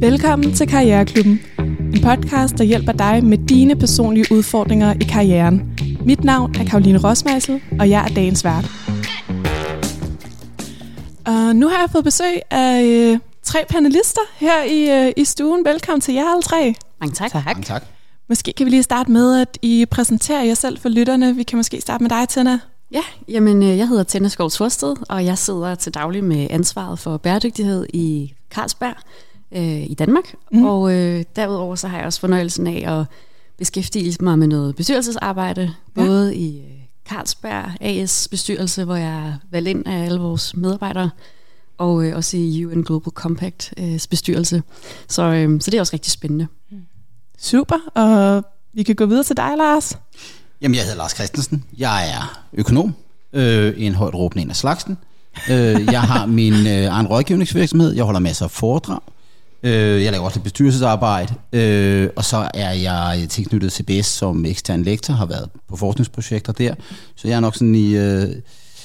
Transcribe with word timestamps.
Velkommen 0.00 0.54
til 0.54 0.68
Karriereklubben. 0.68 1.40
En 1.94 2.00
podcast, 2.02 2.58
der 2.58 2.64
hjælper 2.64 2.92
dig 2.92 3.24
med 3.24 3.38
dine 3.38 3.76
personlige 3.76 4.26
udfordringer 4.30 4.94
i 5.00 5.04
karrieren. 5.04 5.78
Mit 6.04 6.24
navn 6.24 6.54
er 6.56 6.64
Karoline 6.64 6.98
Rosmeisel, 6.98 7.62
og 7.80 7.90
jeg 7.90 8.04
er 8.04 8.14
dagens 8.14 8.44
vært. 8.44 8.64
Og 11.26 11.56
nu 11.56 11.68
har 11.68 11.80
jeg 11.80 11.90
fået 11.92 12.04
besøg 12.04 12.40
af 12.50 12.84
øh, 12.84 13.18
tre 13.42 13.64
panelister 13.68 14.20
her 14.36 14.62
i, 14.62 15.06
øh, 15.06 15.12
i 15.16 15.24
stuen. 15.24 15.64
Velkommen 15.64 16.00
til 16.00 16.14
jer 16.14 16.24
alle 16.24 16.42
tre. 16.42 16.74
Mange 17.00 17.14
tak. 17.14 17.30
tak. 17.30 17.44
Mange 17.44 17.62
tak. 17.62 17.84
Måske 18.28 18.52
kan 18.52 18.66
vi 18.66 18.70
lige 18.70 18.82
starte 18.82 19.10
med, 19.10 19.40
at 19.40 19.58
I 19.62 19.86
præsenterer 19.90 20.42
jer 20.42 20.54
selv 20.54 20.78
for 20.78 20.88
lytterne. 20.88 21.36
Vi 21.36 21.42
kan 21.42 21.56
måske 21.56 21.80
starte 21.80 22.04
med 22.04 22.10
dig, 22.10 22.28
Tina. 22.28 22.58
Ja, 22.92 23.02
jamen 23.28 23.62
øh, 23.62 23.78
jeg 23.78 23.88
hedder 23.88 24.02
Tina 24.04 24.28
Skov 24.28 24.50
Svorsted, 24.50 24.96
og 25.08 25.24
jeg 25.24 25.38
sidder 25.38 25.74
til 25.74 25.94
daglig 25.94 26.24
med 26.24 26.46
ansvaret 26.50 26.98
for 26.98 27.16
bæredygtighed 27.16 27.86
i 27.94 28.34
Carlsberg 28.50 28.94
øh, 29.52 29.90
i 29.90 29.94
Danmark. 29.94 30.34
Mm. 30.52 30.64
Og 30.64 30.94
øh, 30.94 31.24
derudover 31.36 31.74
så 31.74 31.88
har 31.88 31.96
jeg 31.96 32.06
også 32.06 32.20
fornøjelsen 32.20 32.66
af 32.66 33.00
at 33.00 33.06
beskæftige 33.58 34.16
mig 34.20 34.38
med 34.38 34.46
noget 34.46 34.76
bestyrelsesarbejde, 34.76 35.62
ja. 35.96 36.04
både 36.04 36.36
i 36.36 36.58
øh, 36.58 36.64
Carlsberg 37.08 37.64
AS 37.80 38.28
bestyrelse, 38.30 38.84
hvor 38.84 38.96
jeg 38.96 39.28
er 39.28 39.32
valgt 39.50 39.68
ind 39.68 39.86
af 39.86 40.04
alle 40.04 40.20
vores 40.20 40.56
medarbejdere, 40.56 41.10
og 41.78 42.04
øh, 42.04 42.16
også 42.16 42.36
i 42.36 42.64
UN 42.64 42.82
Global 42.82 43.12
Compact 43.12 43.74
øh, 43.76 44.00
bestyrelse. 44.10 44.62
Så, 45.08 45.22
øh, 45.22 45.60
så 45.60 45.70
det 45.70 45.76
er 45.76 45.80
også 45.80 45.92
rigtig 45.92 46.12
spændende. 46.12 46.46
Super, 47.38 47.76
og 47.94 48.44
vi 48.72 48.82
kan 48.82 48.94
gå 48.94 49.06
videre 49.06 49.24
til 49.24 49.36
dig, 49.36 49.52
Lars. 49.56 49.98
Jamen, 50.60 50.74
jeg 50.74 50.82
hedder 50.82 50.96
Lars 50.96 51.14
Christensen. 51.14 51.64
Jeg 51.78 52.10
er 52.10 52.42
økonom, 52.52 52.94
øh, 53.32 53.74
en 53.76 53.94
højt 53.94 54.14
råbende 54.14 54.42
en 54.42 54.50
af 54.50 54.56
slagsen. 54.56 54.98
Øh, 55.50 55.84
jeg 55.92 56.02
har 56.02 56.26
min 56.26 56.52
øh, 56.52 56.84
egen 56.84 57.06
rådgivningsvirksomhed. 57.06 57.92
Jeg 57.92 58.04
holder 58.04 58.20
masser 58.20 58.44
af 58.44 58.50
foredrag. 58.50 59.00
Øh, 59.62 60.04
jeg 60.04 60.12
laver 60.12 60.24
også 60.24 60.38
lidt 60.38 60.44
bestyrelsesarbejde. 60.44 61.34
Øh, 61.52 62.08
og 62.16 62.24
så 62.24 62.50
er 62.54 62.72
jeg 62.72 63.26
tilknyttet 63.28 63.72
CBS 63.72 64.06
som 64.06 64.44
ekstern 64.44 64.82
lektor, 64.82 65.14
har 65.14 65.26
været 65.26 65.50
på 65.68 65.76
forskningsprojekter 65.76 66.52
der. 66.52 66.74
Så 67.16 67.28
jeg 67.28 67.36
er 67.36 67.40
nok 67.40 67.54
sådan 67.54 67.74
i, 67.74 67.96
øh, 67.96 68.28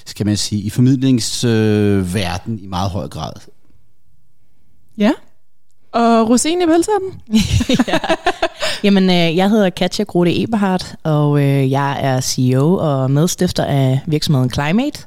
skal 0.05 0.25
man 0.25 0.37
sige, 0.37 0.61
i 0.61 0.69
formidlingsverden 0.69 2.53
øh, 2.53 2.63
i 2.63 2.67
meget 2.67 2.91
høj 2.91 3.07
grad. 3.07 3.33
Ja, 4.97 5.11
og 5.91 6.29
Rosine 6.29 6.67
Pølsen? 6.67 7.21
ja. 7.87 7.99
Jamen, 8.83 9.09
øh, 9.09 9.37
jeg 9.37 9.49
hedder 9.49 9.69
Katja 9.69 10.03
Grote 10.03 10.43
Eberhardt, 10.43 10.95
og 11.03 11.41
øh, 11.43 11.71
jeg 11.71 11.97
er 12.01 12.21
CEO 12.21 12.77
og 12.77 13.11
medstifter 13.11 13.65
af 13.65 13.99
virksomheden 14.07 14.49
Climate. 14.49 14.99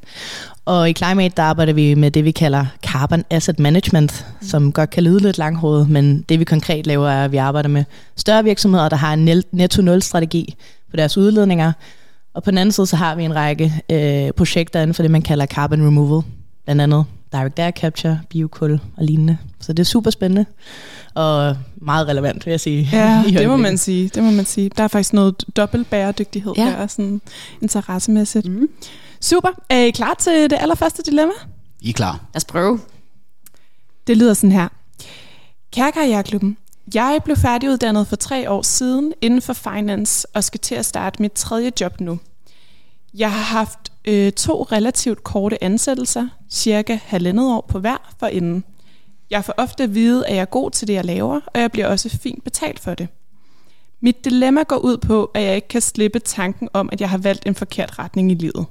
Og 0.64 0.90
i 0.90 0.92
Climate, 0.92 1.34
der 1.36 1.42
arbejder 1.42 1.72
vi 1.72 1.94
med 1.94 2.10
det, 2.10 2.24
vi 2.24 2.30
kalder 2.30 2.66
Carbon 2.82 3.24
Asset 3.30 3.58
Management, 3.58 4.26
som 4.40 4.72
godt 4.72 4.90
kan 4.90 5.02
lyde 5.02 5.20
lidt 5.20 5.38
langhovedet, 5.38 5.88
men 5.88 6.22
det 6.22 6.38
vi 6.38 6.44
konkret 6.44 6.86
laver, 6.86 7.08
er, 7.08 7.24
at 7.24 7.32
vi 7.32 7.36
arbejder 7.36 7.68
med 7.68 7.84
større 8.16 8.44
virksomheder, 8.44 8.88
der 8.88 8.96
har 8.96 9.14
en 9.14 9.42
netto-nul-strategi 9.52 10.54
på 10.90 10.96
deres 10.96 11.16
udledninger. 11.16 11.72
Og 12.34 12.42
på 12.42 12.50
den 12.50 12.58
anden 12.58 12.72
side, 12.72 12.86
så 12.86 12.96
har 12.96 13.14
vi 13.14 13.24
en 13.24 13.34
række 13.34 13.72
øh, 13.90 14.32
projekter 14.32 14.80
inden 14.80 14.94
for 14.94 15.02
det, 15.02 15.10
man 15.10 15.22
kalder 15.22 15.46
carbon 15.46 15.86
removal, 15.86 16.22
blandt 16.64 16.82
andet 16.82 17.04
direct 17.32 17.58
air 17.58 17.70
capture, 17.70 18.20
biokul 18.30 18.72
og 18.72 19.04
lignende. 19.04 19.36
Så 19.60 19.72
det 19.72 19.82
er 19.82 19.84
super 19.84 20.10
spændende 20.10 20.46
og 21.14 21.56
meget 21.76 22.08
relevant, 22.08 22.46
vil 22.46 22.50
jeg 22.50 22.60
sige. 22.60 22.88
Ja, 22.92 23.24
det 23.40 23.48
må 23.48 23.56
man 23.56 23.78
sige. 23.78 24.08
Det 24.08 24.22
må 24.22 24.30
man 24.30 24.44
sige. 24.44 24.70
Der 24.76 24.84
er 24.84 24.88
faktisk 24.88 25.12
noget 25.12 25.44
dobbelt 25.56 25.90
bæredygtighed 25.90 26.52
ja. 26.56 26.64
der, 26.64 26.86
sådan 26.86 27.20
interessemæssigt. 27.62 28.46
Mm. 28.46 28.68
Super. 29.20 29.48
Er 29.68 29.78
I 29.78 29.90
klar 29.90 30.14
til 30.14 30.50
det 30.50 30.58
allerførste 30.60 31.02
dilemma? 31.02 31.34
I 31.80 31.88
er 31.88 31.92
klar. 31.92 32.12
Lad 32.12 32.36
os 32.36 32.44
prøve. 32.44 32.80
Det 34.06 34.16
lyder 34.16 34.34
sådan 34.34 34.52
her. 34.52 34.68
Kære 35.72 35.92
Karriereklubben, 35.92 36.56
jeg 36.94 37.20
blev 37.24 37.36
færdiguddannet 37.36 38.06
for 38.06 38.16
tre 38.16 38.50
år 38.50 38.62
siden 38.62 39.12
inden 39.20 39.42
for 39.42 39.52
finance 39.52 40.26
og 40.34 40.44
skal 40.44 40.60
til 40.60 40.74
at 40.74 40.86
starte 40.86 41.22
mit 41.22 41.32
tredje 41.32 41.72
job 41.80 42.00
nu. 42.00 42.18
Jeg 43.14 43.32
har 43.32 43.42
haft 43.42 43.92
øh, 44.04 44.32
to 44.32 44.62
relativt 44.62 45.24
korte 45.24 45.64
ansættelser, 45.64 46.28
cirka 46.50 46.98
halvandet 47.04 47.46
år 47.46 47.66
på 47.68 47.78
hver 47.78 48.14
for 48.18 48.26
inden. 48.26 48.64
Jeg 49.30 49.44
får 49.44 49.54
ofte 49.56 49.82
at 49.82 49.94
vide, 49.94 50.26
at 50.26 50.34
jeg 50.34 50.40
er 50.40 50.44
god 50.44 50.70
til 50.70 50.88
det, 50.88 50.94
jeg 50.94 51.04
laver, 51.04 51.40
og 51.46 51.60
jeg 51.60 51.72
bliver 51.72 51.86
også 51.86 52.18
fint 52.18 52.44
betalt 52.44 52.80
for 52.80 52.94
det. 52.94 53.08
Mit 54.00 54.24
dilemma 54.24 54.62
går 54.62 54.76
ud 54.76 54.96
på, 54.96 55.30
at 55.34 55.42
jeg 55.42 55.54
ikke 55.54 55.68
kan 55.68 55.80
slippe 55.80 56.18
tanken 56.18 56.68
om, 56.72 56.88
at 56.92 57.00
jeg 57.00 57.10
har 57.10 57.18
valgt 57.18 57.46
en 57.46 57.54
forkert 57.54 57.98
retning 57.98 58.30
i 58.30 58.34
livet. 58.34 58.66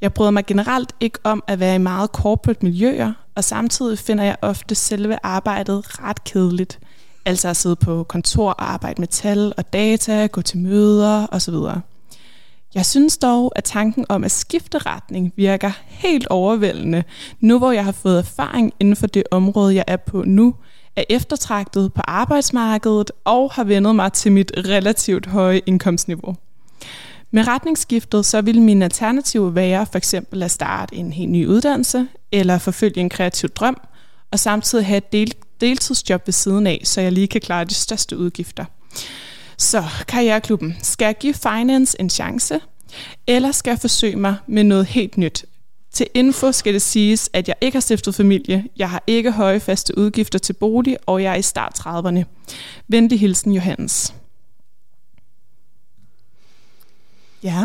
Jeg 0.00 0.14
bryder 0.14 0.30
mig 0.30 0.46
generelt 0.46 0.92
ikke 1.00 1.18
om 1.24 1.44
at 1.46 1.60
være 1.60 1.74
i 1.74 1.78
meget 1.78 2.10
corporate 2.10 2.60
miljøer, 2.62 3.12
og 3.34 3.44
samtidig 3.44 3.98
finder 3.98 4.24
jeg 4.24 4.36
ofte 4.42 4.74
selve 4.74 5.18
arbejdet 5.22 6.02
ret 6.02 6.24
kedeligt. 6.24 6.78
Altså 7.24 7.48
at 7.48 7.56
sidde 7.56 7.76
på 7.76 8.04
kontor 8.04 8.50
og 8.50 8.72
arbejde 8.72 9.00
med 9.00 9.08
tal 9.08 9.52
og 9.56 9.72
data, 9.72 10.26
gå 10.26 10.42
til 10.42 10.58
møder 10.58 11.26
osv. 11.30 11.54
Jeg 12.76 12.86
synes 12.86 13.18
dog, 13.18 13.52
at 13.56 13.64
tanken 13.64 14.06
om 14.08 14.24
at 14.24 14.30
skifte 14.30 14.78
retning 14.78 15.32
virker 15.36 15.70
helt 15.86 16.26
overvældende, 16.26 17.04
nu 17.40 17.58
hvor 17.58 17.72
jeg 17.72 17.84
har 17.84 17.92
fået 17.92 18.18
erfaring 18.18 18.72
inden 18.80 18.96
for 18.96 19.06
det 19.06 19.22
område, 19.30 19.74
jeg 19.74 19.84
er 19.86 19.96
på 19.96 20.22
nu, 20.26 20.54
er 20.96 21.04
eftertragtet 21.08 21.92
på 21.92 22.00
arbejdsmarkedet 22.04 23.10
og 23.24 23.50
har 23.52 23.64
vendet 23.64 23.96
mig 23.96 24.12
til 24.12 24.32
mit 24.32 24.52
relativt 24.56 25.26
høje 25.26 25.60
indkomstniveau. 25.66 26.36
Med 27.30 27.46
retningsskiftet 27.46 28.26
så 28.26 28.40
vil 28.40 28.62
min 28.62 28.82
alternativ 28.82 29.54
være 29.54 29.86
for 29.86 29.98
eksempel 29.98 30.42
at 30.42 30.50
starte 30.50 30.96
en 30.96 31.12
helt 31.12 31.30
ny 31.30 31.46
uddannelse 31.46 32.06
eller 32.32 32.58
forfølge 32.58 33.00
en 33.00 33.08
kreativ 33.10 33.48
drøm, 33.50 33.80
og 34.32 34.38
samtidig 34.38 34.86
have 34.86 34.98
et 34.98 35.12
del- 35.12 35.34
deltidsjob 35.60 36.26
ved 36.26 36.32
siden 36.32 36.66
af, 36.66 36.80
så 36.84 37.00
jeg 37.00 37.12
lige 37.12 37.26
kan 37.26 37.40
klare 37.40 37.64
de 37.64 37.74
største 37.74 38.18
udgifter. 38.18 38.64
Så 39.58 39.84
Karriereklubben, 40.08 40.76
skal 40.82 41.06
jeg 41.06 41.18
give 41.18 41.34
finance 41.34 42.00
en 42.00 42.10
chance, 42.10 42.60
eller 43.26 43.52
skal 43.52 43.70
jeg 43.70 43.78
forsøge 43.80 44.16
mig 44.16 44.36
med 44.46 44.64
noget 44.64 44.86
helt 44.86 45.18
nyt? 45.18 45.44
Til 45.92 46.06
info 46.14 46.52
skal 46.52 46.74
det 46.74 46.82
siges, 46.82 47.30
at 47.32 47.48
jeg 47.48 47.56
ikke 47.60 47.76
har 47.76 47.80
stiftet 47.80 48.14
familie, 48.14 48.64
jeg 48.76 48.90
har 48.90 49.02
ikke 49.06 49.30
høje 49.30 49.60
faste 49.60 49.98
udgifter 49.98 50.38
til 50.38 50.52
bolig, 50.52 50.96
og 51.06 51.22
jeg 51.22 51.32
er 51.32 51.36
i 51.36 51.42
start 51.42 51.72
30'erne. 51.78 52.24
Venlig 52.88 53.20
hilsen, 53.20 53.52
Johannes. 53.52 54.14
Ja. 57.42 57.64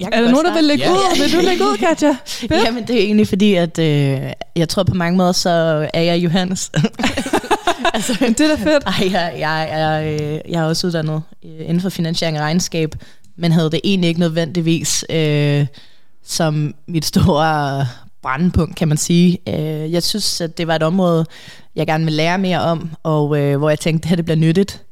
Jeg 0.00 0.08
er 0.12 0.20
der 0.20 0.30
nogen, 0.30 0.46
der 0.46 0.54
vil 0.54 0.64
lægge 0.64 0.84
ja. 0.84 0.92
ud? 0.92 1.18
Vil 1.18 1.32
du 1.32 1.44
lægge 1.44 1.64
ud, 1.64 1.76
Katja? 1.76 2.16
Jamen, 2.50 2.86
det 2.86 2.96
er 2.96 3.00
egentlig 3.00 3.28
fordi, 3.28 3.54
at 3.54 3.78
øh, 3.78 4.32
jeg 4.56 4.68
tror 4.68 4.82
på 4.82 4.94
mange 4.94 5.16
måder, 5.16 5.32
så 5.32 5.50
er 5.94 6.02
jeg 6.02 6.18
Johannes. 6.18 6.70
altså, 7.94 8.12
det 8.20 8.40
er 8.40 8.56
da 8.56 8.64
fedt. 8.64 8.84
Ej, 8.86 9.12
jeg, 9.12 9.34
jeg, 9.38 9.68
jeg, 9.72 10.42
jeg 10.48 10.62
er 10.62 10.66
også 10.66 10.86
uddannet 10.86 11.22
øh, 11.44 11.60
inden 11.60 11.80
for 11.80 11.88
finansiering 11.88 12.38
og 12.38 12.42
regnskab, 12.42 12.94
men 13.36 13.52
havde 13.52 13.70
det 13.70 13.80
egentlig 13.84 14.08
ikke 14.08 14.20
nødvendigvis 14.20 15.04
øh, 15.10 15.66
som 16.24 16.74
mit 16.86 17.04
store 17.04 17.86
brandpunkt, 18.22 18.76
kan 18.76 18.88
man 18.88 18.96
sige. 18.96 19.38
Øh, 19.48 19.92
jeg 19.92 20.02
synes, 20.02 20.40
at 20.40 20.58
det 20.58 20.66
var 20.66 20.76
et 20.76 20.82
område, 20.82 21.26
jeg 21.76 21.86
gerne 21.86 22.04
vil 22.04 22.12
lære 22.12 22.38
mere 22.38 22.60
om, 22.60 22.90
og 23.02 23.38
øh, 23.38 23.58
hvor 23.58 23.68
jeg 23.68 23.80
tænkte, 23.80 23.98
at 23.98 24.02
det 24.02 24.08
her 24.08 24.16
det 24.16 24.24
bliver 24.24 24.36
nyttigt 24.38 24.84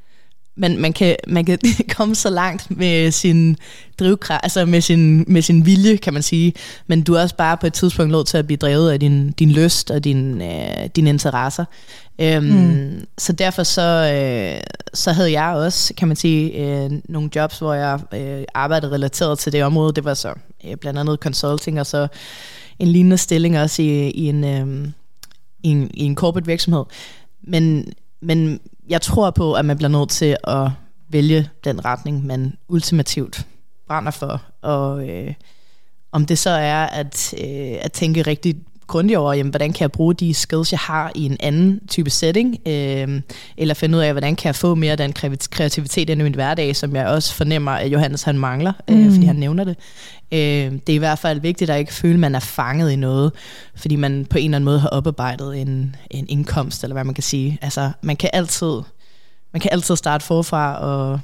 man, 0.59 0.79
man, 0.79 0.93
kan, 0.93 1.17
man 1.27 1.45
kan 1.45 1.59
komme 1.97 2.15
så 2.15 2.31
langt 2.31 2.77
med 2.77 3.11
sin 3.11 3.57
drivkraft, 3.99 4.41
altså 4.43 4.65
med 4.65 4.81
sin, 4.81 5.25
med 5.27 5.43
sin 5.43 5.67
vilje, 5.67 5.97
kan 5.97 6.13
man 6.13 6.23
sige. 6.23 6.53
Men 6.87 7.03
du 7.03 7.15
er 7.15 7.23
også 7.23 7.37
bare 7.37 7.57
på 7.57 7.67
et 7.67 7.73
tidspunkt 7.73 8.13
nødt 8.13 8.27
til 8.27 8.39
at 8.39 8.47
blive 8.47 8.57
drevet 8.57 8.93
af 8.93 9.01
din, 9.01 9.33
din 9.33 9.51
lyst 9.51 9.91
og 9.91 10.05
din, 10.05 10.43
øh, 10.43 10.89
dine 10.97 11.11
interesser. 11.11 11.65
Øhm, 12.21 12.45
mm. 12.45 13.07
Så 13.19 13.33
derfor 13.33 13.63
så, 13.63 14.13
øh, 14.15 14.61
så 14.95 15.13
havde 15.13 15.33
jeg 15.33 15.55
også, 15.55 15.95
kan 15.95 16.09
man 16.09 16.17
sige, 16.17 16.53
øh, 16.53 16.91
nogle 17.09 17.31
jobs, 17.37 17.59
hvor 17.59 17.75
jeg 17.75 18.01
øh, 18.15 18.45
arbejdede 18.55 18.93
relateret 18.93 19.39
til 19.39 19.53
det 19.53 19.65
område. 19.65 19.93
Det 19.93 20.05
var 20.05 20.15
så 20.15 20.35
øh, 20.65 20.77
blandt 20.77 20.99
andet 20.99 21.19
consulting, 21.19 21.81
og 21.81 21.87
så 21.87 22.09
en 22.79 22.89
lignende 22.89 23.19
stilling 23.19 23.59
også 23.59 23.83
i, 23.83 24.11
i, 24.11 24.29
en, 24.29 24.45
øh, 24.45 24.89
i, 25.63 25.69
en, 25.69 25.91
i 25.95 26.05
en 26.05 26.15
corporate 26.15 26.47
virksomhed. 26.47 26.85
Men, 27.43 27.93
men 28.21 28.61
jeg 28.89 29.03
tror 29.03 29.31
på, 29.31 29.55
at 29.55 29.65
man 29.65 29.77
bliver 29.77 29.89
nødt 29.89 30.11
til 30.11 30.37
at 30.45 30.71
vælge 31.09 31.49
den 31.65 31.85
retning, 31.85 32.27
man 32.27 32.57
ultimativt 32.69 33.47
brænder 33.87 34.11
for. 34.11 34.43
Og 34.63 35.09
øh, 35.09 35.35
om 36.13 36.27
det 36.27 36.39
så 36.39 36.51
er 36.51 36.87
at, 36.87 37.35
øh, 37.39 37.77
at 37.81 37.93
tænke 37.93 38.23
rigtig 38.23 38.57
grundigt 38.89 39.19
over, 39.19 39.33
jamen, 39.33 39.51
hvordan 39.51 39.73
kan 39.73 39.81
jeg 39.81 39.93
bruge 39.93 40.15
de 40.15 40.35
skills, 40.35 40.73
jeg 40.73 40.79
har 40.79 41.13
i 41.15 41.27
en 41.27 41.37
anden 41.41 41.81
type 41.89 42.11
setting, 42.11 42.59
øh, 42.67 43.21
eller 43.57 43.75
finde 43.75 43.99
ud 43.99 44.03
af, 44.03 44.13
hvordan 44.13 44.37
kan 44.37 44.47
jeg 44.47 44.55
få 44.55 44.75
mere 44.75 44.93
af 44.93 44.97
den 44.97 45.13
kreativitet 45.51 46.11
ind 46.11 46.21
i 46.21 46.25
min 46.25 46.35
hverdag, 46.35 46.77
som 46.77 46.97
jeg 46.97 47.07
også 47.07 47.35
fornemmer, 47.35 47.73
at 47.73 47.93
Johannes 47.93 48.23
han 48.23 48.39
mangler, 48.39 48.73
øh, 48.91 48.99
mm. 48.99 49.13
fordi 49.13 49.27
han 49.27 49.37
nævner 49.37 49.65
det. 49.65 49.77
Øh, 50.33 50.73
det 50.73 50.89
er 50.89 50.95
i 50.95 50.97
hvert 50.97 51.19
fald 51.19 51.41
vigtigt 51.41 51.71
at 51.71 51.79
ikke 51.79 51.95
føle, 51.95 52.15
at 52.15 52.21
man 52.21 52.35
er 52.35 52.41
fanget 52.41 52.91
i 52.91 52.97
noget, 52.97 53.33
fordi 53.75 53.97
man 53.97 54.27
på 54.31 54.39
en 54.39 54.45
eller 54.45 54.57
anden 54.57 54.65
måde 54.65 54.81
har 54.81 54.89
oparbejdet 54.89 55.61
en, 55.61 55.97
en 56.11 56.27
indkomst, 56.29 56.85
eller 56.85 56.95
hvad 56.95 57.05
man 57.05 57.15
kan 57.15 57.23
sige. 57.23 57.59
Altså, 57.63 57.91
man 58.03 58.17
kan 58.17 58.31
altid, 58.33 58.81
man 59.53 59.61
kan 59.61 59.69
altid 59.73 59.97
starte 59.97 60.25
forfra, 60.25 60.79
og 60.81 61.21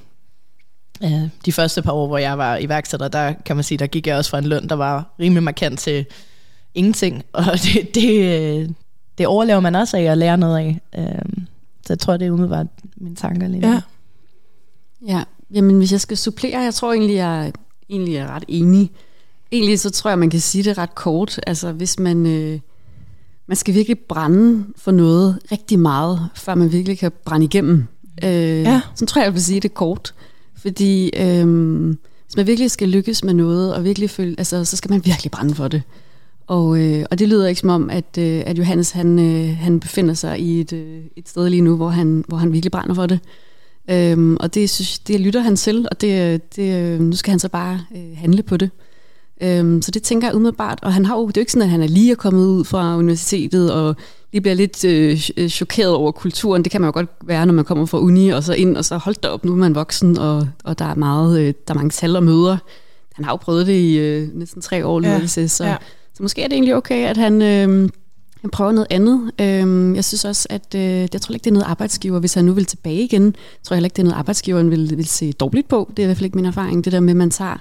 øh, 1.05 1.29
de 1.47 1.53
første 1.53 1.83
par 1.83 1.93
år, 1.93 2.07
hvor 2.07 2.19
jeg 2.19 2.39
var 2.39 2.57
iværksætter, 2.57 3.09
der 3.09 3.35
kan 3.45 3.57
man 3.57 3.63
sige, 3.63 3.79
der 3.79 3.87
gik 3.87 4.07
jeg 4.07 4.17
også 4.17 4.31
fra 4.31 4.39
en 4.39 4.45
løn, 4.45 4.69
der 4.69 4.75
var 4.75 5.15
rimelig 5.21 5.43
markant 5.43 5.79
til 5.79 6.07
ingenting, 6.75 7.23
og 7.33 7.45
det, 7.63 7.95
det, 7.95 8.75
det 9.19 9.27
overlever 9.27 9.61
man 9.61 9.75
også 9.75 9.97
af 9.97 10.03
at 10.03 10.19
lære 10.19 10.37
noget 10.37 10.59
af. 10.59 10.81
Øh, 10.99 11.33
så 11.87 11.93
jeg 11.93 11.99
tror, 11.99 12.17
det 12.17 12.27
er 12.27 12.31
umiddelbart 12.31 12.67
mine 12.97 13.17
tanker 13.17 13.49
lige. 13.49 13.69
Ja. 13.73 13.81
Ja, 15.07 15.23
jamen 15.55 15.77
hvis 15.79 15.93
jeg 15.93 16.01
skal 16.01 16.17
supplere, 16.17 16.59
jeg 16.61 16.75
tror 16.75 16.93
egentlig, 16.93 17.17
jeg 17.17 17.53
egentlig 17.91 18.17
er 18.17 18.27
ret 18.35 18.45
enig. 18.49 18.91
Egentlig 19.53 19.81
så 19.81 19.91
tror 19.91 20.11
jeg, 20.11 20.19
man 20.19 20.31
kan 20.31 20.41
sige 20.41 20.65
det 20.65 20.79
ret 20.79 20.95
kort. 20.95 21.41
Altså 21.47 21.73
hvis 21.73 21.99
man, 21.99 22.27
øh, 22.27 22.61
man 23.47 23.57
skal 23.57 23.75
virkelig 23.75 23.99
brænde 23.99 24.65
for 24.77 24.91
noget 24.91 25.39
rigtig 25.53 25.79
meget, 25.79 26.29
før 26.35 26.55
man 26.55 26.73
virkelig 26.73 26.99
kan 26.99 27.13
brænde 27.25 27.45
igennem. 27.45 27.85
Øh, 28.25 28.31
Ja. 28.63 28.81
Så 28.95 29.07
tror 29.07 29.21
jeg, 29.21 29.27
jeg 29.27 29.35
vil 29.35 29.45
sige 29.45 29.61
det 29.61 29.75
kort. 29.75 30.15
Fordi 30.57 31.11
øh, 31.17 31.87
hvis 32.27 32.37
man 32.37 32.47
virkelig 32.47 32.71
skal 32.71 32.89
lykkes 32.89 33.25
med 33.25 33.35
noget, 33.35 33.75
og 33.75 33.85
virkelig 33.85 34.11
føle, 34.11 34.35
altså, 34.39 34.65
så 34.65 34.77
skal 34.77 34.91
man 34.91 35.05
virkelig 35.05 35.31
brænde 35.31 35.55
for 35.55 35.69
det. 35.69 35.83
Og, 36.47 36.79
øh, 36.81 37.05
og 37.11 37.19
det 37.19 37.29
lyder 37.29 37.47
ikke 37.47 37.61
som 37.61 37.69
om, 37.71 37.91
at, 37.91 38.19
øh, 38.19 38.43
at 38.47 38.59
Johannes 38.59 38.91
han, 38.91 39.19
øh, 39.19 39.57
han 39.57 39.81
befinder 39.81 40.15
sig 40.15 40.41
i 40.41 40.61
et, 40.61 40.73
øh, 40.73 41.01
et 41.17 41.29
sted 41.29 41.49
lige 41.49 41.61
nu, 41.63 41.77
hvor 41.77 41.89
han, 41.89 42.25
hvor 42.29 42.37
han 42.37 42.53
virkelig 42.53 42.73
brænder 42.73 42.95
for 42.95 43.07
det. 43.07 43.21
Øhm, 43.91 44.37
og 44.41 44.55
det, 44.55 44.71
synes, 44.71 44.99
det 44.99 45.21
lytter 45.21 45.41
han 45.41 45.57
til, 45.57 45.89
og 45.91 46.01
det, 46.01 46.57
det, 46.57 46.75
øh, 46.75 47.01
nu 47.01 47.17
skal 47.17 47.31
han 47.31 47.39
så 47.39 47.49
bare 47.49 47.81
øh, 47.97 48.17
handle 48.17 48.43
på 48.43 48.57
det. 48.57 48.71
Øhm, 49.43 49.83
så 49.83 49.91
det 49.91 50.03
tænker 50.03 50.29
jeg 50.29 50.37
umiddelbart. 50.37 50.79
Og 50.83 50.95
han 50.95 51.05
har 51.05 51.17
jo, 51.17 51.27
det 51.27 51.37
er 51.37 51.41
jo 51.41 51.43
ikke 51.43 51.53
sådan, 51.53 51.63
at 51.63 51.71
han 51.71 51.83
er 51.83 51.87
lige 51.87 52.17
kommet 52.17 52.47
ud 52.47 52.65
fra 52.65 52.97
universitetet, 52.97 53.73
og 53.73 53.97
lige 54.33 54.41
bliver 54.41 54.55
lidt 54.55 54.85
øh, 54.85 55.13
ch- 55.15 55.49
chokeret 55.49 55.95
over 55.95 56.13
kulturen. 56.13 56.65
Det 56.65 56.73
kan 56.73 56.81
man 56.81 56.89
jo 56.89 56.93
godt 56.93 57.11
være, 57.25 57.47
når 57.47 57.53
man 57.53 57.65
kommer 57.65 57.87
fra 57.87 57.99
uni, 57.99 58.29
og 58.29 58.43
så 58.45 58.55
ind, 58.55 58.77
og 58.77 58.85
så 58.85 58.97
holdt 58.97 59.23
der 59.23 59.29
op, 59.29 59.45
nu 59.45 59.53
er 59.53 59.57
man 59.57 59.75
voksen, 59.75 60.19
og, 60.19 60.49
og 60.65 60.79
der, 60.79 60.85
er 60.85 60.95
meget, 60.95 61.41
øh, 61.41 61.47
der 61.69 61.75
er 61.75 61.79
mange 61.79 61.91
tal 61.91 62.17
og 62.17 62.23
møder. 62.23 62.57
Han 63.15 63.25
har 63.25 63.33
jo 63.33 63.37
prøvet 63.37 63.67
det 63.67 63.81
i 63.81 63.99
øh, 63.99 64.29
næsten 64.35 64.63
tre 64.63 64.87
år, 64.87 65.01
Ja, 65.03 65.27
så, 65.27 65.49
så, 65.49 65.65
ja. 65.65 65.77
Så 66.15 66.23
måske 66.23 66.43
er 66.43 66.49
det 66.49 66.55
egentlig 66.55 66.75
okay, 66.75 67.07
at 67.07 67.17
han... 67.17 67.43
Øh, 67.43 67.89
han 68.41 68.51
prøver 68.51 68.73
noget 68.73 68.87
andet. 68.91 69.31
Øhm, 69.41 69.95
jeg 69.95 70.05
synes 70.05 70.25
også, 70.25 70.47
at 70.51 70.75
øh, 70.75 70.83
jeg 70.83 71.21
tror 71.21 71.33
ikke, 71.33 71.45
det 71.45 71.51
er 71.51 71.55
noget 71.55 71.67
arbejdsgiver, 71.67 72.19
hvis 72.19 72.35
han 72.35 72.45
nu 72.45 72.53
vil 72.53 72.65
tilbage 72.65 73.03
igen, 73.03 73.35
tror 73.63 73.75
jeg 73.75 73.77
heller 73.77 73.87
ikke, 73.87 73.95
det 73.95 74.03
er 74.03 74.05
noget 74.05 74.19
arbejdsgiveren 74.19 74.71
vil, 74.71 74.93
vil 74.97 75.07
se 75.07 75.33
dårligt 75.33 75.69
på. 75.69 75.91
Det 75.91 75.99
er 75.99 76.03
i 76.03 76.07
hvert 76.07 76.17
fald 76.17 76.25
ikke 76.25 76.37
min 76.37 76.45
erfaring. 76.45 76.85
Det 76.85 76.93
der 76.93 77.01
med, 77.01 77.11
at 77.11 77.17
man 77.17 77.31
tager 77.31 77.57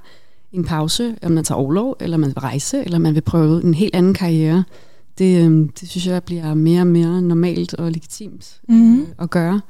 en 0.51 0.63
pause, 0.63 1.15
om 1.21 1.31
man 1.31 1.44
tager 1.44 1.59
overlov, 1.59 1.97
eller 2.00 2.17
man 2.17 2.29
vil 2.29 2.39
rejse, 2.39 2.83
eller 2.83 2.97
man 2.97 3.15
vil 3.15 3.21
prøve 3.21 3.63
en 3.63 3.73
helt 3.73 3.95
anden 3.95 4.13
karriere. 4.13 4.63
Det, 5.17 5.45
øh, 5.45 5.69
det 5.79 5.89
synes 5.89 6.07
jeg 6.07 6.23
bliver 6.23 6.53
mere 6.53 6.81
og 6.81 6.88
mere 6.88 7.21
normalt 7.21 7.73
og 7.73 7.91
legitimt 7.91 8.61
øh, 8.69 8.99
at 9.19 9.29
gøre. 9.29 9.61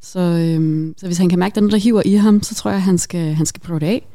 Så, 0.00 0.20
øh, 0.20 0.94
så 0.96 1.06
hvis 1.06 1.18
han 1.18 1.28
kan 1.28 1.38
mærke, 1.38 1.52
at 1.52 1.54
der 1.54 1.60
er 1.60 1.62
noget, 1.62 1.72
der 1.72 1.78
hiver 1.78 2.02
i 2.04 2.14
ham, 2.14 2.42
så 2.42 2.54
tror 2.54 2.70
jeg, 2.70 2.76
at 2.76 2.82
han 2.82 2.98
skal, 2.98 3.34
han 3.34 3.46
skal 3.46 3.60
prøve 3.60 3.80
det 3.80 3.86
af. 3.86 4.06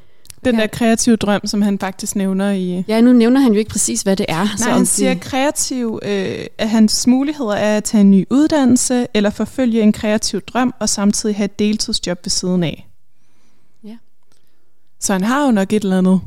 Den 0.45 0.55
Ja. 0.55 0.61
der 0.61 0.67
kreative 0.67 1.15
drøm, 1.15 1.41
som 1.45 1.61
han 1.61 1.79
faktisk 1.79 2.15
nævner 2.15 2.51
i... 2.51 2.83
Ja, 2.87 3.01
nu 3.01 3.13
nævner 3.13 3.39
han 3.41 3.51
jo 3.53 3.59
ikke 3.59 3.71
præcis, 3.71 4.01
hvad 4.01 4.15
det 4.15 4.25
er. 4.29 4.35
Nej, 4.59 4.67
om 4.67 4.71
han 4.71 4.79
det- 4.79 4.87
siger 4.87 5.15
kreativ, 5.15 5.99
øh, 6.03 6.45
at 6.57 6.69
hans 6.69 7.07
muligheder 7.07 7.53
er 7.53 7.77
at 7.77 7.83
tage 7.83 8.01
en 8.01 8.11
ny 8.11 8.25
uddannelse, 8.29 9.07
eller 9.13 9.29
forfølge 9.29 9.81
en 9.81 9.91
kreativ 9.93 10.41
drøm, 10.41 10.73
og 10.79 10.89
samtidig 10.89 11.35
have 11.35 11.45
et 11.45 11.59
deltidsjob 11.59 12.19
ved 12.23 12.29
siden 12.29 12.63
af. 12.63 12.87
Ja. 13.83 13.97
Så 14.99 15.13
han 15.13 15.23
har 15.23 15.45
jo 15.45 15.51
nok 15.51 15.73
et 15.73 15.83
eller 15.83 15.97
andet. 15.97 16.21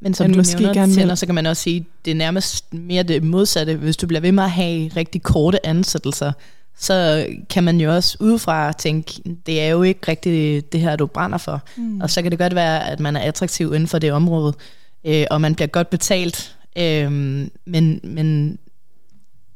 Men 0.00 0.14
som 0.14 0.30
du 0.32 0.36
måske 0.36 0.56
nævner, 0.58 0.74
gerne. 0.74 0.94
Tænder, 0.94 1.14
så 1.14 1.26
kan 1.26 1.34
man 1.34 1.46
også 1.46 1.62
sige, 1.62 1.86
det 2.04 2.10
er 2.10 2.14
nærmest 2.14 2.74
mere 2.74 3.02
det 3.02 3.22
modsatte. 3.22 3.74
Hvis 3.76 3.96
du 3.96 4.06
bliver 4.06 4.20
ved 4.20 4.32
med 4.32 4.44
at 4.44 4.50
have 4.50 4.88
rigtig 4.96 5.22
korte 5.22 5.66
ansættelser, 5.66 6.32
så 6.78 7.26
kan 7.50 7.64
man 7.64 7.80
jo 7.80 7.94
også 7.94 8.16
udefra 8.20 8.72
tænke, 8.72 9.22
det 9.46 9.60
er 9.60 9.68
jo 9.68 9.82
ikke 9.82 10.00
rigtigt 10.08 10.72
det 10.72 10.80
her, 10.80 10.96
du 10.96 11.06
brænder 11.06 11.38
for. 11.38 11.62
Mm. 11.76 12.00
Og 12.00 12.10
så 12.10 12.22
kan 12.22 12.30
det 12.30 12.38
godt 12.38 12.54
være, 12.54 12.88
at 12.90 13.00
man 13.00 13.16
er 13.16 13.20
attraktiv 13.20 13.74
inden 13.74 13.88
for 13.88 13.98
det 13.98 14.12
område, 14.12 14.54
øh, 15.04 15.26
og 15.30 15.40
man 15.40 15.54
bliver 15.54 15.68
godt 15.68 15.90
betalt. 15.90 16.56
Øh, 16.78 17.10
men 17.66 18.00
men 18.02 18.58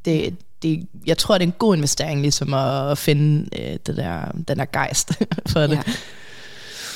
det, 0.05 0.34
det, 0.62 0.87
jeg 1.06 1.19
tror, 1.19 1.38
det 1.38 1.44
er 1.44 1.49
en 1.49 1.55
god 1.58 1.76
investering 1.76 2.20
ligesom 2.20 2.55
at 2.55 2.99
finde 2.99 3.49
øh, 3.61 3.78
det 3.87 3.96
der, 3.96 4.32
den 4.49 4.58
der 4.58 4.64
gejst 4.72 5.12
for 5.52 5.61
det. 5.61 5.70
Ja. 5.76 5.82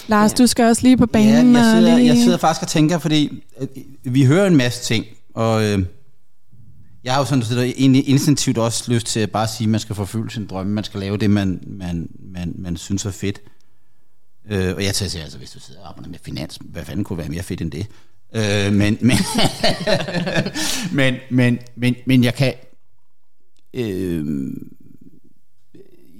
Lars, 0.06 0.31
Ja. 0.32 0.37
du 0.43 0.47
skal 0.47 0.65
også 0.65 0.82
lige 0.82 0.97
på 0.97 1.06
banen. 1.06 1.53
Ja, 1.56 1.61
jeg 1.61 1.71
og 1.75 1.79
sidder, 1.81 1.97
lige... 1.97 2.09
jeg 2.09 2.17
sidder 2.17 2.38
faktisk 2.38 2.62
og 2.62 2.69
tænker, 2.69 2.99
fordi 2.99 3.43
øh, 3.61 3.69
vi 4.03 4.25
hører 4.25 4.47
en 4.47 4.56
masse 4.56 4.82
ting, 4.94 5.06
og 5.35 5.65
øh, 5.65 5.79
jeg 7.05 7.12
har 7.12 7.21
jo 7.21 7.25
sådan 7.25 7.45
set 7.45 7.81
egentlig 7.81 8.09
instinktivt 8.09 8.59
også 8.59 8.93
lyst 8.93 9.06
til 9.06 9.21
at 9.21 9.31
bare 9.31 9.49
sige, 9.49 9.65
at 9.65 9.71
man 9.71 9.81
skal 9.81 9.95
forfølge 9.95 10.31
sin 10.31 10.47
drømme, 10.47 10.73
man 10.73 10.85
skal 10.85 11.01
lave 11.01 11.17
det, 11.17 11.31
man, 11.31 11.62
man, 11.67 12.09
man, 12.19 12.53
man 12.59 12.77
synes 12.77 13.05
er 13.05 13.11
fedt. 13.11 13.41
Øh, 14.51 14.75
og 14.75 14.85
jeg 14.85 14.95
tager 14.95 15.23
altså, 15.23 15.39
hvis 15.39 15.51
du 15.51 15.61
sidder 15.61 15.81
og 15.81 15.89
arbejder 15.89 16.11
med 16.11 16.19
finans, 16.23 16.59
hvad 16.61 16.85
fanden 16.85 17.05
kunne 17.05 17.19
være 17.19 17.29
mere 17.29 17.43
fedt 17.43 17.61
end 17.61 17.73
det? 17.73 17.87
Øh, 18.35 18.73
men, 18.73 18.99
men, 19.09 19.17
men, 20.93 21.15
men, 21.31 21.59
men, 21.77 21.95
men 22.06 22.25
jeg 22.25 22.35
kan... 22.35 22.55
Øh, 23.75 24.53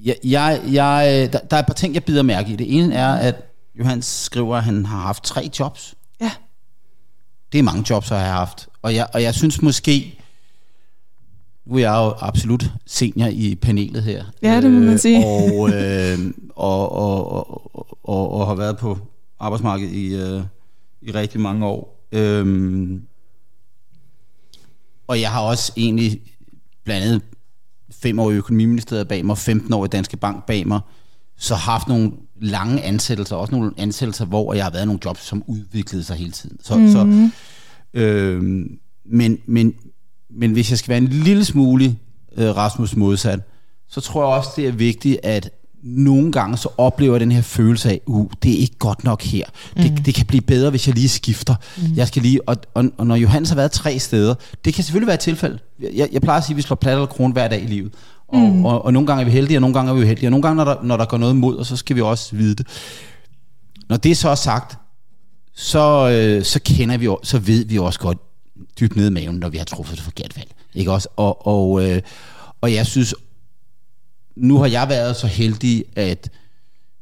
jeg, 0.05 0.17
jeg, 0.25 0.63
jeg, 0.67 1.29
der, 1.33 1.39
der 1.39 1.57
er 1.57 1.61
et 1.61 1.67
par 1.67 1.75
ting, 1.75 1.95
jeg 1.95 2.05
bider 2.05 2.23
mærke 2.23 2.53
i. 2.53 2.57
Det 2.57 2.79
ene 2.79 2.95
er, 2.95 3.15
at 3.15 3.35
Johan 3.79 4.03
skriver, 4.03 4.57
at 4.57 4.65
han 4.65 4.87
har 4.87 5.01
haft 5.01 5.25
tre 5.25 5.51
jobs. 5.59 5.95
Ja. 6.21 6.31
Det 7.53 7.59
er 7.59 7.63
mange 7.63 7.85
jobs, 7.91 8.11
jeg 8.11 8.21
har 8.21 8.33
haft. 8.33 8.69
Og 8.83 8.95
jeg, 8.95 9.07
og 9.13 9.23
jeg 9.23 9.35
synes 9.35 9.63
måske, 9.63 10.19
nu 11.67 11.75
er 11.75 11.79
jeg 11.79 11.95
jo 11.95 12.15
absolut 12.27 12.73
senior 12.87 13.27
i 13.27 13.55
panelet 13.55 14.03
her. 14.03 14.25
Ja, 14.43 14.61
det 14.61 14.71
må 14.71 14.81
man 14.81 14.99
sige. 14.99 15.27
Og, 15.27 15.71
øh, 15.75 16.19
og, 16.57 16.93
og, 16.93 17.37
og, 17.37 17.99
og, 18.05 18.33
og 18.33 18.47
har 18.47 18.55
været 18.55 18.79
på 18.79 18.99
arbejdsmarkedet 19.41 19.93
i, 19.93 20.15
øh, 20.15 20.43
i 21.03 21.11
rigtig 21.11 21.41
mange 21.41 21.67
år. 21.67 22.07
Øhm, 22.13 23.03
og 25.07 25.21
jeg 25.21 25.31
har 25.31 25.41
også 25.41 25.73
egentlig 25.77 26.21
blandt 26.85 27.07
andet 27.07 27.23
fem 27.91 28.19
år 28.19 28.31
i 28.31 28.35
økonomiministeriet 28.35 29.09
bag 29.09 29.27
mig, 29.27 29.39
15 29.39 29.73
år 29.73 29.85
i 29.85 29.89
Danske 29.89 30.17
Bank 30.17 30.47
bag 30.47 30.69
mig, 30.69 30.81
så 31.37 31.55
haft 31.55 31.89
nogle 31.89 32.13
lange 32.41 32.83
ansættelser, 32.83 33.37
også 33.37 33.55
nogle 33.55 33.73
ansættelser, 33.77 34.25
hvor 34.25 34.55
jeg 34.55 34.65
har 34.65 34.71
været 34.71 34.87
nogle 34.87 35.01
jobs, 35.05 35.21
som 35.21 35.45
udviklede 35.47 36.05
sig 36.05 36.17
hele 36.17 36.33
tiden. 36.33 36.59
Så, 36.63 36.79
mm. 36.79 36.93
så, 36.93 37.31
øh, 37.95 38.43
men, 39.05 39.39
men, 39.47 39.75
men 40.37 40.53
hvis 40.53 40.71
jeg 40.71 40.79
skal 40.79 40.89
være 40.89 40.99
en 40.99 41.09
lille 41.09 41.45
smule 41.45 41.97
øh, 42.37 42.57
Rasmus 42.57 42.97
modsat, 42.97 43.41
så 43.89 44.01
tror 44.01 44.21
jeg 44.23 44.39
også, 44.39 44.51
det 44.57 44.69
er 44.69 44.73
vigtigt, 44.73 45.19
at 45.23 45.51
nogle 45.83 46.33
gange 46.33 46.57
så 46.57 46.69
oplever 46.79 47.15
jeg 47.15 47.21
den 47.21 47.33
her 47.33 47.43
følelse 47.43 47.91
af, 47.91 48.01
uh, 48.07 48.31
det 48.43 48.53
er 48.55 48.59
ikke 48.59 48.79
godt 48.79 49.05
nok 49.05 49.23
her. 49.23 49.45
Det, 49.77 49.93
Mhm. 49.93 50.03
det 50.03 50.15
kan 50.15 50.27
blive 50.27 50.41
bedre, 50.41 50.71
hvis 50.71 50.87
jeg 50.87 50.95
lige 50.95 51.09
skifter. 51.09 51.55
Mm. 51.77 51.83
Jeg 51.97 52.09
skal 52.09 52.23
lige, 52.23 52.49
og, 52.49 52.57
og, 52.75 52.85
og 52.99 53.07
når 53.07 53.17
Johannes 53.17 53.49
har 53.49 53.57
været 53.57 53.73
tre 53.73 53.99
steder, 53.99 54.35
det 54.65 54.75
kan 54.75 54.85
selvfølgelig 54.85 55.07
være 55.07 55.15
et 55.15 55.21
tilfælde. 55.21 55.59
Jeg, 55.95 56.09
jeg 56.13 56.23
plejer 56.23 56.39
at 56.39 56.45
sige, 56.45 56.55
at 56.55 56.57
vi 56.57 56.63
slår 56.63 56.75
plat 56.77 56.93
eller 56.93 57.07
kron 57.07 57.33
hver 57.33 57.49
dag 57.49 57.63
i 57.63 57.67
livet. 57.67 57.93
Og, 58.29 58.39
mm. 58.41 58.65
og, 58.65 58.85
og 58.85 58.93
nogle 58.93 59.07
gange 59.07 59.21
er 59.21 59.25
vi 59.25 59.31
heldige, 59.31 59.57
og 59.57 59.61
nogle 59.61 59.75
gange 59.75 59.91
er 59.91 59.95
vi 59.95 60.03
uheldige. 60.03 60.27
Og 60.27 60.31
nogle 60.31 60.43
gange, 60.43 60.57
når 60.57 60.65
der, 60.65 60.83
når 60.83 60.97
der 60.97 61.05
går 61.05 61.17
noget 61.17 61.33
imod, 61.33 61.57
og 61.57 61.67
så 61.67 61.77
skal 61.77 61.97
vi 61.97 62.01
også 62.01 62.37
vide 62.37 62.55
det. 62.55 62.67
Når 63.89 63.97
det 63.97 64.17
så 64.17 64.29
er 64.29 64.35
sagt, 64.35 64.79
så, 65.57 66.11
øh, 66.11 66.45
så 66.45 66.61
kender 66.65 66.97
vi 66.97 67.09
så 67.23 67.39
ved 67.39 67.65
vi 67.65 67.79
også 67.79 67.99
godt 68.01 68.19
dybt 68.81 68.97
nede 68.97 69.09
i 69.09 69.11
maven, 69.11 69.37
når 69.37 69.49
vi 69.49 69.59
har 69.59 69.65
truffet 69.65 69.95
et 69.95 70.01
forkert 70.01 70.37
valg. 70.37 70.55
Ikke 70.75 70.93
også? 70.93 71.09
Og, 71.17 71.47
og, 71.47 71.91
øh, 71.91 72.03
og 72.61 72.75
jeg 72.75 72.87
synes, 72.87 73.15
nu 74.37 74.59
har 74.59 74.67
jeg 74.67 74.89
været 74.89 75.17
så 75.17 75.27
heldig 75.27 75.85
at 75.97 76.31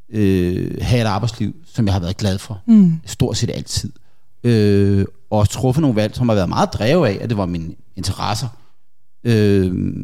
øh, 0.09 0.78
have 0.80 1.00
et 1.02 1.06
arbejdsliv, 1.06 1.56
som 1.66 1.87
jeg 1.87 1.94
har 1.94 2.00
været 2.00 2.16
glad 2.16 2.38
for. 2.38 2.62
Mm. 2.66 3.00
Stort 3.06 3.37
set 3.37 3.50
altid. 3.50 3.92
Øh, 4.44 5.04
og 5.30 5.49
truffet 5.49 5.80
nogle 5.80 5.97
valg, 5.97 6.14
som 6.16 6.28
har 6.28 6.37
været 6.37 6.49
meget 6.49 6.73
drevet 6.73 7.09
af, 7.09 7.18
at 7.21 7.28
det 7.28 7.38
var 7.38 7.47
mine 7.47 7.75
interesser, 7.97 8.49
øh, 9.25 9.97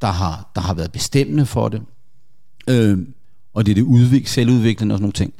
der, 0.00 0.06
har, 0.06 0.50
der 0.54 0.60
har 0.60 0.74
været 0.74 0.92
bestemmende 0.92 1.46
for 1.46 1.68
det. 1.68 1.82
Øh, 2.68 2.98
og 3.54 3.66
det 3.66 3.72
er 3.72 3.74
det 3.74 3.82
udvik, 3.82 4.26
selvudviklende 4.26 4.92
og 4.92 4.98
sådan 4.98 5.02
nogle 5.02 5.12
ting. 5.12 5.34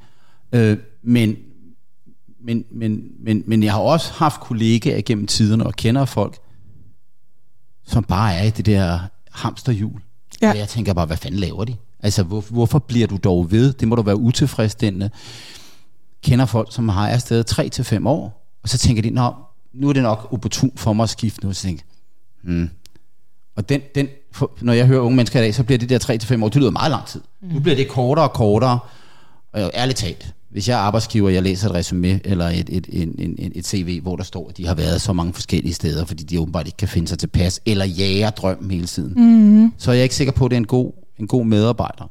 Øh, 0.52 0.78
men, 1.02 1.36
men, 2.42 2.64
men, 2.70 3.02
men, 3.20 3.42
men 3.46 3.62
jeg 3.62 3.72
har 3.72 3.80
også 3.80 4.12
haft 4.12 4.40
kollegaer 4.40 5.00
gennem 5.00 5.26
tiderne 5.26 5.66
og 5.66 5.74
kender 5.74 6.04
folk, 6.04 6.38
som 7.86 8.04
bare 8.04 8.34
er 8.34 8.42
i 8.42 8.50
det 8.50 8.66
der 8.66 8.98
hamsterhjul. 9.30 10.00
Ja. 10.42 10.50
Og 10.50 10.58
jeg 10.58 10.68
tænker 10.68 10.92
bare, 10.92 11.06
hvad 11.06 11.16
fanden 11.16 11.40
laver 11.40 11.64
de? 11.64 11.76
Altså, 12.02 12.22
hvor, 12.22 12.40
hvorfor 12.40 12.78
bliver 12.78 13.06
du 13.06 13.16
dog 13.16 13.50
ved? 13.50 13.72
Det 13.72 13.88
må 13.88 13.96
da 13.96 14.02
være 14.02 14.16
utilfredsstillende. 14.16 15.10
Kender 16.22 16.46
folk, 16.46 16.74
som 16.74 16.88
har 16.88 17.08
afsted 17.08 17.44
3 17.44 17.68
til 17.68 17.84
fem 17.84 18.06
år, 18.06 18.46
og 18.62 18.68
så 18.68 18.78
tænker 18.78 19.02
de, 19.02 19.10
Nå, 19.10 19.34
nu 19.72 19.88
er 19.88 19.92
det 19.92 20.02
nok 20.02 20.28
opportun 20.30 20.72
for 20.76 20.92
mig 20.92 21.02
at 21.02 21.10
skifte 21.10 21.46
nu. 21.46 21.52
Så 21.52 21.62
tænker 21.62 21.84
hmm. 22.42 22.70
Og 23.56 23.68
den, 23.68 23.80
den, 23.94 24.08
for, 24.32 24.52
når 24.60 24.72
jeg 24.72 24.86
hører 24.86 25.00
unge 25.00 25.16
mennesker 25.16 25.40
i 25.40 25.42
dag, 25.42 25.54
så 25.54 25.64
bliver 25.64 25.78
det 25.78 25.88
der 25.88 25.98
3 25.98 26.18
til 26.18 26.28
fem 26.28 26.42
år, 26.42 26.48
det 26.48 26.56
lyder 26.56 26.70
meget 26.70 26.90
lang 26.90 27.06
tid. 27.06 27.20
Mm. 27.42 27.48
Nu 27.48 27.60
bliver 27.60 27.76
det 27.76 27.88
kortere 27.88 28.28
og 28.28 28.32
kortere. 28.32 28.78
Og 29.52 29.70
ærligt 29.74 29.98
talt, 29.98 30.34
hvis 30.50 30.68
jeg 30.68 30.74
er 30.74 30.78
arbejdsgiver, 30.80 31.30
jeg 31.30 31.42
læser 31.42 31.68
et 31.68 31.74
resume 31.74 32.20
eller 32.24 32.46
et, 32.48 32.68
et, 32.72 32.86
en, 32.92 33.14
en, 33.18 33.52
et 33.54 33.66
CV, 33.66 34.00
hvor 34.02 34.16
der 34.16 34.24
står, 34.24 34.48
at 34.48 34.56
de 34.56 34.66
har 34.66 34.74
været 34.74 35.00
så 35.00 35.12
mange 35.12 35.32
forskellige 35.32 35.74
steder, 35.74 36.04
fordi 36.04 36.22
de 36.22 36.40
åbenbart 36.40 36.66
ikke 36.66 36.76
kan 36.76 36.88
finde 36.88 37.08
sig 37.08 37.18
tilpas, 37.18 37.60
eller 37.66 37.84
jager 37.84 38.30
drømmen 38.30 38.70
hele 38.70 38.86
tiden, 38.86 39.12
mm. 39.62 39.72
så 39.78 39.90
er 39.90 39.94
jeg 39.94 40.02
ikke 40.02 40.14
sikker 40.14 40.32
på, 40.32 40.44
at 40.44 40.50
det 40.50 40.56
er 40.56 40.60
en 40.60 40.66
god, 40.66 40.92
en 41.18 41.26
god 41.26 41.44
medarbejder. 41.44 42.10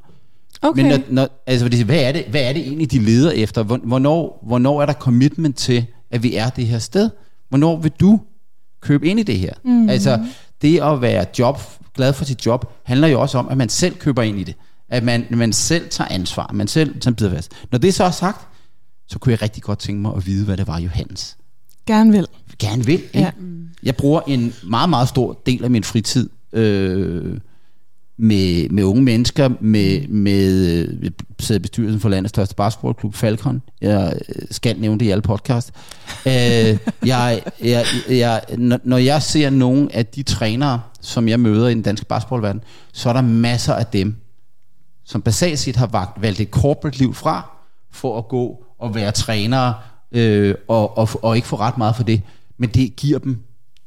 Okay. 0.62 0.82
Men 0.82 0.92
når, 0.92 1.00
når, 1.10 1.28
altså, 1.48 1.84
hvad, 1.86 2.02
er 2.04 2.12
det, 2.12 2.24
hvad 2.30 2.42
er 2.42 2.54
det 2.54 2.62
egentlig, 2.62 2.92
de 2.92 3.00
leder 3.00 3.32
efter? 3.32 3.64
Hvor- 3.64 3.80
Hvornår, 3.84 4.44
hvornår 4.48 4.82
er 4.82 4.86
der 4.86 4.94
commitment 4.94 5.58
til, 5.58 5.86
at 6.12 6.24
vi 6.24 6.36
er 6.36 6.50
det 6.50 6.66
her 6.68 6.80
sted? 6.80 7.10
Hvornår 7.50 7.78
vil 7.78 7.92
du 8.00 8.20
købe 8.82 9.08
ind 9.08 9.20
i 9.20 9.24
det 9.24 9.38
her? 9.40 9.54
Mm. 9.66 9.90
Altså, 9.90 10.26
det 10.62 10.82
at 10.82 11.02
være 11.02 11.26
job, 11.40 11.60
glad 11.96 12.14
for 12.14 12.26
sit 12.26 12.46
job, 12.46 12.66
handler 12.84 13.08
jo 13.08 13.22
også 13.22 13.38
om, 13.38 13.48
at 13.50 13.58
man 13.58 13.70
selv 13.70 13.96
køber 13.96 14.22
ind 14.22 14.40
i 14.40 14.44
det. 14.44 14.56
At 14.90 15.04
man, 15.04 15.26
man 15.30 15.54
selv 15.54 15.90
tager 15.90 16.08
ansvar, 16.08 16.52
man 16.54 16.68
selv 16.68 17.00
tager 17.00 17.16
bider 17.16 17.30
fast. 17.32 17.52
Når 17.72 17.80
det 17.80 17.94
så 17.94 18.04
er 18.04 18.12
sagt, 18.12 18.48
så 19.08 19.20
kunne 19.20 19.32
jeg 19.32 19.42
rigtig 19.42 19.64
godt 19.64 19.80
tænke 19.80 20.02
mig 20.02 20.14
at 20.16 20.26
vide, 20.26 20.46
hvad 20.46 20.58
det 20.58 20.68
var, 20.68 20.80
Johannes 20.80 21.38
Gerne 21.88 22.12
vil. 22.12 22.28
gerne 22.60 22.86
vil. 22.86 22.94
Ikke? 22.94 23.20
Ja. 23.20 23.32
Jeg 23.84 23.96
bruger 23.96 24.22
en 24.28 24.54
meget, 24.64 24.90
meget 24.90 25.10
stor 25.10 25.42
del 25.46 25.64
af 25.64 25.70
min 25.72 25.84
fritid 25.84 26.30
øh, 26.54 27.38
med, 28.18 28.70
med 28.70 28.84
unge 28.84 29.02
mennesker, 29.04 29.50
med, 29.60 30.08
med 30.08 30.68
øh, 30.68 31.04
jeg 31.04 31.12
sidder 31.40 31.60
i 31.60 31.62
bestyrelsen 31.62 32.00
for 32.00 32.10
landets 32.10 32.30
største 32.30 32.56
basketballklub, 32.56 33.16
Falcon. 33.16 33.62
Jeg 33.82 34.14
øh, 34.30 34.42
skal 34.52 34.80
nævne 34.80 35.00
det 35.00 35.06
i 35.06 35.10
alle 35.10 35.22
podcast. 35.22 35.72
øh, 36.26 36.32
jeg, 36.34 36.78
jeg, 37.64 37.86
jeg, 38.10 38.42
når, 38.58 38.80
når 38.84 38.98
jeg 38.98 39.22
ser 39.22 39.50
nogle 39.50 39.96
af 39.96 40.06
de 40.06 40.24
trænere, 40.24 40.82
som 41.02 41.28
jeg 41.28 41.40
møder 41.40 41.68
i 41.68 41.74
den 41.74 41.82
danske 41.82 42.06
basketballverden, 42.06 42.62
så 42.94 43.10
er 43.10 43.14
der 43.14 43.22
masser 43.22 43.74
af 43.74 43.86
dem, 43.86 44.16
som 45.10 45.22
basalt 45.22 45.60
set 45.60 45.76
har 45.76 45.88
vagt- 45.88 46.22
valgt 46.22 46.40
et 46.40 46.50
corporate 46.50 46.98
liv 46.98 47.14
fra, 47.14 47.50
for 47.92 48.18
at 48.18 48.28
gå 48.28 48.64
og 48.80 48.96
være 48.96 49.12
trænere, 49.12 49.74
øh, 50.12 50.56
og, 50.68 50.98
og, 50.98 51.10
og 51.22 51.36
ikke 51.36 51.48
få 51.48 51.56
ret 51.56 51.78
meget 51.78 51.96
for 51.96 52.04
det. 52.04 52.22
Men 52.58 52.70
det 52.70 52.96
giver 52.96 53.20
dem 53.20 53.38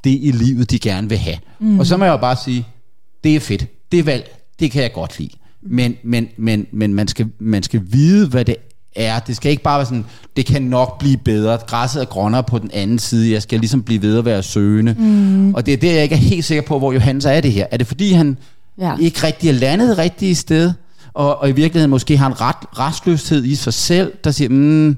det 0.05 0.19
i 0.23 0.31
livet, 0.31 0.71
de 0.71 0.79
gerne 0.79 1.09
vil 1.09 1.19
have. 1.19 1.37
Mm. 1.59 1.79
Og 1.79 1.87
så 1.87 1.97
må 1.97 2.05
jeg 2.05 2.13
jo 2.13 2.17
bare 2.17 2.37
sige, 2.37 2.67
det 3.25 3.37
er 3.37 3.41
fedt. 3.41 3.67
Det 3.93 4.07
valg, 4.07 4.37
det 4.61 4.71
kan 4.71 4.83
jeg 4.83 4.93
godt 4.93 5.19
lide. 5.19 5.31
Men, 5.63 5.95
men, 6.05 6.29
men, 6.37 6.67
men 6.73 6.95
man, 6.95 7.09
skal, 7.09 7.29
man 7.39 7.63
skal 7.63 7.81
vide, 7.87 8.29
hvad 8.29 8.45
det 8.45 8.57
er. 8.97 9.19
Det 9.19 9.37
skal 9.37 9.51
ikke 9.51 9.63
bare 9.63 9.79
være 9.79 9.87
sådan, 9.87 10.05
det 10.37 10.47
kan 10.47 10.63
nok 10.63 10.99
blive 10.99 11.17
bedre. 11.17 11.59
Græsset 11.67 12.01
er 12.03 12.07
grønnere 12.07 12.43
på 12.45 12.59
den 12.59 12.71
anden 12.73 12.99
side. 12.99 13.33
Jeg 13.33 13.43
skal 13.43 13.59
ligesom 13.61 13.83
blive 13.83 14.03
ved 14.03 14.19
at 14.19 14.25
være 14.25 14.43
søgende. 14.43 14.95
Mm. 14.99 15.55
Og 15.55 15.67
det 15.67 15.75
er 15.75 15.79
det, 15.79 15.95
jeg 15.95 16.03
ikke 16.03 16.15
er 16.15 16.19
helt 16.19 16.45
sikker 16.45 16.63
på, 16.63 16.79
hvor 16.79 16.93
Johannes 16.93 17.25
er 17.25 17.41
det 17.41 17.53
her. 17.53 17.67
Er 17.71 17.77
det 17.77 17.87
fordi, 17.87 18.13
han 18.13 18.37
Ja. 18.79 18.97
ikke 19.01 19.23
rigtig 19.27 19.49
er 19.49 19.53
landet 19.53 19.89
det 19.89 19.99
rigtige 19.99 20.35
sted, 20.35 20.73
og, 21.15 21.39
og 21.39 21.49
i 21.49 21.53
virkeligheden 21.53 21.91
måske 21.91 22.17
har 22.17 22.27
en 22.27 22.41
ret, 22.41 22.57
restløshed 22.79 23.45
i 23.45 23.55
sig 23.55 23.75
selv, 23.75 24.13
der 24.25 24.31
siger, 24.31 24.49
mm, 24.49 24.97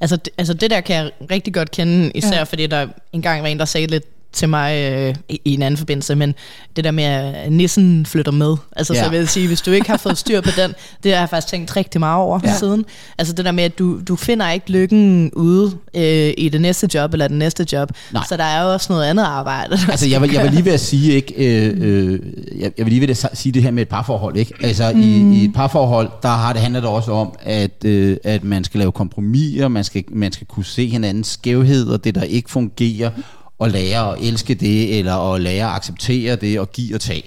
Altså, 0.00 0.16
det- 0.16 0.32
altså 0.38 0.54
det 0.54 0.70
der 0.70 0.80
kan 0.80 0.96
jeg 0.96 1.10
rigtig 1.30 1.54
godt 1.54 1.70
kende, 1.70 2.10
især 2.14 2.36
ja. 2.36 2.42
fordi 2.42 2.66
der 2.66 2.86
engang 3.12 3.42
var 3.42 3.48
en, 3.48 3.58
der 3.58 3.64
sagde 3.64 3.86
lidt 3.86 4.04
til 4.32 4.48
mig 4.48 4.92
øh, 4.92 5.14
i, 5.28 5.40
en 5.44 5.62
anden 5.62 5.78
forbindelse, 5.78 6.14
men 6.14 6.34
det 6.76 6.84
der 6.84 6.90
med, 6.90 7.04
at 7.04 7.52
nissen 7.52 8.06
flytter 8.06 8.32
med. 8.32 8.56
Altså, 8.76 8.94
ja. 8.94 9.04
Så 9.04 9.10
vil 9.10 9.18
jeg 9.18 9.28
sige, 9.28 9.46
hvis 9.46 9.60
du 9.60 9.70
ikke 9.70 9.90
har 9.90 9.96
fået 9.96 10.18
styr 10.18 10.40
på 10.40 10.50
den, 10.56 10.74
det 11.02 11.12
har 11.12 11.18
jeg 11.18 11.28
faktisk 11.28 11.48
tænkt 11.48 11.76
rigtig 11.76 12.00
meget 12.00 12.22
over 12.22 12.40
ja. 12.44 12.58
siden. 12.58 12.84
Altså 13.18 13.34
det 13.34 13.44
der 13.44 13.52
med, 13.52 13.64
at 13.64 13.78
du, 13.78 14.00
du 14.08 14.16
finder 14.16 14.50
ikke 14.50 14.70
lykken 14.70 15.30
ude 15.32 15.72
øh, 15.96 16.32
i 16.38 16.48
det 16.48 16.60
næste 16.60 16.88
job, 16.94 17.12
eller 17.12 17.28
det 17.28 17.36
næste 17.36 17.66
job. 17.72 17.90
Nej. 18.12 18.22
Så 18.28 18.36
der 18.36 18.44
er 18.44 18.62
jo 18.62 18.72
også 18.72 18.92
noget 18.92 19.04
andet 19.04 19.22
arbejde. 19.22 19.78
Altså, 19.88 20.08
jeg, 20.08 20.32
jeg 20.32 20.44
var 20.44 20.50
lige 20.50 20.64
ved 20.64 20.72
at 20.72 20.80
sige, 20.80 21.12
ikke, 21.12 21.34
øh, 21.34 21.74
øh, 21.80 22.20
jeg, 22.60 22.72
jeg 22.78 22.86
var 22.86 22.90
lige 22.90 23.00
ved 23.00 23.10
at 23.10 23.28
sige 23.32 23.52
det 23.52 23.62
her 23.62 23.70
med 23.70 23.82
et 23.82 23.88
parforhold, 23.88 24.36
ikke? 24.36 24.54
Altså, 24.60 24.92
mm. 24.94 25.00
i, 25.00 25.38
i 25.40 25.44
et 25.44 25.52
parforhold, 25.54 26.10
der 26.22 26.28
har 26.28 26.52
det 26.52 26.62
handler 26.62 26.80
det 26.80 26.90
også 26.90 27.12
om, 27.12 27.36
at, 27.40 27.84
øh, 27.84 28.16
at 28.24 28.44
man 28.44 28.64
skal 28.64 28.78
lave 28.78 28.92
kompromiser, 28.92 29.68
man 29.68 29.84
skal, 29.84 30.04
man 30.08 30.32
skal 30.32 30.46
kunne 30.46 30.64
se 30.64 30.88
hinandens 30.88 31.26
skævheder, 31.26 31.96
det 31.96 32.14
der 32.14 32.22
ikke 32.22 32.50
fungerer, 32.50 33.10
og 33.58 33.70
lære 33.70 34.12
at 34.12 34.22
elske 34.22 34.54
det, 34.54 34.98
eller 34.98 35.32
at 35.32 35.40
lære 35.40 35.68
at 35.68 35.76
acceptere 35.76 36.36
det, 36.36 36.60
og 36.60 36.72
give 36.72 36.94
og 36.94 37.00
tage. 37.00 37.22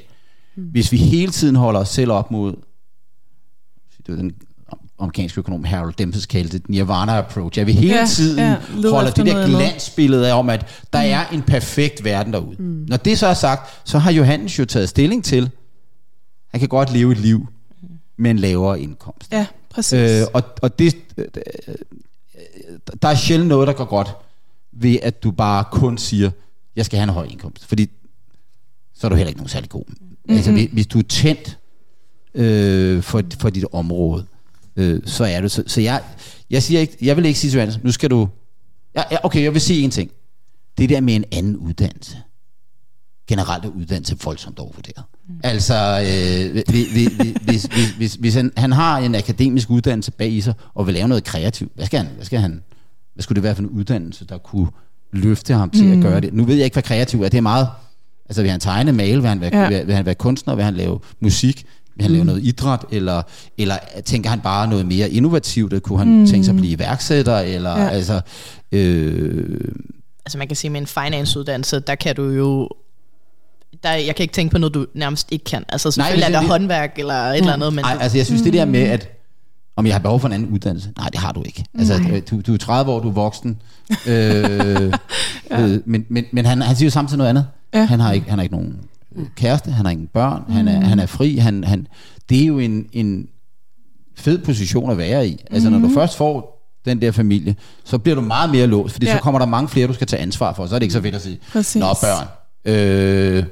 Mm. 0.56 0.64
Hvis 0.64 0.92
vi 0.92 0.98
hele 0.98 1.32
tiden 1.32 1.56
holder 1.56 1.80
os 1.80 1.90
selv 1.90 2.12
op 2.12 2.32
mod, 2.32 2.52
det 3.98 4.08
var 4.08 4.16
den 4.16 4.34
amerikanske 5.00 5.40
økonom 5.40 5.64
Harold 5.64 5.94
Dempsey 5.98 6.28
kaldte 6.28 6.58
det 6.58 6.70
nirvana 6.70 7.18
approach, 7.18 7.60
at 7.60 7.68
vi 7.68 7.72
hele 7.72 7.96
Ja, 7.96 8.06
tiden 8.06 8.40
ja, 8.40 8.56
holder 8.90 9.12
det 9.12 9.26
der 9.26 9.48
glansbillede 9.48 10.30
af 10.30 10.40
om, 10.40 10.50
at 10.50 10.66
der 10.94 11.02
mm. 11.02 11.10
er 11.10 11.26
en 11.34 11.42
perfekt 11.42 12.04
verden 12.04 12.34
derude. 12.34 12.56
Mm. 12.60 12.86
Når 12.88 12.98
det 12.98 13.20
så 13.20 13.28
er 13.28 13.34
sagt, 13.34 13.82
så 13.84 13.98
har 13.98 14.12
Johannes 14.12 14.60
jo 14.60 14.66
taget 14.66 14.90
stilling 14.90 15.24
til, 15.24 15.50
han 16.52 16.60
kan 16.60 16.70
godt 16.70 16.94
leve 16.94 17.12
et 17.12 17.18
liv 17.18 17.48
med 18.18 18.32
en 18.32 18.40
lavere 18.40 18.82
indkomst. 18.82 19.32
Ja, 19.32 19.46
præcis. 19.70 20.22
Øh, 20.22 20.28
og, 20.34 20.44
og 20.62 20.80
det, 20.80 20.96
øh, 21.18 21.26
der 23.02 23.08
er 23.08 23.16
sjældent 23.16 23.50
noget, 23.50 23.68
der 23.68 23.74
går 23.74 23.86
godt 23.86 24.16
ved, 24.72 24.98
at 25.02 25.24
du 25.24 25.32
bare 25.32 25.64
kun 25.72 25.98
siger, 25.98 26.32
jeg 26.76 26.86
skal 26.86 27.00
have 27.00 27.04
en 27.04 27.14
høj 27.14 27.26
indkomst. 27.26 27.66
Fordi 27.66 27.90
så 28.94 29.08
er 29.08 29.10
du 29.10 29.16
heller 29.16 29.30
ikke 29.30 29.40
nogen 29.40 29.50
særlig 29.50 29.70
god. 29.70 29.84
Mm-hmm. 29.88 30.36
Altså, 30.36 30.52
hvis, 30.52 30.70
hvis 30.72 30.88
du 30.88 31.00
er 31.00 31.04
tændt 31.04 31.58
øh, 32.34 33.04
for, 33.04 33.24
for 33.40 33.50
dit 33.50 33.66
område, 33.72 34.26
øh, 34.76 35.02
så 35.06 35.24
er 35.24 35.42
du. 35.42 35.50
Så, 35.50 35.64
så 35.68 35.82
jeg, 35.82 36.04
jeg, 36.50 36.64
siger 36.64 36.80
ikke, 36.80 36.98
jeg 37.02 37.18
vil 37.18 37.26
ikke 37.26 37.40
sige 37.40 37.52
til 37.52 37.58
Johannes, 37.58 37.84
nu 37.84 37.92
skal 37.92 38.10
du... 38.10 38.30
Ja, 38.96 39.04
ja, 39.12 39.18
okay, 39.24 39.44
jeg 39.44 39.54
vil 39.54 39.62
sige 39.62 39.84
en 39.84 39.92
ting. 39.92 40.12
Det 40.78 40.90
der 40.90 41.02
med 41.02 41.16
en 41.16 41.26
anden 41.32 41.58
uddannelse. 41.58 42.18
Generelt 43.28 43.66
er 43.66 43.70
uddannelse 43.70 44.18
voldsomt 44.24 44.60
overvurderet. 44.60 45.04
Mm. 45.28 45.36
Altså, 45.44 45.76
øh, 45.76 46.54
hvis, 46.54 46.92
hvis, 46.92 47.14
hvis, 47.42 47.64
hvis, 47.64 47.94
hvis, 47.98 48.14
hvis 48.14 48.36
han, 48.36 48.52
han 48.58 48.72
har 48.72 48.98
en 48.98 49.16
akademisk 49.16 49.70
uddannelse 49.70 50.12
bag 50.12 50.32
i 50.32 50.42
sig, 50.42 50.54
og 50.74 50.88
vil 50.88 50.94
lave 50.94 51.08
noget 51.08 51.24
kreativt, 51.24 51.72
hvad 51.76 51.86
skal 51.86 52.00
han, 52.00 52.08
hvad 52.16 52.26
skal 52.26 52.40
han, 52.40 52.64
hvad 53.20 53.24
skulle 53.24 53.36
det 53.36 53.44
være 53.44 53.56
for 53.56 53.62
en 53.62 53.70
uddannelse, 53.70 54.26
der 54.26 54.38
kunne 54.38 54.68
løfte 55.12 55.54
ham 55.54 55.70
til 55.70 55.86
mm. 55.86 55.92
at 55.92 56.02
gøre 56.12 56.22
det? 56.22 56.34
Nu 56.34 56.46
ved 56.46 56.56
jeg 56.56 56.64
ikke, 56.66 56.76
hvad 56.76 56.84
kreativ 56.84 57.22
er. 57.24 57.30
Det 57.30 57.38
er 57.38 57.42
meget, 57.42 57.68
altså 58.30 58.42
vil 58.42 58.52
han 58.52 58.60
tegne, 58.60 58.92
male, 58.92 59.16
vil 59.22 59.28
han 59.30 59.42
være, 59.42 59.58
Ja. 59.62 59.68
vil, 59.70 59.88
vil 59.88 59.96
han 59.96 60.06
være 60.06 60.16
kunstner, 60.16 60.56
vil 60.56 60.64
han 60.64 60.74
lave 60.74 61.00
musik, 61.20 61.66
vil 61.96 62.02
han 62.04 62.12
mm. 62.12 62.14
lave 62.16 62.26
noget 62.26 62.44
idræt, 62.44 62.80
eller, 62.92 63.22
eller 63.58 63.76
tænker 64.06 64.30
han 64.30 64.40
bare 64.40 64.68
noget 64.68 64.86
mere 64.86 65.10
innovativt, 65.10 65.84
kunne 65.84 66.00
han 66.00 66.08
mm. 66.20 66.28
tænke 66.28 66.46
sig 66.46 66.52
at 66.54 66.58
blive 66.60 66.74
iværksætter, 66.74 67.38
eller 67.40 67.70
Ja. 67.78 67.90
altså... 67.90 68.22
Øh, 68.72 69.60
altså 70.26 70.38
man 70.38 70.48
kan 70.48 70.56
sige, 70.58 70.72
med 70.72 70.82
en 70.82 70.88
finance-uddannelse, 70.88 71.80
der 71.80 71.96
kan 71.96 72.16
du 72.16 72.24
jo 72.30 72.70
der, 73.84 73.92
jeg 73.92 74.16
kan 74.16 74.24
ikke 74.24 74.34
tænke 74.34 74.52
på 74.52 74.58
noget, 74.58 74.74
du 74.74 74.86
nærmest 74.94 75.32
ikke 75.32 75.46
kan. 75.46 75.66
Altså 75.70 75.92
selvfølgelig 75.92 76.20
Nej, 76.22 76.28
er 76.30 76.32
der 76.34 76.40
det- 76.40 76.50
håndværk 76.50 76.96
eller 77.00 77.14
et 77.14 77.38
eller 77.38 77.54
andet, 77.54 77.74
men 77.74 77.84
Nej, 77.84 77.94
du, 77.94 78.00
altså 78.00 78.18
jeg 78.18 78.26
synes 78.26 78.42
det 78.42 78.54
der 78.54 78.66
med, 78.66 78.80
at 78.82 79.19
om 79.80 79.86
jeg 79.86 79.94
har 79.94 80.00
behov 80.00 80.20
for 80.20 80.28
en 80.28 80.34
anden 80.34 80.50
uddannelse, 80.50 80.90
nej, 80.98 81.10
det 81.10 81.20
har 81.20 81.32
du 81.32 81.44
ikke. 81.46 81.66
Altså, 81.80 81.94
øh, 82.12 82.22
du, 82.32 82.42
du 82.42 82.54
er 82.54 82.58
30 82.58 82.92
år, 82.92 83.00
du 83.00 83.10
er 83.10 83.14
voksen, 83.14 83.62
øh, 84.08 84.14
ja. 85.52 85.62
øh, 85.62 85.80
men, 85.86 86.06
men, 86.10 86.26
men 86.32 86.46
han, 86.46 86.62
han 86.62 86.76
siger 86.76 86.88
jo 86.88 86.92
samtidig 86.92 87.18
noget 87.18 87.30
andet. 87.30 87.48
Ja. 87.74 87.86
Han, 87.86 88.00
har 88.00 88.12
ikke, 88.12 88.30
han 88.30 88.40
har 88.40 88.44
ikke 88.44 88.56
nogen 88.56 88.78
øh, 89.16 89.26
kæreste, 89.36 89.72
han 89.72 89.86
har 89.86 89.92
ingen 89.92 90.08
børn, 90.14 90.44
mm. 90.48 90.54
han, 90.54 90.68
er, 90.68 90.80
han 90.86 91.00
er 91.00 91.06
fri, 91.06 91.38
han, 91.38 91.64
han, 91.64 91.88
det 92.30 92.42
er 92.42 92.46
jo 92.46 92.60
en, 92.60 92.86
en 92.94 93.28
fed 94.18 94.38
position 94.38 94.92
at 94.92 94.98
være 94.98 95.28
i. 95.28 95.46
Altså 95.52 95.70
når 95.70 95.80
du 95.80 95.90
først 95.94 96.18
får 96.18 96.56
den 96.86 97.02
der 97.02 97.12
familie, 97.12 97.56
så 97.84 97.98
bliver 97.98 98.16
du 98.16 98.22
meget 98.22 98.50
mere 98.50 98.68
låst, 98.68 98.94
fordi 98.94 99.06
Ja. 99.06 99.16
så 99.16 99.22
kommer 99.22 99.40
der 99.40 99.46
mange 99.46 99.68
flere, 99.70 99.88
du 99.88 99.94
skal 99.94 100.08
tage 100.08 100.22
ansvar 100.22 100.54
for, 100.54 100.66
så 100.68 100.76
er 100.76 100.80
det 100.80 100.84
ikke 100.84 100.94
så 100.94 101.02
fedt 101.02 101.16
at 101.16 101.22
sige, 101.22 101.40
Præcis. 101.52 101.80
nå 101.80 101.86
børn, 101.86 102.28
øh, 102.66 103.44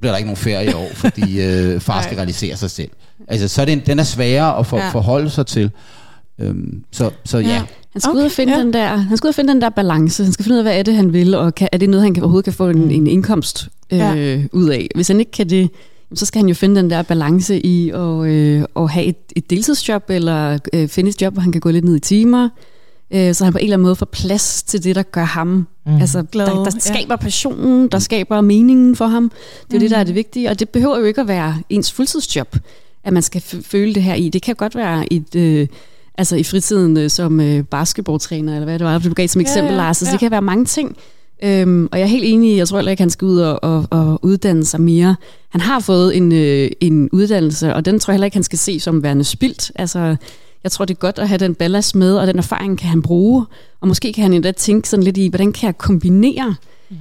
bliver 0.00 0.12
der 0.12 0.16
ikke 0.16 0.26
nogen 0.26 0.36
ferie 0.36 0.70
i 0.70 0.74
år, 0.74 0.88
fordi 0.94 1.40
øh, 1.46 1.80
far 1.80 2.02
skal 2.02 2.16
realisere 2.16 2.56
sig 2.56 2.70
selv. 2.70 2.90
Altså, 3.28 3.48
så 3.48 3.60
er 3.60 3.64
det 3.64 3.72
en, 3.72 3.82
den 3.86 3.98
er 3.98 4.02
sværere 4.04 4.58
at 4.58 4.66
for, 4.66 4.78
Ja. 4.78 4.88
forholde 4.90 5.30
sig 5.30 5.46
til. 5.46 5.70
Øhm, 6.40 6.84
så, 6.92 7.10
så 7.24 7.38
ja. 7.38 7.48
Ja. 7.48 7.62
Han 7.92 8.00
skal, 8.00 8.10
Okay, 8.10 8.18
ud 8.20 8.24
og 8.24 8.30
finde 8.30 8.52
ja. 8.52 8.60
den 8.60 8.72
der, 8.72 8.96
han 8.96 9.16
skal 9.16 9.26
ud 9.26 9.28
og 9.28 9.34
finde 9.34 9.52
den 9.52 9.60
der 9.62 9.68
balance. 9.70 10.24
Han 10.24 10.32
skal 10.32 10.42
finde 10.44 10.54
ud 10.54 10.58
af, 10.58 10.64
hvad 10.64 10.78
er 10.78 10.82
det, 10.82 10.94
han 10.94 11.12
vil, 11.12 11.34
og 11.34 11.54
kan, 11.54 11.68
er 11.72 11.78
det 11.78 11.88
noget, 11.88 12.04
han 12.04 12.14
kan, 12.14 12.22
overhovedet 12.22 12.44
kan 12.44 12.52
få 12.52 12.68
en, 12.68 12.90
en 12.90 13.06
indkomst 13.06 13.68
øh, 13.92 13.98
Ja. 13.98 14.38
ud 14.52 14.68
af. 14.68 14.88
Hvis 14.94 15.08
han 15.08 15.18
ikke 15.20 15.32
kan 15.32 15.50
det, 15.50 15.70
så 16.14 16.26
skal 16.26 16.38
han 16.40 16.48
jo 16.48 16.54
finde 16.54 16.76
den 16.80 16.90
der 16.90 17.02
balance 17.02 17.66
i 17.66 17.90
at, 17.90 18.26
øh, 18.26 18.64
at 18.76 18.90
have 18.90 19.06
et, 19.06 19.16
et 19.36 19.50
deltidsjob, 19.50 20.04
eller 20.10 20.58
øh, 20.72 20.88
finde 20.88 21.10
et 21.10 21.22
job, 21.22 21.32
hvor 21.32 21.42
han 21.42 21.52
kan 21.52 21.60
gå 21.60 21.70
lidt 21.70 21.84
ned 21.84 21.96
i 21.96 22.00
timer, 22.00 22.48
øh, 23.10 23.34
så 23.34 23.44
han 23.44 23.52
på 23.52 23.58
en 23.58 23.64
eller 23.64 23.76
anden 23.76 23.84
måde 23.84 23.96
får 23.96 24.06
plads 24.06 24.62
til 24.62 24.84
det, 24.84 24.96
der 24.96 25.02
gør 25.02 25.24
ham. 25.24 25.66
Mm. 25.86 25.96
Altså, 26.00 26.22
Glad, 26.22 26.46
der, 26.46 26.54
der 26.54 26.70
ja. 26.74 26.78
skaber 26.94 27.16
passionen, 27.16 27.88
der 27.88 27.98
skaber 27.98 28.40
meningen 28.40 28.96
for 28.96 29.06
ham. 29.06 29.32
Det 29.66 29.74
er 29.74 29.78
jo 29.78 29.80
det, 29.82 29.90
der 29.90 29.96
er 29.96 30.04
det 30.04 30.14
vigtige, 30.14 30.50
og 30.50 30.58
det 30.60 30.68
behøver 30.68 30.98
jo 30.98 31.04
ikke 31.04 31.20
at 31.20 31.28
være 31.28 31.56
ens 31.70 31.92
fuldtidsjob, 31.92 32.56
at 33.04 33.12
man 33.12 33.22
skal 33.22 33.40
f- 33.40 33.62
føle 33.64 33.94
det 33.94 34.02
her 34.02 34.14
i. 34.14 34.28
Det 34.28 34.42
kan 34.42 34.54
godt 34.54 34.74
være 34.74 35.12
et... 35.12 35.34
Øh, 35.34 35.66
altså 36.18 36.36
i 36.36 36.42
fritiden 36.44 36.96
øh, 36.96 37.10
som 37.10 37.40
øh, 37.40 37.64
basketballtræner, 37.64 38.52
eller 38.54 38.64
hvad 38.64 38.78
det 38.78 38.86
var, 38.86 38.98
du 38.98 39.14
gav 39.14 39.28
som 39.28 39.40
Ja, 39.40 39.46
eksempel, 39.48 39.72
ja, 39.72 39.76
Lars. 39.76 40.02
Altså, 40.02 40.10
ja. 40.10 40.12
det 40.12 40.20
kan 40.20 40.30
være 40.30 40.42
mange 40.42 40.64
ting. 40.64 40.96
Øhm, 41.42 41.88
og 41.92 41.98
jeg 41.98 42.04
er 42.04 42.08
helt 42.08 42.24
enig, 42.26 42.56
jeg 42.56 42.68
tror 42.68 42.78
heller 42.78 42.90
ikke, 42.90 43.02
han 43.02 43.10
skal 43.10 43.26
ud 43.26 43.38
og, 43.38 43.64
og, 43.64 43.86
og 43.90 44.18
uddanne 44.24 44.64
sig 44.64 44.80
mere. 44.80 45.16
Han 45.48 45.60
har 45.60 45.80
fået 45.80 46.16
en, 46.16 46.32
øh, 46.32 46.70
en 46.80 47.08
uddannelse, 47.12 47.74
og 47.74 47.84
den 47.84 48.00
tror 48.00 48.12
jeg 48.12 48.14
heller 48.16 48.24
ikke, 48.24 48.36
han 48.36 48.42
skal 48.42 48.58
se 48.58 48.80
som 48.80 49.02
værende 49.02 49.24
spildt. 49.24 49.72
Altså, 49.74 50.16
jeg 50.64 50.72
tror, 50.72 50.84
det 50.84 50.94
er 50.94 50.98
godt 50.98 51.18
at 51.18 51.28
have 51.28 51.38
den 51.38 51.54
ballast 51.54 51.94
med, 51.94 52.16
og 52.16 52.26
den 52.26 52.38
erfaring 52.38 52.78
kan 52.78 52.88
han 52.88 53.02
bruge. 53.02 53.44
Og 53.80 53.88
måske 53.88 54.12
kan 54.12 54.22
han 54.22 54.32
endda 54.32 54.52
tænke 54.52 54.88
sådan 54.88 55.02
lidt 55.02 55.16
i, 55.16 55.28
hvordan 55.28 55.52
kan 55.52 55.66
jeg 55.66 55.78
kombinere 55.78 56.54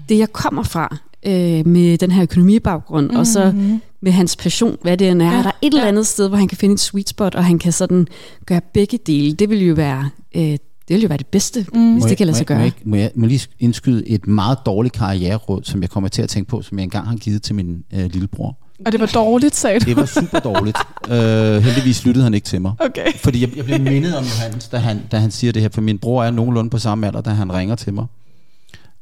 det, 0.10 0.18
jeg 0.18 0.34
kommer 0.34 0.64
fra, 0.64 0.98
øh, 1.26 1.68
med 1.68 1.98
den 1.98 2.12
her 2.12 2.24
økonomibaggrund, 2.24 3.06
mm-hmm. 3.06 3.20
og 3.20 3.28
så 3.28 3.54
med 4.02 4.12
hans 4.12 4.36
passion, 4.36 4.78
hvad 4.82 4.98
det 4.98 5.10
end 5.10 5.22
er. 5.22 5.26
Ja, 5.26 5.38
der 5.38 5.48
er 5.48 5.52
et 5.62 5.68
eller 5.74 5.82
ja. 5.84 5.88
andet 5.88 6.08
sted, 6.08 6.28
hvor 6.28 6.38
han 6.38 6.48
kan 6.48 6.58
finde 6.58 6.74
et 6.74 6.80
sweet 6.80 7.10
spot, 7.10 7.36
og 7.36 7.46
han 7.46 7.60
kan 7.60 7.72
sådan 7.72 8.08
gøre 8.46 8.62
begge 8.74 9.00
dele. 9.08 9.34
Det 9.34 9.50
vil 9.50 9.66
jo 9.66 9.74
være, 9.74 10.10
øh, 10.36 10.42
det 10.42 10.60
vil 10.90 11.02
jo 11.02 11.08
være 11.08 11.18
det 11.18 11.28
bedste, 11.28 11.66
mm. 11.74 11.94
hvis 11.94 12.04
det 12.06 12.18
kan 12.18 12.28
lade 12.28 12.38
sig 12.38 12.46
må 12.50 12.56
jeg- 12.56 12.72
gøre. 12.72 12.72
Må 12.86 12.96
jeg, 12.96 12.96
må 12.96 12.96
jeg, 12.96 13.12
må 13.16 13.26
jeg 13.26 13.30
lige 13.30 13.48
indskyde 13.60 14.08
et 14.08 14.28
meget 14.28 14.58
dårligt 14.66 14.94
karriereråd, 14.94 15.62
som 15.64 15.82
jeg 15.82 15.90
kommer 15.90 16.08
til 16.08 16.22
at 16.22 16.30
tænke 16.30 16.50
på, 16.50 16.62
som 16.62 16.78
jeg 16.80 16.84
engang 16.84 17.08
har 17.08 17.16
givet 17.16 17.42
til 17.42 17.56
min 17.56 17.84
øh, 17.94 18.06
lillebror. 18.12 18.58
Og 18.86 18.92
det 18.92 19.00
var 19.00 19.06
dårligt, 19.06 19.56
sagde 19.56 19.80
du. 19.80 19.86
Det 19.86 19.96
var 19.96 20.06
super 20.06 20.40
dårligt. 20.40 20.78
øh, 21.10 21.64
heldigvis 21.64 22.06
lyttede 22.06 22.24
han 22.24 22.34
ikke 22.34 22.46
til 22.46 22.62
mig. 22.62 22.74
Okay. 22.80 23.14
Fordi 23.14 23.42
jeg, 23.42 23.58
jeg 23.58 23.66
blev 23.66 23.82
mindet 23.82 24.18
om 24.18 24.24
Johannes, 24.24 24.68
da 24.68 24.78
han, 24.78 25.08
da 25.12 25.18
han 25.20 25.32
siger 25.32 25.54
det 25.54 25.62
her, 25.62 25.70
for 25.70 25.82
min 25.82 26.00
bror 26.00 26.24
er 26.24 26.32
nogenlunde 26.32 26.70
på 26.70 26.78
samme 26.78 27.08
alder, 27.08 27.22
da 27.22 27.30
han 27.30 27.54
ringer 27.54 27.76
til 27.76 27.94
mig. 27.94 28.06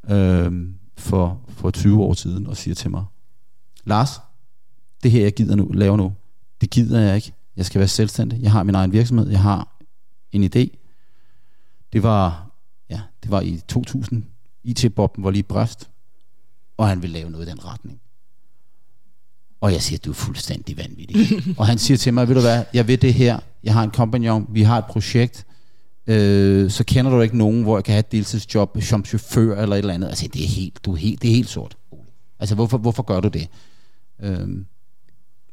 Øhm, 0.09 0.73
for, 0.97 1.39
for 1.49 1.71
20 1.71 2.03
år 2.03 2.13
siden 2.13 2.47
og 2.47 2.57
siger 2.57 2.75
til 2.75 2.91
mig, 2.91 3.05
Lars, 3.85 4.09
det 5.03 5.11
her 5.11 5.21
jeg 5.21 5.33
gider 5.33 5.55
nu, 5.55 5.65
lave 5.73 5.97
nu, 5.97 6.13
det 6.61 6.69
gider 6.69 6.99
jeg 6.99 7.15
ikke. 7.15 7.33
Jeg 7.57 7.65
skal 7.65 7.79
være 7.79 7.87
selvstændig. 7.87 8.41
Jeg 8.41 8.51
har 8.51 8.63
min 8.63 8.75
egen 8.75 8.91
virksomhed. 8.91 9.29
Jeg 9.29 9.41
har 9.41 9.77
en 10.31 10.43
idé. 10.43 10.77
Det 11.93 12.03
var, 12.03 12.47
ja, 12.89 13.01
det 13.23 13.31
var 13.31 13.41
i 13.41 13.61
2000. 13.67 14.25
IT-bobben 14.63 15.23
var 15.23 15.31
lige 15.31 15.43
bræst. 15.43 15.89
Og 16.77 16.87
han 16.87 17.01
vil 17.01 17.09
lave 17.09 17.29
noget 17.29 17.47
i 17.47 17.49
den 17.49 17.65
retning. 17.65 17.99
Og 19.65 19.73
jeg 19.73 19.81
siger, 19.81 19.99
du 20.05 20.09
er 20.09 20.13
fuldstændig 20.13 20.77
vanvittig. 20.77 21.41
og 21.59 21.67
han 21.67 21.77
siger 21.77 21.97
til 21.97 22.13
mig, 22.13 22.27
ved 22.27 22.35
du 22.35 22.41
hvad, 22.41 22.63
jeg 22.73 22.87
ved 22.87 22.97
det 22.97 23.13
her. 23.13 23.39
Jeg 23.63 23.73
har 23.73 23.83
en 23.83 23.89
kompagnon. 23.89 24.47
Vi 24.49 24.61
har 24.61 24.77
et 24.77 24.85
projekt. 24.85 25.45
Øh, 26.07 26.71
så 26.71 26.83
kender 26.83 27.11
du 27.11 27.21
ikke 27.21 27.37
nogen, 27.37 27.63
hvor 27.63 27.77
jeg 27.77 27.83
kan 27.83 27.91
have 27.91 27.99
et 27.99 28.11
deltidsjob 28.11 28.77
som 28.81 29.05
chauffør 29.05 29.61
eller 29.61 29.75
et 29.75 29.79
eller 29.79 29.93
andet. 29.93 30.07
Altså, 30.07 30.27
det 30.33 30.43
er 30.43 30.47
helt, 30.47 30.85
du 30.85 30.91
er 30.93 30.95
helt, 30.95 31.21
det 31.21 31.29
er 31.29 31.35
helt 31.35 31.49
sort. 31.49 31.77
Altså, 32.39 32.55
hvorfor, 32.55 32.77
hvorfor 32.77 33.03
gør 33.03 33.19
du 33.19 33.27
det? 33.27 33.47
Øh, 34.23 34.47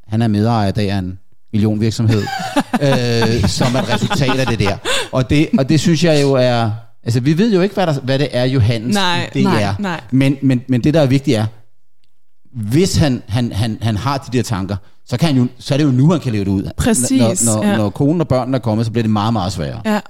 han 0.07 0.23
er 0.23 0.29
medejer 0.29 0.69
i 0.69 0.73
dag 0.73 0.91
af 0.91 0.99
en 0.99 1.19
millionvirksomhed, 1.53 2.23
øh, 2.87 3.49
som 3.49 3.75
er 3.75 3.83
et 3.83 3.95
resultat 3.95 4.39
af 4.39 4.47
det 4.47 4.59
der. 4.59 4.77
Og 5.13 5.31
det, 5.31 5.49
og 5.59 5.69
det 5.69 5.81
synes 5.81 6.05
jeg 6.05 6.23
jo 6.23 6.33
er... 6.33 6.71
Altså, 7.05 7.21
vi 7.21 7.39
ved 7.39 7.55
jo 7.55 7.61
ikke, 7.61 7.75
hvad, 7.75 7.87
der, 7.87 8.01
hvad 8.01 8.19
det 8.19 8.29
er, 8.31 8.45
Johannes 8.45 8.95
Nej, 8.95 9.31
det 9.35 9.43
nej, 9.43 9.63
er. 9.63 9.75
nej. 9.79 10.01
Men, 10.11 10.37
men, 10.43 10.63
men 10.69 10.85
det, 10.85 10.95
der 10.95 11.01
er 11.01 11.07
vigtigt, 11.07 11.37
er, 11.37 11.47
hvis 12.53 12.97
han, 12.97 13.23
han, 13.29 13.53
han, 13.53 13.79
han 13.81 13.97
har 13.97 14.19
de 14.19 14.37
der 14.37 14.43
tanker, 14.43 14.77
så, 15.07 15.17
kan 15.17 15.27
han 15.29 15.37
jo, 15.37 15.47
så 15.59 15.75
er 15.75 15.79
det 15.79 15.85
jo 15.85 15.91
nu, 15.91 16.11
han 16.11 16.21
kan 16.21 16.33
leve 16.33 16.45
det 16.45 16.51
ud. 16.51 16.71
Præcis, 16.77 17.45
Når, 17.45 17.55
når, 17.55 17.67
ja. 17.67 17.77
når 17.77 17.91
konen 17.91 18.21
og 18.21 18.29
børnene 18.29 18.57
er 18.57 18.61
kommet, 18.61 18.87
så 18.87 18.93
bliver 18.93 19.03
det 19.03 19.11
meget, 19.11 19.33
meget 19.33 19.53
sværere. 19.53 19.81
Ja. 19.85 20.01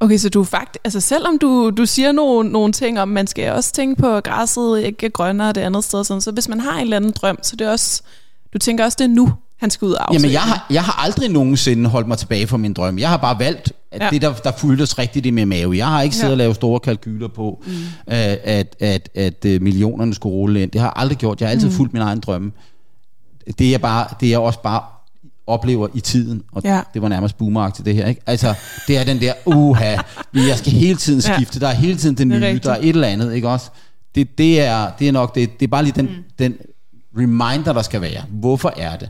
Okay, 0.00 0.18
så 0.18 0.28
du 0.28 0.44
faktisk, 0.44 0.80
altså 0.84 1.00
selvom 1.00 1.38
du, 1.38 1.70
du 1.70 1.86
siger 1.86 2.12
nogle, 2.12 2.50
nogle 2.50 2.72
ting 2.72 3.00
om, 3.00 3.08
man 3.08 3.26
skal 3.26 3.52
også 3.52 3.72
tænke 3.72 4.02
på, 4.02 4.20
græsset 4.20 4.80
ikke 4.80 5.06
er 5.06 5.10
grønnere 5.10 5.52
det 5.52 5.60
andet 5.60 5.84
sted, 5.84 6.04
sådan, 6.04 6.20
så 6.20 6.32
hvis 6.32 6.48
man 6.48 6.60
har 6.60 6.72
en 6.76 6.80
eller 6.80 6.96
anden 6.96 7.12
drøm, 7.12 7.38
så 7.42 7.56
det 7.56 7.66
er 7.66 7.70
også, 7.70 8.02
du 8.52 8.58
tænker 8.58 8.84
også, 8.84 8.96
det 8.98 9.04
er 9.04 9.08
nu, 9.08 9.32
han 9.60 9.70
skal 9.70 9.86
ud 9.86 9.92
og 9.92 10.08
afsøge 10.08 10.20
Jamen, 10.20 10.32
jeg 10.32 10.40
har, 10.40 10.66
jeg 10.70 10.84
har 10.84 11.04
aldrig 11.04 11.28
nogensinde 11.28 11.90
holdt 11.90 12.08
mig 12.08 12.18
tilbage 12.18 12.46
fra 12.46 12.56
min 12.56 12.72
drøm. 12.72 12.98
Jeg 12.98 13.08
har 13.08 13.16
bare 13.16 13.38
valgt, 13.38 13.72
at 13.96 14.00
Ja. 14.00 14.04
ja. 14.04 14.10
det, 14.10 14.22
der, 14.22 14.32
der 14.34 14.52
fulgtes 14.58 14.98
rigtigt 14.98 15.26
i 15.26 15.30
min 15.30 15.48
mave. 15.48 15.76
Jeg 15.76 15.86
har 15.86 16.02
ikke 16.02 16.16
siddet 16.16 16.28
Ja. 16.28 16.32
og 16.32 16.38
lavet 16.38 16.54
store 16.56 16.80
kalkyler 16.80 17.28
på, 17.28 17.62
mm. 17.66 17.72
at, 18.06 18.38
at, 18.44 18.76
at, 18.80 19.08
at 19.14 19.44
øh, 19.44 19.62
millionerne 19.62 20.14
skulle 20.14 20.32
rulle 20.32 20.62
ind. 20.62 20.70
Det 20.70 20.80
har 20.80 20.86
jeg 20.88 20.92
aldrig 20.96 21.18
gjort. 21.18 21.40
Jeg 21.40 21.48
har 21.48 21.52
altid 21.52 21.68
mm. 21.68 21.74
fulgt 21.74 21.92
min 21.92 22.02
egen 22.02 22.20
drømme. 22.20 22.52
Det 23.58 23.74
er, 23.74 23.78
bare, 23.78 24.06
det 24.20 24.26
er 24.26 24.30
jeg 24.30 24.38
også 24.38 24.62
bare 24.62 24.80
oplever 25.46 25.88
i 25.94 26.00
tiden, 26.00 26.42
og 26.52 26.62
Ja. 26.64 26.74
ja. 26.76 26.82
det 26.94 27.02
var 27.02 27.08
nærmest 27.08 27.38
boomeragtigt 27.38 27.86
det 27.86 27.94
her, 27.94 28.06
ikke? 28.06 28.20
Altså, 28.26 28.54
det 28.88 28.98
er 28.98 29.04
den 29.04 29.20
der, 29.20 29.32
uha, 29.46 29.96
jeg 30.34 30.58
skal 30.58 30.72
hele 30.72 30.96
tiden 30.96 31.22
Ja. 31.26 31.34
skifte, 31.36 31.60
der 31.60 31.68
er 31.68 31.74
hele 31.74 31.96
tiden 31.96 32.16
det 32.16 32.26
Det 32.26 32.34
er 32.34 32.38
nye, 32.38 32.46
rigtigt. 32.46 32.64
der 32.64 32.72
er 32.72 32.78
et 32.80 32.88
eller 32.88 33.08
andet, 33.08 33.34
ikke 33.34 33.48
også? 33.48 33.70
Det, 34.14 34.38
det, 34.38 34.60
er, 34.60 34.90
det 34.98 35.08
er 35.08 35.12
nok, 35.12 35.34
det, 35.34 35.60
det 35.60 35.66
er 35.66 35.70
bare 35.70 35.82
lige 35.84 35.92
den, 35.96 36.06
mm. 36.06 36.24
den 36.38 36.54
reminder, 37.18 37.72
der 37.72 37.82
skal 37.82 38.00
være. 38.00 38.22
Hvorfor 38.30 38.72
er 38.76 38.96
det? 38.96 39.08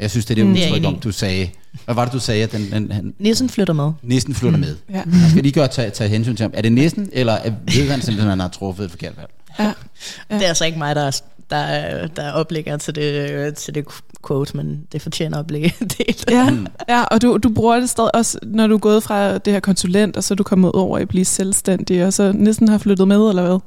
Jeg 0.00 0.10
synes, 0.10 0.26
det 0.26 0.30
er 0.38 0.44
det 0.44 0.46
Mm. 0.46 0.52
Udtryk, 0.52 0.84
om 0.84 0.98
du 0.98 1.12
sagde. 1.12 1.48
Hvad 1.84 1.94
var 1.94 2.04
det, 2.04 2.12
du 2.12 2.18
sagde, 2.18 2.42
at 2.42 2.52
den, 2.52 2.70
den, 2.72 2.92
han 2.92 3.14
Nissen 3.18 3.48
flytter 3.48 3.74
med. 3.74 3.92
næsten 4.02 4.34
flytter 4.34 4.58
med? 4.58 4.76
Ja. 4.90 4.94
Jeg 4.96 5.30
skal 5.30 5.42
lige 5.42 5.52
gøre 5.52 5.68
tage, 5.68 5.90
tage 5.90 6.10
hensyn 6.10 6.36
til 6.36 6.44
ham. 6.44 6.50
Er 6.54 6.62
det 6.62 6.72
næsten, 6.72 7.08
eller 7.12 7.32
er, 7.32 7.50
ved 7.50 7.90
han 7.90 8.00
simpelthen, 8.00 8.20
at 8.20 8.30
han 8.30 8.40
har 8.40 8.48
truffet 8.48 8.84
et 8.84 8.90
forkert 8.90 9.16
valg? 9.16 9.30
Ja. 9.58 9.64
Ja. 9.64 10.34
Det 10.36 10.44
er 10.44 10.48
altså 10.48 10.64
ikke 10.64 10.78
mig, 10.78 10.96
der 10.96 11.02
er, 11.02 11.10
der, 11.50 11.56
er- 11.56 12.06
der 12.06 12.22
er 12.22 12.32
oplægger 12.32 12.76
til 12.76 12.94
det, 12.94 13.54
til 13.54 13.74
det 13.74 13.84
quote, 14.26 14.56
men 14.56 14.82
det 14.92 15.02
fortjener 15.02 15.38
at 15.38 15.46
blive 15.46 15.70
delt. 15.98 16.24
Ja, 16.30 16.50
Mm. 16.50 16.66
ja, 16.88 17.02
og 17.04 17.22
du, 17.22 17.38
du 17.42 17.48
bruger 17.54 17.80
det 17.80 17.90
stadig 17.90 18.14
også, 18.14 18.38
når 18.42 18.66
du 18.66 18.74
er 18.74 18.78
gået 18.78 19.02
fra 19.02 19.38
det 19.38 19.52
her 19.52 19.60
konsulent, 19.60 20.16
og 20.16 20.24
så 20.24 20.34
er 20.34 20.36
du 20.36 20.42
kommet 20.42 20.72
over 20.72 20.98
i 20.98 21.02
at 21.02 21.08
blive 21.08 21.24
selvstændig, 21.24 22.04
og 22.06 22.12
så 22.12 22.32
næsten 22.32 22.68
har 22.68 22.78
flyttet 22.78 23.08
med, 23.08 23.28
eller 23.28 23.42
hvad? 23.42 23.58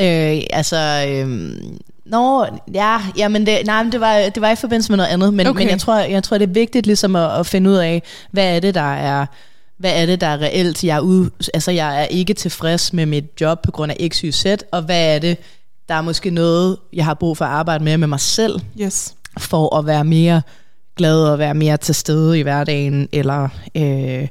Øh, 0.00 0.42
altså, 0.50 1.06
øhm, 1.08 1.78
nå, 2.06 2.46
ja, 2.74 2.98
ja 3.16 3.28
men 3.28 3.46
det, 3.46 3.58
nej, 3.66 3.82
men 3.82 3.92
det 3.92 4.00
var, 4.00 4.14
det 4.34 4.40
var 4.40 4.50
i 4.50 4.56
forbindelse 4.56 4.92
med 4.92 4.96
noget 4.96 5.10
andet, 5.10 5.34
men, 5.34 5.46
Okay. 5.46 5.58
men 5.58 5.68
jeg, 5.68 5.80
tror, 5.80 5.98
jeg 5.98 6.22
tror, 6.22 6.38
det 6.38 6.48
er 6.48 6.52
vigtigt 6.52 6.86
ligesom 6.86 7.16
at, 7.16 7.38
at 7.40 7.46
finde 7.46 7.70
ud 7.70 7.76
af, 7.76 8.02
hvad 8.30 8.56
er 8.56 8.60
det, 8.60 8.74
der 8.74 8.94
er, 8.94 9.26
hvad 9.78 9.92
er 10.02 10.06
det, 10.06 10.20
der 10.20 10.26
er 10.26 10.38
reelt? 10.38 10.84
Jeg 10.84 10.96
er, 10.96 11.00
ude, 11.00 11.30
altså, 11.54 11.70
jeg 11.70 12.00
er 12.00 12.04
ikke 12.04 12.34
tilfreds 12.34 12.92
med 12.92 13.06
mit 13.06 13.24
job 13.40 13.62
på 13.62 13.70
grund 13.70 13.92
af 13.92 14.08
X, 14.12 14.18
Y, 14.20 14.30
Z, 14.32 14.46
og 14.72 14.82
hvad 14.82 15.14
er 15.14 15.18
det, 15.18 15.36
der 15.88 15.94
er 15.94 16.02
måske 16.02 16.30
noget, 16.30 16.76
jeg 16.92 17.04
har 17.04 17.14
brug 17.14 17.36
for 17.36 17.44
at 17.44 17.50
arbejde 17.50 17.84
med 17.84 17.96
med 17.96 18.08
mig 18.08 18.20
selv, 18.20 18.60
Yes. 18.80 19.14
for 19.38 19.76
at 19.76 19.86
være 19.86 20.04
mere 20.04 20.42
glad 20.96 21.20
og 21.24 21.38
være 21.38 21.54
mere 21.54 21.76
til 21.76 21.94
stede 21.94 22.38
i 22.38 22.42
hverdagen, 22.42 23.08
eller 23.12 23.48
øh, 23.76 24.28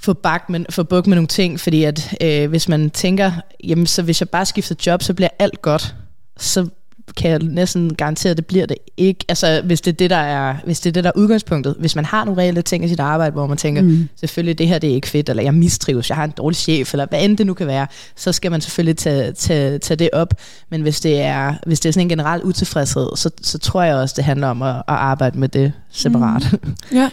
få, 0.00 0.12
bak 0.12 0.48
med, 0.50 0.64
få 0.70 0.82
buk 0.82 1.06
med 1.06 1.16
nogle 1.16 1.28
ting, 1.28 1.60
fordi 1.60 1.84
at 1.84 2.14
øh, 2.20 2.48
hvis 2.48 2.68
man 2.68 2.90
tænker, 2.90 3.32
jamen 3.64 3.86
så 3.86 4.02
hvis 4.02 4.20
jeg 4.20 4.28
bare 4.28 4.46
skifter 4.46 4.74
job, 4.86 5.02
så 5.02 5.14
bliver 5.14 5.28
alt 5.38 5.62
godt, 5.62 5.94
så 6.38 6.68
kan 7.16 7.30
jeg 7.30 7.38
næsten 7.38 7.94
garantere, 7.94 8.30
at 8.30 8.36
det 8.36 8.46
bliver 8.46 8.66
det 8.66 8.76
ikke. 8.96 9.24
Altså 9.28 9.62
hvis 9.64 9.80
det 9.80 9.92
er 9.92 9.96
det, 9.96 10.10
der 10.10 10.16
er, 10.16 10.56
hvis 10.64 10.80
det 10.80 10.90
er 10.90 10.92
det, 10.92 11.04
der 11.04 11.10
er 11.14 11.18
udgangspunktet. 11.18 11.76
Hvis 11.78 11.96
man 11.96 12.04
har 12.04 12.24
nogle 12.24 12.42
reelle 12.42 12.62
ting 12.62 12.84
i 12.84 12.88
sit 12.88 13.00
arbejde, 13.00 13.32
hvor 13.32 13.46
man 13.46 13.56
tænker, 13.56 13.82
mm. 13.82 14.08
selvfølgelig 14.16 14.58
det 14.58 14.68
her 14.68 14.78
det 14.78 14.90
er 14.90 14.94
ikke 14.94 15.08
fedt, 15.08 15.28
eller 15.28 15.42
jeg 15.42 15.54
mistrives, 15.54 16.08
jeg 16.08 16.16
har 16.16 16.24
en 16.24 16.30
dårlig 16.30 16.56
chef, 16.56 16.94
eller 16.94 17.06
hvad 17.06 17.24
end 17.24 17.38
det 17.38 17.46
nu 17.46 17.54
kan 17.54 17.66
være, 17.66 17.86
så 18.16 18.32
skal 18.32 18.50
man 18.50 18.60
selvfølgelig 18.60 18.96
tage, 18.96 19.32
tage, 19.32 19.78
tage 19.78 19.96
det 19.96 20.10
op. 20.12 20.34
Men 20.70 20.82
hvis 20.82 21.00
det 21.00 21.20
er, 21.20 21.54
hvis 21.66 21.80
det 21.80 21.88
er 21.88 21.92
sådan 21.92 22.04
en 22.04 22.08
generel 22.08 22.44
utilfredshed, 22.44 23.08
så, 23.16 23.30
så 23.42 23.58
tror 23.58 23.82
jeg 23.82 23.96
også, 23.96 24.14
det 24.16 24.24
handler 24.24 24.48
om 24.48 24.62
at, 24.62 24.76
at 24.76 24.82
arbejde 24.88 25.38
med 25.38 25.48
det 25.48 25.72
separat. 25.90 26.58
Mm. 26.62 26.76
Ja. 26.92 27.10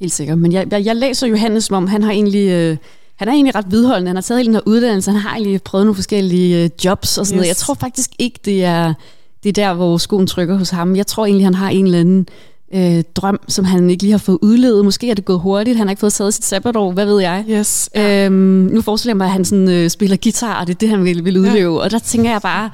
Helt 0.00 0.12
sikkert. 0.12 0.38
Men 0.38 0.52
jeg, 0.52 0.66
jeg, 0.70 0.84
jeg 0.84 0.96
læser 0.96 1.26
Johannes, 1.26 1.64
som 1.64 1.76
om 1.76 1.86
han 1.86 2.02
har 2.02 2.12
egentlig... 2.12 2.48
Øh, 2.48 2.76
han 3.16 3.28
er 3.28 3.32
egentlig 3.32 3.54
ret 3.54 3.66
vedholdende. 3.70 4.08
Han 4.08 4.16
har 4.16 4.22
taget 4.22 4.38
hele 4.38 4.46
den 4.46 4.54
her 4.54 4.62
uddannelse. 4.66 5.10
Han 5.10 5.20
har 5.20 5.34
egentlig 5.34 5.62
prøvet 5.62 5.86
nogle 5.86 5.94
forskellige 5.94 6.64
øh, 6.64 6.70
jobs 6.84 7.18
og 7.18 7.26
sådan 7.26 7.36
yes. 7.36 7.36
noget. 7.36 7.48
Jeg 7.48 7.56
tror 7.56 7.74
faktisk 7.74 8.10
ikke, 8.18 8.40
det 8.44 8.64
er, 8.64 8.94
det 9.42 9.48
er 9.48 9.52
der, 9.52 9.74
hvor 9.74 9.98
skoen 9.98 10.26
trykker 10.26 10.56
hos 10.56 10.70
ham. 10.70 10.96
Jeg 10.96 11.06
tror 11.06 11.26
egentlig, 11.26 11.46
han 11.46 11.54
har 11.54 11.70
en 11.70 11.84
eller 11.84 12.00
anden 12.00 12.28
øh, 12.74 13.04
drøm, 13.14 13.40
som 13.48 13.64
han 13.64 13.90
ikke 13.90 14.02
lige 14.02 14.10
har 14.10 14.18
fået 14.18 14.38
udlevet. 14.42 14.84
Måske 14.84 15.10
er 15.10 15.14
det 15.14 15.24
gået 15.24 15.40
hurtigt. 15.40 15.76
Han 15.76 15.86
har 15.86 15.92
ikke 15.92 16.00
fået 16.00 16.12
taget 16.12 16.34
sit 16.34 16.44
sabbatår. 16.44 16.92
Hvad 16.92 17.06
ved 17.06 17.20
jeg? 17.20 17.44
Yes. 17.50 17.90
Øhm, 17.96 18.32
nu 18.72 18.80
forestiller 18.80 19.10
jeg 19.10 19.16
mig, 19.16 19.24
at 19.24 19.32
han 19.32 19.44
sådan, 19.44 19.70
øh, 19.70 19.90
spiller 19.90 20.16
guitar, 20.22 20.60
og 20.60 20.66
det 20.66 20.74
er 20.74 20.78
det, 20.78 20.88
han 20.88 21.04
vil, 21.04 21.24
vil 21.24 21.38
udleve. 21.38 21.74
Ja. 21.74 21.84
Og 21.84 21.90
der 21.90 21.98
tænker 21.98 22.30
jeg 22.30 22.42
bare, 22.42 22.70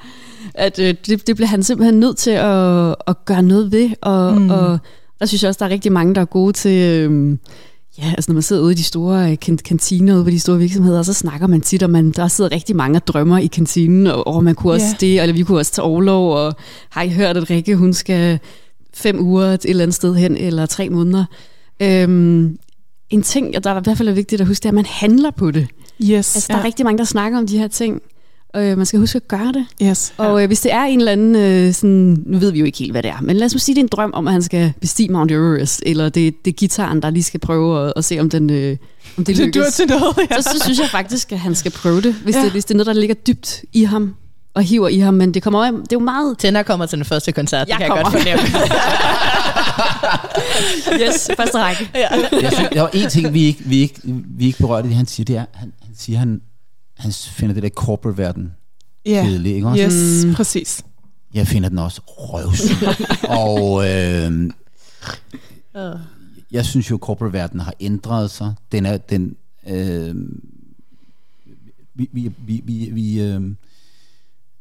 at 0.54 0.78
øh, 0.78 0.94
det, 1.06 1.26
det 1.26 1.36
bliver 1.36 1.48
han 1.48 1.62
simpelthen 1.62 2.00
nødt 2.00 2.16
til 2.16 2.30
at, 2.30 2.94
at 3.06 3.24
gøre 3.24 3.42
noget 3.42 3.72
ved. 3.72 3.90
Og, 4.00 4.40
mm. 4.40 4.50
og 4.50 4.78
der 5.20 5.26
synes 5.26 5.42
jeg 5.42 5.48
også, 5.48 5.58
der 5.58 5.66
er 5.66 5.70
rigtig 5.70 5.92
mange, 5.92 6.14
der 6.14 6.20
er 6.20 6.24
gode 6.24 6.52
til... 6.52 6.78
Øh, 6.78 7.36
Ja, 7.98 8.10
altså 8.16 8.30
når 8.30 8.34
man 8.34 8.42
sidder 8.42 8.62
ude 8.62 8.72
i 8.72 8.76
de 8.76 8.82
store 8.84 9.30
øh, 9.30 9.38
kan- 9.38 9.58
kantiner 9.58 10.14
ude 10.14 10.24
på 10.24 10.30
de 10.30 10.40
store 10.40 10.58
virksomheder, 10.58 11.02
så 11.02 11.12
snakker 11.12 11.46
man 11.46 11.60
tit, 11.60 11.82
og 11.82 11.90
man, 11.90 12.10
der 12.10 12.28
sidder 12.28 12.52
rigtig 12.52 12.76
mange 12.76 12.98
og 12.98 13.06
drømmer 13.06 13.38
i 13.38 13.46
kantinen, 13.46 14.06
og, 14.06 14.26
og 14.26 14.44
man 14.44 14.54
kunne 14.54 14.72
også 14.72 14.86
Ja. 14.86 15.06
det, 15.06 15.20
eller 15.20 15.34
vi 15.34 15.42
kunne 15.42 15.58
også 15.58 15.72
tage 15.72 15.84
overlov, 15.84 16.32
og 16.34 16.54
har 16.90 17.02
I 17.02 17.08
hørt, 17.10 17.36
at 17.36 17.50
Rikke, 17.50 17.76
hun 17.76 17.92
skal 17.92 18.38
fem 18.94 19.20
uger 19.20 19.44
et 19.44 19.64
eller 19.64 19.82
andet 19.82 19.94
sted 19.94 20.14
hen, 20.14 20.36
eller 20.36 20.66
tre 20.66 20.88
måneder. 20.88 21.24
Øhm, 21.82 22.58
en 23.10 23.22
ting, 23.22 23.64
der 23.64 23.70
er 23.74 23.78
i 23.78 23.82
hvert 23.84 23.98
fald 23.98 24.08
er 24.08 24.12
vigtigt 24.12 24.40
at 24.40 24.46
huske, 24.46 24.62
det 24.62 24.64
er, 24.64 24.70
at 24.70 24.74
man 24.74 24.86
handler 24.86 25.30
på 25.30 25.50
det. 25.50 25.66
Yes. 26.02 26.36
Altså, 26.36 26.46
der 26.48 26.58
er 26.58 26.64
rigtig 26.64 26.84
mange, 26.84 26.98
der 26.98 27.04
snakker 27.04 27.38
om 27.38 27.46
de 27.46 27.58
her 27.58 27.68
ting, 27.68 28.00
øh, 28.56 28.76
man 28.76 28.86
skal 28.86 29.00
huske 29.00 29.16
at 29.16 29.28
gøre 29.28 29.52
det. 29.52 29.66
Yes. 29.82 30.14
Og 30.16 30.42
øh, 30.42 30.46
hvis 30.46 30.60
det 30.60 30.72
er 30.72 30.82
en 30.82 30.98
eller 30.98 31.12
anden, 31.12 31.36
øh, 31.36 31.72
sådan, 31.74 32.22
nu 32.26 32.38
ved 32.38 32.50
vi 32.52 32.58
jo 32.58 32.64
ikke 32.64 32.78
helt, 32.78 32.92
hvad 32.92 33.02
det 33.02 33.10
er, 33.10 33.20
men 33.20 33.36
lad 33.36 33.46
os 33.46 33.52
nu 33.54 33.58
sige, 33.58 33.74
det 33.74 33.80
er 33.80 33.84
en 33.84 33.88
drøm 33.92 34.10
om, 34.14 34.26
at 34.26 34.32
han 34.32 34.42
skal 34.42 34.72
bestige 34.80 35.08
Mount 35.12 35.30
Everest, 35.32 35.82
eller 35.86 36.08
det, 36.08 36.44
det 36.44 36.50
er 36.50 36.54
gitaren, 36.56 37.02
der 37.02 37.10
lige 37.10 37.22
skal 37.22 37.40
prøve 37.40 37.86
at, 37.86 37.92
at 37.96 38.04
se, 38.04 38.20
om, 38.20 38.30
den, 38.30 38.50
øh, 38.50 38.76
om 39.18 39.24
det 39.24 39.26
det 39.36 39.46
lykkes. 39.46 39.62
dur 39.64 39.70
til 39.70 39.86
noget, 39.88 40.18
ja. 40.30 40.40
Så, 40.40 40.50
så 40.52 40.60
synes 40.64 40.78
jeg 40.78 40.88
faktisk, 40.88 41.32
at 41.32 41.38
han 41.38 41.54
skal 41.54 41.70
prøve 41.72 42.00
det, 42.00 42.14
hvis, 42.14 42.34
Ja. 42.34 42.38
ja. 42.38 42.44
det, 42.44 42.52
hvis 42.52 42.64
det 42.64 42.74
er 42.74 42.76
noget, 42.76 42.86
der 42.86 42.92
ligger 43.00 43.14
dybt 43.14 43.62
i 43.72 43.84
ham, 43.84 44.14
og 44.54 44.62
hiver 44.62 44.88
i 44.88 44.98
ham, 44.98 45.14
men 45.14 45.34
det 45.34 45.42
kommer 45.42 45.64
det 45.66 45.76
er 45.76 45.82
jo 45.92 45.98
meget... 45.98 46.38
Tænder 46.38 46.62
kommer 46.62 46.86
til 46.86 46.98
den 46.98 47.04
første 47.04 47.32
koncert, 47.32 47.68
Jeg 47.68 47.78
det 47.78 47.86
kan 47.86 47.96
kommer. 47.96 48.18
jeg 48.18 48.36
godt 48.36 48.48
fornemme. 48.50 48.68
Yes, 51.08 51.30
første 51.36 51.58
række. 51.58 51.90
Jeg 51.94 52.52
synes, 52.52 52.68
der 52.72 52.80
var 52.80 52.90
en 52.94 53.08
ting, 53.10 53.34
vi 53.34 53.42
ikke, 53.44 53.62
vi 53.64 53.76
ikke, 53.80 54.00
vi 54.38 54.46
ikke 54.46 54.58
berørte, 54.58 54.88
det 54.88 54.96
han 54.96 55.06
siger, 55.06 55.24
det 55.24 55.36
er, 55.36 55.44
han, 55.54 55.72
han 55.82 55.94
siger, 55.98 56.18
han, 56.18 56.40
han 57.02 57.12
finder 57.12 57.54
det 57.54 57.62
der 57.62 57.68
corporate-verden 57.68 58.52
Ja. 59.06 59.22
kedelig, 59.26 59.54
ikke 59.54 59.66
også? 59.68 59.82
Yes, 59.84 60.24
Mm. 60.24 60.34
præcis. 60.34 60.84
Jeg 61.34 61.46
finder 61.46 61.68
den 61.68 61.78
også 61.78 62.00
røvsyg. 62.06 62.76
og 63.42 63.88
øh, 63.88 64.50
jeg 66.50 66.64
synes 66.64 66.90
jo, 66.90 66.94
at 66.94 67.00
corporate-verdenen 67.00 67.60
har 67.64 67.74
ændret 67.80 68.30
sig. 68.30 68.54
Den 68.72 68.86
er, 68.86 68.96
den, 68.96 69.36
øh, 69.66 70.14
vi, 71.94 72.08
vi, 72.12 72.32
vi, 72.46 72.60
vi, 72.64 72.90
vi 72.92 73.20
øh, 73.22 73.42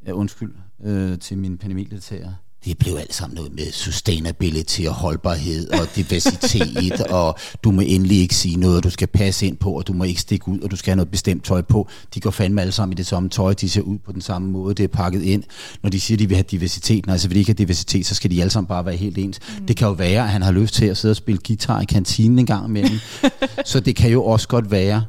ja, 0.06 0.12
undskyld 0.12 0.54
øh, 0.84 1.19
til 1.19 1.38
mine 1.38 1.58
paneldeltagere. 1.58 2.36
Det 2.65 2.78
blev 2.78 2.95
alt 2.95 3.13
sammen 3.13 3.36
noget 3.36 3.54
med 3.54 3.71
sustainability 3.71 4.82
og 4.82 4.93
holdbarhed 4.93 5.69
og 5.69 5.88
diversitet, 5.95 7.02
og 7.19 7.36
du 7.63 7.71
må 7.71 7.82
endelig 7.82 8.21
ikke 8.21 8.36
sige 8.36 8.56
noget, 8.58 8.84
du 8.84 8.89
skal 8.89 9.08
passe 9.08 9.47
ind 9.47 9.58
på, 9.58 9.71
og 9.71 9.88
du 9.88 9.93
må 9.93 10.04
ikke 10.04 10.21
stikke 10.21 10.47
ud, 10.47 10.60
og 10.60 10.71
du 10.71 10.76
skal 10.76 10.91
have 10.91 10.95
noget 10.95 11.12
bestemt 11.12 11.45
tøj 11.45 11.62
på. 11.62 11.88
De 12.13 12.19
går 12.19 12.32
fandme 12.32 12.62
alle 12.62 12.71
sammen 12.71 12.93
i 12.93 12.95
det 12.95 13.08
samme 13.08 13.30
tøj, 13.30 13.54
de 13.54 13.69
ser 13.69 13.82
ud 13.82 13.97
på 13.97 14.12
den 14.12 14.21
samme 14.21 14.52
måde, 14.52 14.76
det 14.76 14.84
er 14.84 14.88
pakket 14.88 15.24
ind. 15.24 15.43
Når 15.84 15.89
de 15.89 16.00
siger, 16.00 16.17
de 16.17 16.28
vil 16.28 16.36
have 16.38 16.45
diversitet, 16.52 17.06
nej, 17.06 17.17
så 17.17 17.28
vil 17.28 17.36
de 17.36 17.39
ikke 17.39 17.50
have 17.50 17.56
diversitet, 17.56 18.06
så 18.06 18.15
skal 18.15 18.32
de 18.32 18.41
alle 18.41 18.52
sammen 18.52 18.67
bare 18.67 18.86
være 18.86 18.95
helt 18.95 19.17
ens. 19.17 19.39
Mm. 19.60 19.65
Det 19.65 19.78
kan 19.78 19.88
jo 19.88 19.93
være, 19.93 20.24
at 20.24 20.30
han 20.30 20.41
har 20.41 20.52
lyst 20.52 20.74
til 20.74 20.86
at 20.86 20.97
sidde 20.97 21.12
og 21.12 21.15
spille 21.15 21.41
guitar 21.47 21.82
i 21.82 21.86
kantinen 21.86 22.39
en 22.39 22.45
gang 22.45 22.67
imellem. 22.67 23.00
så 23.65 23.80
det 23.80 23.95
kan 23.95 24.12
jo 24.12 24.24
også 24.26 24.47
godt 24.47 24.71
være, 24.71 25.06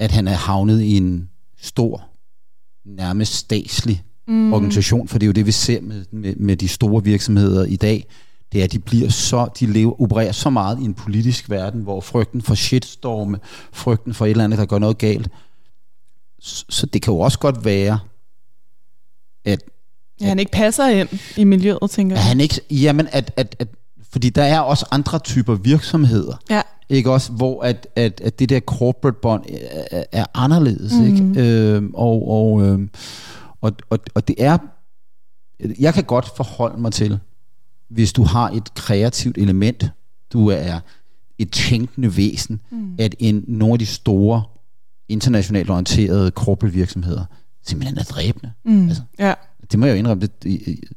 at 0.00 0.10
han 0.10 0.28
er 0.28 0.36
havnet 0.36 0.82
i 0.82 0.96
en 0.96 1.28
stor 1.60 2.04
nærmest 2.86 3.34
statslig 3.34 4.02
mm. 4.30 4.52
organisation, 4.52 5.08
for 5.08 5.18
det 5.18 5.26
er 5.26 5.28
jo 5.28 5.32
det, 5.32 5.46
vi 5.46 5.52
ser 5.52 5.80
med, 5.80 6.04
med, 6.12 6.34
med 6.36 6.56
de 6.56 6.68
store 6.68 7.04
virksomheder 7.04 7.64
i 7.64 7.76
dag, 7.76 8.06
det 8.52 8.60
er, 8.60 8.64
at 8.64 8.72
de 8.72 8.78
bliver 8.78 9.08
så, 9.08 9.48
de 9.60 9.66
lever, 9.66 10.00
opererer 10.02 10.32
så 10.32 10.50
meget 10.50 10.78
i 10.80 10.84
en 10.84 10.94
politisk 10.94 11.50
verden, 11.50 11.82
hvor 11.82 12.00
frygten 12.00 12.42
for 12.42 12.54
shitstorme, 12.54 13.38
frygten 13.72 14.14
for 14.14 14.26
et 14.26 14.30
eller 14.30 14.44
andet, 14.44 14.58
der 14.58 14.64
gør 14.64 14.78
noget 14.78 14.98
galt. 14.98 15.28
Så, 16.40 16.64
så 16.68 16.86
det 16.86 17.02
kan 17.02 17.12
jo 17.12 17.20
også 17.20 17.38
godt 17.38 17.64
være, 17.64 17.98
at... 19.44 19.62
Ja, 20.20 20.26
han 20.26 20.38
ikke 20.38 20.52
passer 20.52 20.86
ind 20.86 21.08
i 21.36 21.44
miljøet, 21.44 21.90
tænker 21.90 22.16
jeg. 22.16 22.22
At 22.22 22.28
han 22.28 22.40
ikke, 22.40 22.60
jamen, 22.70 23.08
at, 23.12 23.32
at, 23.36 23.56
at, 23.58 23.68
fordi 24.12 24.30
der 24.30 24.42
er 24.42 24.60
også 24.60 24.86
andre 24.90 25.18
typer 25.18 25.54
virksomheder, 25.54 26.40
Ja. 26.50 26.62
ikke 26.88 27.10
også, 27.10 27.32
hvor 27.32 27.62
at, 27.62 27.86
at, 27.96 28.20
at 28.24 28.38
det 28.38 28.48
der 28.48 28.60
corporate 28.60 29.18
bond 29.22 29.44
er, 29.90 30.04
er 30.12 30.24
anderledes, 30.34 30.92
mm. 30.92 31.06
ikke? 31.06 31.48
Øh, 31.48 31.82
og, 31.94 32.28
og, 32.30 32.62
øh, 32.66 32.88
og, 33.60 33.72
og, 33.90 33.98
og 34.14 34.28
det 34.28 34.36
er, 34.38 34.58
jeg 35.80 35.94
kan 35.94 36.04
godt 36.04 36.36
forholde 36.36 36.80
mig 36.80 36.92
til, 36.92 37.18
hvis 37.88 38.12
du 38.12 38.22
har 38.22 38.50
et 38.50 38.74
kreativt 38.74 39.38
element, 39.38 39.90
du 40.32 40.46
er 40.48 40.80
et 41.38 41.52
tænkende 41.52 42.16
væsen, 42.16 42.60
mm. 42.70 42.94
at 42.98 43.14
en, 43.18 43.44
nogle 43.48 43.72
af 43.72 43.78
de 43.78 43.86
store 43.86 44.42
internationalt 45.08 45.70
orienterede 45.70 46.30
corporate 46.30 46.74
virksomheder 46.74 47.24
simpelthen 47.62 47.98
er 47.98 48.02
dræbende. 48.02 48.52
Mm. 48.64 48.88
Altså, 48.88 49.02
Ja. 49.18 49.34
det 49.72 49.78
må 49.78 49.86
jeg 49.86 49.92
jo 49.92 49.98
indrømme, 49.98 50.20
det, 50.20 50.44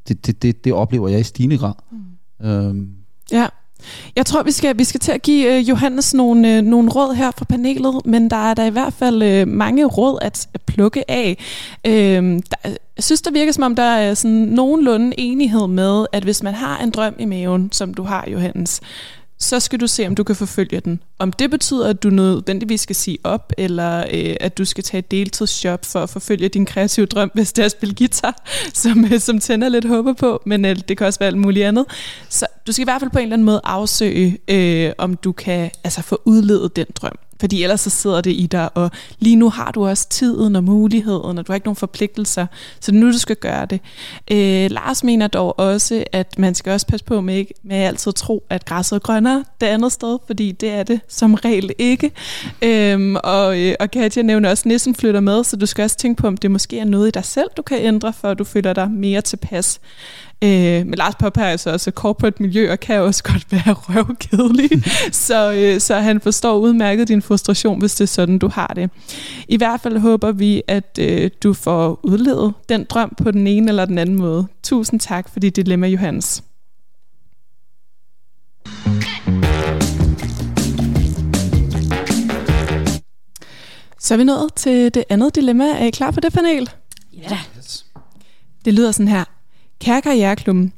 det, 0.08 0.26
det, 0.28 0.42
det, 0.42 0.64
det 0.64 0.74
oplever 0.74 1.08
jeg 1.10 1.20
i 1.20 1.24
stigende 1.24 1.58
grad. 1.58 1.74
Mm. 1.92 2.46
Øhm, 2.48 2.96
Ja. 3.32 3.48
Jeg 4.16 4.26
tror, 4.26 4.44
vi 4.44 4.52
skal, 4.52 4.78
vi 4.78 4.84
skal 4.84 5.00
til 5.00 5.12
at 5.12 5.22
give 5.22 5.58
øh, 5.58 5.70
Johannes 5.70 6.14
nogle, 6.14 6.58
øh, 6.58 6.62
nogle 6.62 6.90
råd 6.92 7.16
her 7.16 7.32
fra 7.38 7.46
panelet, 7.46 8.06
men 8.06 8.30
der 8.30 8.50
er 8.50 8.54
der 8.54 8.66
i 8.66 8.70
hvert 8.70 8.94
fald 8.94 9.24
øh, 9.24 9.48
mange 9.48 9.86
råd 9.86 10.20
at, 10.22 10.48
at 10.54 10.62
plukke 10.62 11.12
af. 11.12 11.38
Øh, 11.86 12.24
der, 12.24 12.70
jeg 12.96 13.04
synes, 13.04 13.22
der 13.22 13.32
virker 13.32 13.52
som 13.52 13.64
om, 13.64 13.76
der 13.76 13.84
er 13.84 14.14
sådan 14.14 14.32
nogenlunde 14.32 15.20
enighed 15.20 15.68
med, 15.68 16.06
at 16.12 16.24
hvis 16.24 16.44
man 16.44 16.54
har 16.54 16.78
en 16.78 16.92
drøm 16.92 17.16
i 17.20 17.26
maven, 17.26 17.72
som 17.72 17.94
du 17.94 18.04
har, 18.04 18.26
Johannes, 18.28 18.82
så 19.44 19.60
skal 19.60 19.80
du 19.80 19.88
se, 19.88 20.08
om 20.08 20.16
du 20.16 20.24
kan 20.24 20.36
forfølge 20.36 20.80
den. 20.80 21.00
Om 21.20 21.32
det 21.32 21.52
betyder, 21.52 21.90
at 21.90 22.04
du 22.04 22.10
nødvendigvis 22.10 22.82
skal 22.82 22.96
sige 22.96 23.18
op, 23.24 23.54
eller 23.58 24.00
øh, 24.14 24.36
at 24.40 24.58
du 24.58 24.66
skal 24.66 24.84
tage 24.84 25.00
et 25.00 25.12
deltidsjob 25.12 25.86
for 25.86 26.00
at 26.00 26.10
forfølge 26.10 26.50
din 26.50 26.66
kreative 26.66 27.06
drøm, 27.06 27.32
hvis 27.34 27.54
det 27.54 27.62
er 27.62 27.66
at 27.66 27.72
spille 27.72 27.96
guitar, 27.96 28.44
som, 28.74 29.06
øh, 29.06 29.20
som 29.20 29.40
tænder 29.40 29.70
lidt 29.70 29.86
håber 29.86 30.14
på, 30.14 30.42
men 30.46 30.66
øh, 30.66 30.76
det 30.88 30.98
kan 30.98 31.08
også 31.08 31.20
være 31.20 31.28
alt 31.28 31.38
muligt 31.38 31.66
andet. 31.66 31.86
Så 32.30 32.46
du 32.68 32.72
skal 32.72 32.82
i 32.82 32.84
hvert 32.84 33.02
fald 33.02 33.12
på 33.12 33.20
en 33.20 33.24
eller 33.24 33.36
anden 33.36 33.46
måde 33.46 33.62
afsøge, 33.64 34.38
øh, 34.48 34.92
om 34.98 35.16
du 35.16 35.32
kan 35.32 35.72
altså, 35.84 36.02
få 36.02 36.22
udledet 36.26 36.76
den 36.76 36.86
drøm. 36.96 37.18
Fordi 37.40 37.64
ellers 37.64 37.82
så 37.82 37.90
sidder 37.90 38.22
det 38.22 38.32
i 38.32 38.48
dig, 38.52 38.70
og 38.78 38.92
lige 39.20 39.36
nu 39.36 39.50
har 39.50 39.72
du 39.72 39.88
også 39.88 40.10
tiden 40.10 40.56
og 40.56 40.64
muligheden, 40.64 41.38
og 41.38 41.48
du 41.48 41.52
har 41.52 41.56
ikke 41.56 41.68
nogen 41.68 41.76
forpligtelser, 41.76 42.46
så 42.80 42.92
det 42.92 42.98
er 42.98 43.02
nu, 43.02 43.12
du 43.12 43.18
skal 43.18 43.36
gøre 43.36 43.66
det. 43.66 43.80
Øh, 44.32 44.72
Lars 44.72 45.04
mener 45.04 45.28
dog 45.28 45.60
også, 45.60 46.04
at 46.12 46.40
man 46.40 46.56
skal 46.56 46.74
også 46.74 46.88
passe 46.88 47.06
på 47.06 47.22
med, 47.22 47.36
ikke, 47.36 47.54
med 47.64 47.78
at 47.78 47.88
altid 47.88 48.12
tro, 48.14 48.44
at 48.50 48.66
græsset 48.66 48.96
er 48.96 49.00
grønnere 49.00 49.44
det 49.62 49.68
andet 49.68 49.92
sted, 49.92 50.18
fordi 50.28 50.52
det 50.52 50.70
er 50.70 50.84
det 50.84 51.00
som 51.08 51.34
regel 51.34 51.72
ikke. 51.78 52.12
Øhm, 52.62 53.16
og, 53.24 53.60
øh, 53.62 53.76
og 53.80 53.92
Katja 53.92 54.22
nævner 54.22 54.50
også, 54.50 54.62
at 54.62 54.66
nissen 54.66 54.96
flytter 54.96 55.20
med, 55.20 55.44
så 55.44 55.56
du 55.56 55.66
skal 55.66 55.84
også 55.84 55.98
tænke 55.98 56.22
på, 56.22 56.28
om 56.28 56.38
det 56.38 56.52
måske 56.52 56.80
er 56.80 56.86
noget 56.86 57.08
i 57.08 57.12
dig 57.12 57.26
selv, 57.26 57.48
du 57.58 57.62
kan 57.62 57.78
ændre, 57.82 58.14
for 58.14 58.30
at 58.30 58.40
du 58.40 58.44
føler 58.44 58.74
dig 58.74 58.92
mere 58.92 59.22
tilpas. 59.22 59.80
Øh, 60.42 60.50
men 60.86 60.94
Lars 60.94 61.16
påpeger 61.16 61.50
altså 61.50 61.72
også, 61.72 61.90
at 61.90 61.94
corporate 61.94 62.44
miljøer 62.44 62.76
kan 62.76 63.02
også 63.02 63.24
godt 63.24 63.52
være 63.52 63.74
røvkedelige, 63.90 64.84
så, 65.12 65.54
øh, 65.54 65.80
så 65.80 65.96
han 65.96 66.22
forstår 66.22 66.58
udmærket 66.58 67.08
din 67.08 67.22
frustration, 67.22 67.80
hvis 67.80 67.96
det 67.96 68.04
er 68.04 68.08
sådan, 68.08 68.40
du 68.40 68.48
har 68.48 68.68
det. 68.68 68.90
I 69.48 69.58
hvert 69.58 69.82
fald 69.82 69.98
håber 69.98 70.32
vi, 70.32 70.62
at 70.68 71.00
øh, 71.00 71.32
du 71.44 71.54
får 71.54 72.00
udlevet 72.04 72.54
den 72.70 72.84
drøm 72.90 73.14
på 73.24 73.32
den 73.32 73.48
ene 73.48 73.70
eller 73.70 73.86
den 73.86 73.98
anden 73.98 74.16
måde. 74.16 74.48
Tusind 74.64 75.00
tak 75.00 75.30
for 75.30 75.40
dit 75.40 75.56
dilemma, 75.56 75.88
Johannes. 75.88 76.44
Så 84.00 84.14
er 84.14 84.18
vi 84.18 84.24
nået 84.24 84.54
til 84.56 84.94
det 84.94 85.04
andet 85.10 85.36
dilemma. 85.36 85.64
Er 85.64 85.86
I 85.86 85.90
klar 85.90 86.12
på 86.12 86.20
det 86.20 86.34
panel? 86.34 86.70
Ja. 87.14 87.40
Det 88.66 88.74
lyder 88.74 88.92
sådan 88.92 89.08
her. 89.08 89.24
Kære 89.84 90.02
Karriereklubben, 90.02 90.74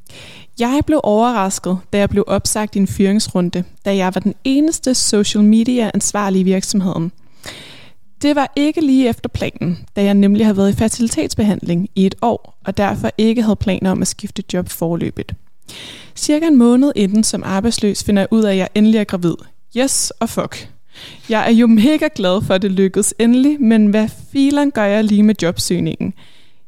jeg 0.59 0.81
blev 0.85 0.99
overrasket, 1.03 1.77
da 1.93 1.97
jeg 1.97 2.09
blev 2.09 2.23
opsagt 2.27 2.75
i 2.75 2.79
en 2.79 2.87
fyringsrunde, 2.87 3.63
da 3.85 3.95
jeg 3.95 4.15
var 4.15 4.21
den 4.21 4.35
eneste 4.43 4.95
social 4.95 5.43
media 5.43 5.91
ansvarlige 5.93 6.41
i 6.41 6.43
virksomheden. 6.43 7.11
Det 8.21 8.35
var 8.35 8.51
ikke 8.55 8.81
lige 8.81 9.09
efter 9.09 9.29
planen, 9.29 9.79
da 9.95 10.03
jeg 10.03 10.13
nemlig 10.13 10.45
havde 10.45 10.57
været 10.57 10.73
i 10.73 10.75
fertilitetsbehandling 10.75 11.89
i 11.95 12.05
et 12.05 12.15
år, 12.21 12.59
og 12.65 12.77
derfor 12.77 13.11
ikke 13.17 13.41
havde 13.41 13.55
planer 13.55 13.91
om 13.91 14.01
at 14.01 14.07
skifte 14.07 14.43
job 14.53 14.69
forløbigt. 14.69 15.33
Cirka 16.15 16.45
en 16.45 16.55
måned 16.55 16.91
inden 16.95 17.23
som 17.23 17.43
arbejdsløs 17.45 18.03
finder 18.03 18.21
jeg 18.21 18.27
ud 18.31 18.43
af, 18.43 18.51
at 18.51 18.57
jeg 18.57 18.69
endelig 18.75 18.97
er 18.97 19.03
gravid. 19.03 19.35
Yes 19.77 20.11
og 20.19 20.29
fuck. 20.29 20.69
Jeg 21.29 21.45
er 21.47 21.53
jo 21.53 21.67
mega 21.67 22.07
glad 22.15 22.41
for, 22.41 22.53
at 22.53 22.61
det 22.61 22.71
lykkedes 22.71 23.13
endelig, 23.19 23.61
men 23.61 23.87
hvad 23.87 24.09
filen 24.31 24.71
gør 24.71 24.85
jeg 24.85 25.03
lige 25.03 25.23
med 25.23 25.35
jobsøgningen? 25.41 26.13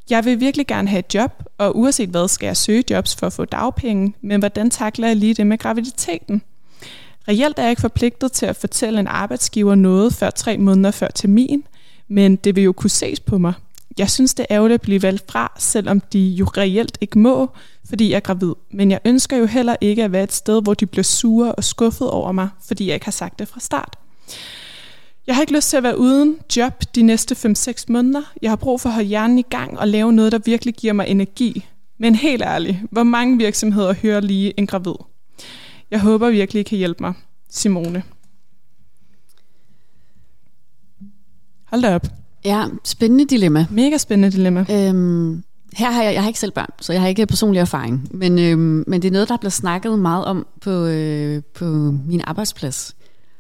Jeg 0.10 0.26
vil 0.26 0.39
virkelig 0.39 0.67
gerne 0.67 0.88
have 0.88 1.00
et 1.00 1.13
job, 1.13 1.43
og 1.58 1.78
uanset 1.78 2.10
hvad 2.10 2.28
skal 2.28 2.48
jeg 2.48 2.58
søge 2.58 2.84
jobs 2.89 3.15
for 3.15 3.28
at 3.28 3.34
få 3.34 3.46
dagpenge, 3.46 4.13
men 4.22 4.39
hvordan 4.39 4.70
takler 4.70 5.08
jeg 5.08 5.15
lige 5.15 5.34
det 5.34 5.48
med 5.48 5.58
graviditeten? 5.58 6.41
Reelt 7.28 7.60
er 7.60 7.63
jeg 7.63 7.70
ikke 7.70 7.82
forpligtet 7.82 8.32
til 8.32 8.46
at 8.46 8.56
fortælle 8.56 9.00
en 9.00 9.08
arbejdsgiver 9.08 9.76
noget 9.76 10.13
før 10.13 10.30
tre 10.30 10.58
måneder 10.58 10.91
før 10.91 11.08
termin, 11.08 11.63
men 12.08 12.36
det 12.36 12.56
vil 12.56 12.63
jo 12.63 12.72
kunne 12.72 12.89
ses 12.89 13.20
på 13.20 13.38
mig. 13.38 13.54
Jeg 13.98 14.10
synes, 14.10 14.34
det 14.34 14.46
er 14.50 14.56
ærgerligt 14.56 14.74
at 14.74 14.82
blive 14.82 15.02
valgt 15.02 15.32
fra, 15.32 15.52
selvom 15.60 16.00
de 16.00 16.20
jo 16.20 16.46
reelt 16.46 16.98
ikke 17.02 17.20
må, 17.20 17.50
fordi 17.89 18.10
jeg 18.10 18.15
er 18.15 18.20
gravid. 18.20 18.54
Men 18.72 18.91
jeg 18.91 19.00
ønsker 19.06 19.38
jo 19.38 19.46
heller 19.46 19.76
ikke 19.82 20.04
at 20.04 20.12
være 20.12 20.24
et 20.24 20.34
sted, 20.34 20.62
hvor 20.62 20.74
de 20.74 20.86
bliver 20.86 21.04
sure 21.04 21.56
og 21.56 21.63
skuffet 21.63 22.10
over 22.10 22.32
mig, 22.32 22.50
fordi 22.67 22.88
jeg 22.88 22.93
ikke 22.93 23.06
har 23.06 23.12
sagt 23.12 23.39
det 23.39 23.48
fra 23.48 23.60
start. 23.60 23.96
Jeg 25.28 25.36
har 25.36 25.42
ikke 25.42 25.56
lyst 25.56 25.70
til 25.70 25.78
at 25.78 25.84
være 25.84 25.98
uden 25.98 26.38
job 26.58 26.84
de 26.96 27.02
næste 27.02 27.36
5-6 27.50 27.84
måneder. 27.88 28.22
Jeg 28.42 28.52
har 28.52 28.56
brug 28.56 28.82
for 28.82 28.90
at 28.90 28.94
holde 28.96 29.08
hjernen 29.08 29.40
i 29.40 29.46
gang 29.50 29.80
og 29.80 29.88
lave 29.88 30.13
noget, 30.13 30.32
der 30.32 30.40
virkelig 30.46 30.74
giver 30.74 30.94
mig 30.94 31.08
energi. 31.08 31.66
Men 32.00 32.16
helt 32.16 32.42
ærligt, 32.42 32.78
hvor 32.92 33.04
mange 33.04 33.38
virksomheder 33.38 33.94
hører 33.94 34.20
lige 34.20 34.60
en 34.60 34.68
gravid? 34.68 34.94
Jeg 35.92 36.02
håber 36.02 36.30
virkelig, 36.30 36.60
I 36.60 36.63
kan 36.63 36.78
hjælpe 36.78 37.04
mig. 37.04 37.13
Simone. 37.50 38.04
Hold 41.66 41.82
da 41.82 41.96
op. 41.96 42.08
Ja, 42.46 42.66
spændende 42.84 43.26
dilemma. 43.26 43.66
Mega 43.72 43.98
spændende 43.98 44.38
dilemma. 44.38 44.66
Øhm, 44.72 45.44
her 45.74 45.92
har 45.92 46.04
jeg, 46.04 46.13
jeg 46.13 46.22
har 46.22 46.28
ikke 46.28 46.40
selv 46.40 46.52
børn, 46.52 46.70
så 46.82 46.94
jeg 46.94 47.02
har 47.02 47.08
ikke 47.08 47.26
personlig 47.26 47.60
erfaring. 47.60 48.08
Men, 48.12 48.40
øhm, 48.40 48.84
men 48.88 49.02
det 49.02 49.08
er 49.08 49.12
noget, 49.12 49.30
der 49.30 49.38
bliver 49.38 49.52
snakket 49.52 50.00
meget 50.00 50.26
om 50.26 50.48
på, 50.62 50.86
øh, 50.86 51.42
på 51.54 51.66
min 52.06 52.22
arbejdsplads. 52.24 52.96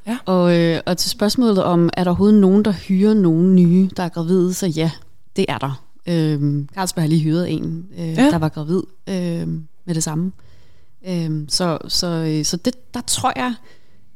Ja. 0.07 0.17
Og, 0.25 0.57
øh, 0.59 0.79
og 0.85 0.97
til 0.97 1.09
spørgsmålet 1.09 1.63
om, 1.63 1.89
er 1.93 2.03
der 2.03 2.11
overhovedet 2.11 2.39
nogen, 2.41 2.65
der 2.65 2.71
hyrer 2.71 3.13
nogen 3.13 3.55
nye, 3.55 3.89
der 3.97 4.03
er 4.03 4.09
gravide, 4.09 4.53
så 4.53 4.67
ja, 4.67 4.91
det 5.35 5.45
er 5.49 5.57
der. 5.57 5.83
Øhm, 6.07 6.69
Carlsberg 6.75 7.03
har 7.03 7.09
lige 7.09 7.21
hyret 7.23 7.51
en, 7.53 7.85
øh, 7.99 8.07
Ja. 8.07 8.29
der 8.29 8.37
var 8.37 8.49
gravid 8.49 8.81
øh, 9.09 9.47
med 9.85 9.95
det 9.95 10.03
samme. 10.03 10.31
Øhm, 11.07 11.49
så 11.49 11.77
så, 11.87 12.07
øh, 12.07 12.45
så 12.45 12.57
det, 12.57 12.93
der 12.93 13.01
tror 13.07 13.33
jeg, 13.35 13.53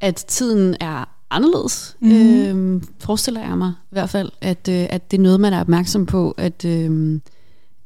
at 0.02 0.16
tiden 0.16 0.76
er 0.80 1.10
anderledes, 1.30 1.98
mm. 2.00 2.12
øhm, 2.12 2.84
forestiller 3.00 3.42
jeg 3.42 3.58
mig 3.58 3.74
i 3.82 3.94
hvert 3.94 4.10
fald, 4.10 4.32
at, 4.42 4.68
øh, 4.70 4.86
at 4.90 5.12
det 5.12 5.18
er 5.18 5.22
noget, 5.22 5.40
man 5.40 5.54
er 5.54 5.62
opmærksom 5.62 6.06
på, 6.06 6.32
at, 6.32 6.66
øh, 6.66 7.20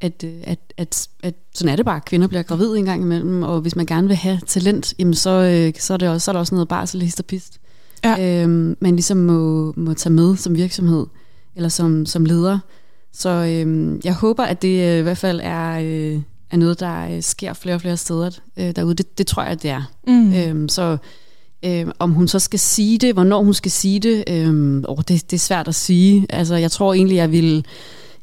at, 0.02 0.24
øh, 0.24 0.34
at, 0.44 0.60
at, 0.78 1.08
at 1.24 1.36
sådan 1.54 1.72
er 1.72 1.76
det 1.76 1.86
bare, 1.86 2.02
kvinder 2.02 2.28
bliver 2.28 2.44
gravide 2.44 2.78
en 2.80 2.86
gang 2.86 3.02
imellem, 3.02 3.44
og 3.44 3.62
hvis 3.62 3.76
man 3.76 3.86
gerne 3.86 4.08
vil 4.08 4.16
have 4.18 4.40
talent, 4.48 4.94
jamen 5.00 5.14
så, 5.14 5.30
øh, 5.30 5.74
så, 5.80 5.94
er, 5.94 5.98
det 5.98 6.10
også, 6.10 6.26
så 6.26 6.32
er 6.32 6.34
der 6.34 6.40
også 6.40 6.56
noget 6.56 6.68
barsel 6.68 7.02
hist 7.02 7.20
og 7.20 7.26
pist, 7.26 7.60
Ja. 8.10 8.44
øhm, 8.44 8.78
man 8.80 8.96
ligesom 8.96 9.18
må, 9.18 9.74
må 9.78 9.94
tage 9.94 10.14
med 10.14 10.36
som 10.36 10.56
virksomhed, 10.56 11.06
eller 11.56 11.70
som, 11.70 12.06
som 12.06 12.26
leder. 12.26 12.60
Så 13.14 13.30
øhm, 13.30 14.02
jeg 14.04 14.14
håber, 14.14 14.44
at 14.44 14.62
det 14.62 14.92
øh, 14.94 15.00
i 15.00 15.02
hvert 15.02 15.18
fald 15.18 15.42
er, 15.44 15.80
øh, 15.80 16.22
er 16.52 16.58
noget, 16.58 16.80
der 16.80 17.16
øh, 17.16 17.22
sker 17.22 17.54
flere 17.54 17.76
og 17.76 17.82
flere 17.82 17.98
steder 17.98 18.30
øh, 18.58 18.76
derude. 18.76 18.96
Det, 18.96 19.18
det 19.18 19.28
tror 19.28 19.44
jeg, 19.44 19.64
det 19.64 19.70
er. 19.70 19.92
Mm. 20.08 20.34
Øhm, 20.34 20.70
så 20.70 20.98
øhm, 21.66 21.92
om 22.00 22.12
hun 22.12 22.28
så 22.28 22.40
skal 22.40 22.60
sige 22.60 22.98
det, 22.98 23.14
hvornår 23.14 23.44
hun 23.44 23.54
skal 23.54 23.72
sige 23.72 24.00
det, 24.00 24.24
øhm, 24.30 24.86
åh, 24.88 24.98
det, 24.98 25.32
det 25.32 25.34
er 25.34 25.40
svært 25.40 25.68
at 25.68 25.76
sige. 25.76 26.26
Altså, 26.30 26.56
jeg 26.56 26.72
tror 26.72 26.94
egentlig, 26.94 27.16
jeg 27.16 27.32
vil 27.32 27.66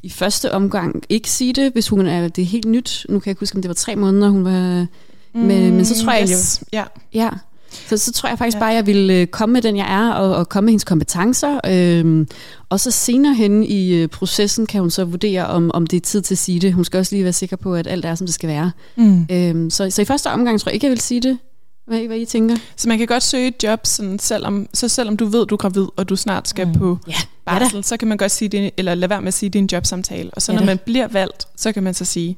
i 0.03 0.09
første 0.09 0.51
omgang 0.51 1.03
ikke 1.09 1.31
sige 1.31 1.53
det, 1.53 1.73
hvis 1.73 1.87
hun 1.87 2.07
er 2.07 2.27
det 2.27 2.41
er 2.41 2.45
helt 2.45 2.67
nyt. 2.67 3.05
Nu 3.09 3.19
kan 3.19 3.27
jeg 3.27 3.31
ikke 3.31 3.39
huske, 3.39 3.55
om 3.55 3.61
det 3.61 3.69
var 3.69 3.75
tre 3.75 3.95
måneder, 3.95 4.29
hun 4.29 4.45
var... 4.45 4.85
Men, 5.35 5.75
men 5.75 5.85
så 5.85 6.03
tror 6.03 6.13
jeg, 6.13 6.29
yes. 6.29 6.63
Ja. 6.73 6.83
Ja, 7.13 7.29
så, 7.87 7.97
så 7.97 8.11
tror 8.11 8.29
jeg 8.29 8.37
faktisk 8.37 8.55
Ja. 8.55 8.59
bare, 8.59 8.69
at 8.71 8.75
jeg 8.75 8.85
vil 8.87 9.09
øh, 9.09 9.27
komme 9.27 9.53
med 9.53 9.61
den, 9.61 9.77
jeg 9.77 9.87
er, 10.07 10.11
og, 10.11 10.35
og 10.35 10.49
komme 10.49 10.65
med 10.65 10.71
hendes 10.71 10.83
kompetencer. 10.83 11.59
Øhm, 11.67 12.27
og 12.69 12.79
så 12.79 12.91
senere 12.91 13.33
hen 13.33 13.63
i 13.63 13.93
øh, 13.93 14.07
processen 14.07 14.65
kan 14.65 14.81
hun 14.81 14.91
så 14.91 15.05
vurdere, 15.05 15.47
om, 15.47 15.71
om 15.73 15.87
det 15.87 15.97
er 15.97 16.01
tid 16.01 16.21
til 16.21 16.33
at 16.33 16.37
sige 16.37 16.59
det. 16.59 16.73
Hun 16.73 16.85
skal 16.85 16.97
også 16.97 17.15
lige 17.15 17.23
være 17.23 17.33
sikker 17.33 17.55
på, 17.55 17.75
at 17.75 17.87
alt 17.87 18.05
er, 18.05 18.15
som 18.15 18.27
det 18.27 18.33
skal 18.33 18.49
være. 18.49 18.71
Mm. 18.95 19.25
Øhm, 19.31 19.69
så, 19.69 19.89
så 19.89 20.01
i 20.01 20.05
første 20.05 20.27
omgang 20.31 20.59
tror 20.61 20.69
jeg 20.69 20.73
ikke, 20.73 20.85
jeg 20.85 20.91
vil 20.91 21.01
sige 21.01 21.21
det. 21.21 21.37
hvad, 21.87 21.99
hvad 22.07 22.17
I 22.17 22.25
tænker. 22.25 22.55
Så 22.75 22.89
man 22.89 22.97
kan 22.97 23.07
godt 23.07 23.23
søge 23.23 23.47
et 23.47 23.63
job, 23.63 23.79
sådan, 23.85 24.19
selvom, 24.19 24.67
så 24.73 24.87
selvom 24.87 25.17
du 25.17 25.25
ved, 25.25 25.45
du 25.45 25.55
er 25.55 25.57
gravid, 25.57 25.85
og 25.95 26.09
du 26.09 26.15
snart 26.15 26.47
skal 26.47 26.67
mm. 26.67 26.73
på 26.73 26.97
Ja, 27.07 27.13
barsel, 27.45 27.83
så 27.83 27.97
kan 27.97 28.07
man 28.07 28.17
godt 28.17 28.31
sige 28.31 28.49
det, 28.49 28.71
eller 28.77 28.95
lade 28.95 29.09
være 29.09 29.21
med 29.21 29.27
at 29.27 29.33
sige, 29.33 29.49
det 29.49 29.59
er 29.59 29.63
en 29.63 29.69
jobsamtale. 29.71 30.29
Og 30.33 30.41
så 30.41 30.51
Ja 30.51 30.55
når 30.55 30.65
da. 30.65 30.71
man 30.71 30.79
bliver 30.85 31.07
valgt, 31.07 31.45
så 31.57 31.71
kan 31.71 31.83
man 31.83 31.93
så 31.93 32.05
sige, 32.05 32.37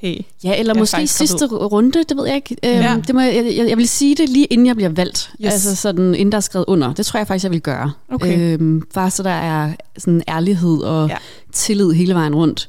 hey, 0.00 0.16
Ja, 0.44 0.58
eller 0.58 0.74
Jeg 0.74 0.78
er 0.78 0.80
måske 0.82 1.06
sidste 1.06 1.46
runde, 1.46 2.04
det 2.08 2.16
ved 2.16 2.26
jeg 2.26 2.36
ikke. 2.36 2.56
Øhm, 2.64 2.74
Ja. 2.80 2.96
det 3.06 3.14
må, 3.14 3.20
jeg, 3.20 3.34
jeg, 3.56 3.68
jeg 3.68 3.76
vil 3.76 3.88
sige 3.88 4.14
det 4.14 4.28
lige 4.28 4.46
inden 4.46 4.66
jeg 4.66 4.76
bliver 4.76 4.88
valgt. 4.88 5.30
Yes. 5.44 5.52
Altså 5.52 5.76
sådan, 5.76 6.14
inden 6.14 6.32
der 6.32 6.36
er 6.36 6.40
skrevet 6.40 6.64
under. 6.68 6.92
Det 6.94 7.06
tror 7.06 7.18
jeg 7.18 7.26
faktisk, 7.26 7.44
jeg 7.44 7.50
vil 7.52 7.60
gøre. 7.60 7.92
Okay. 8.12 8.38
Øhm, 8.54 8.82
bare 8.94 9.10
så 9.10 9.22
der 9.22 9.30
er 9.30 9.72
sådan 9.98 10.22
ærlighed 10.28 10.78
og 10.78 11.08
Ja. 11.08 11.16
tillid 11.52 11.92
hele 11.92 12.14
vejen 12.14 12.34
rundt. 12.34 12.68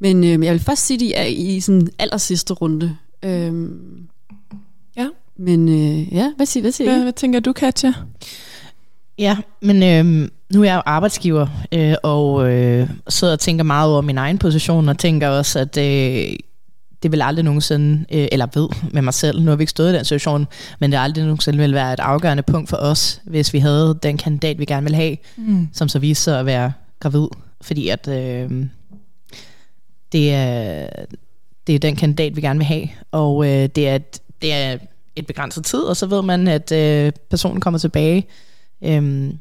Men 0.00 0.24
øhm, 0.24 0.42
jeg 0.42 0.52
vil 0.52 0.60
først 0.60 0.86
sige, 0.86 0.98
det 0.98 1.18
er 1.20 1.24
i 1.24 1.60
sådan 1.60 1.88
aller 1.98 2.16
sidste 2.16 2.54
runde. 2.54 2.96
Øhm, 3.24 3.78
Ja. 4.96 5.06
Men 5.38 5.68
øh, 5.68 6.12
ja, 6.14 6.32
hvad 6.36 6.46
siger, 6.46 6.62
hvad 6.62 6.72
siger 6.72 6.90
hvad, 6.90 6.98
I? 7.00 7.02
hvad 7.02 7.12
tænker 7.12 7.40
du, 7.40 7.52
Katja? 7.52 7.92
Ja, 9.18 9.36
men 9.62 9.82
øhm, 9.82 10.30
nu 10.54 10.60
er 10.60 10.64
jeg 10.64 10.74
jo 10.76 10.82
arbejdsgiver, 10.86 11.46
øh, 11.72 11.94
og 12.02 12.52
øh, 12.52 12.88
sidder 13.08 13.32
og 13.32 13.40
tænker 13.40 13.64
meget 13.64 13.92
over 13.92 14.00
min 14.00 14.18
egen 14.18 14.38
position, 14.38 14.88
og 14.88 14.98
tænker 14.98 15.28
også, 15.28 15.58
at 15.58 15.76
øh, 15.78 16.36
det 17.02 17.12
vil 17.12 17.22
aldrig 17.22 17.44
nogensinde, 17.44 18.04
øh, 18.12 18.28
eller 18.32 18.46
ved 18.54 18.68
med 18.92 19.02
mig 19.02 19.14
selv, 19.14 19.40
nu 19.42 19.50
har 19.50 19.56
vi 19.56 19.62
ikke 19.62 19.70
stået 19.70 19.92
i 19.92 19.96
den 19.96 20.04
situation, 20.04 20.46
men 20.80 20.92
det 20.92 20.98
aldrig 20.98 21.24
nogensinde 21.24 21.58
vil 21.58 21.74
være 21.74 21.92
et 21.92 22.00
afgørende 22.00 22.42
punkt 22.42 22.68
for 22.68 22.76
os, 22.76 23.20
hvis 23.24 23.52
vi 23.52 23.58
havde 23.58 23.98
den 24.02 24.16
kandidat, 24.18 24.58
vi 24.58 24.64
gerne 24.64 24.86
vil 24.86 24.94
have, 24.94 25.16
Mm. 25.36 25.68
som 25.72 25.88
så 25.88 25.98
viste 25.98 26.24
sig 26.24 26.38
at 26.40 26.46
være 26.46 26.72
gravid, 27.00 27.26
fordi 27.60 27.88
at 27.88 28.08
øh, 28.08 28.66
det, 30.12 30.34
er, 30.34 30.88
det 31.66 31.74
er 31.74 31.78
den 31.78 31.96
kandidat, 31.96 32.36
vi 32.36 32.40
gerne 32.40 32.58
vil 32.58 32.66
have, 32.66 32.88
og 33.10 33.46
øh, 33.46 33.68
det, 33.76 33.88
er 33.88 33.94
et, 33.96 34.20
det 34.42 34.52
er 34.52 34.76
et 35.16 35.26
begrænset 35.26 35.64
tid, 35.64 35.80
og 35.80 35.96
så 35.96 36.06
ved 36.06 36.22
man, 36.22 36.48
at 36.48 36.72
øh, 36.72 37.12
personen 37.30 37.60
kommer 37.60 37.78
tilbage, 37.78 38.26
øhm, 38.84 39.38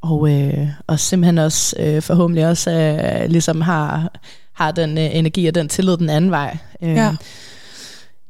og, 0.00 0.30
øh, 0.32 0.68
og 0.86 1.00
simpelthen 1.00 1.38
også 1.38 1.76
øh, 1.78 2.02
forhåbentlig 2.02 2.46
også 2.46 2.70
øh, 2.70 3.30
ligesom 3.30 3.60
har, 3.60 4.12
har 4.54 4.70
den 4.72 4.98
øh, 4.98 5.16
energi 5.16 5.46
og 5.46 5.54
den 5.54 5.68
tillid 5.68 5.96
den 5.96 6.10
anden 6.10 6.30
vej. 6.30 6.56
Øh, 6.82 6.88
Ja. 6.94 7.16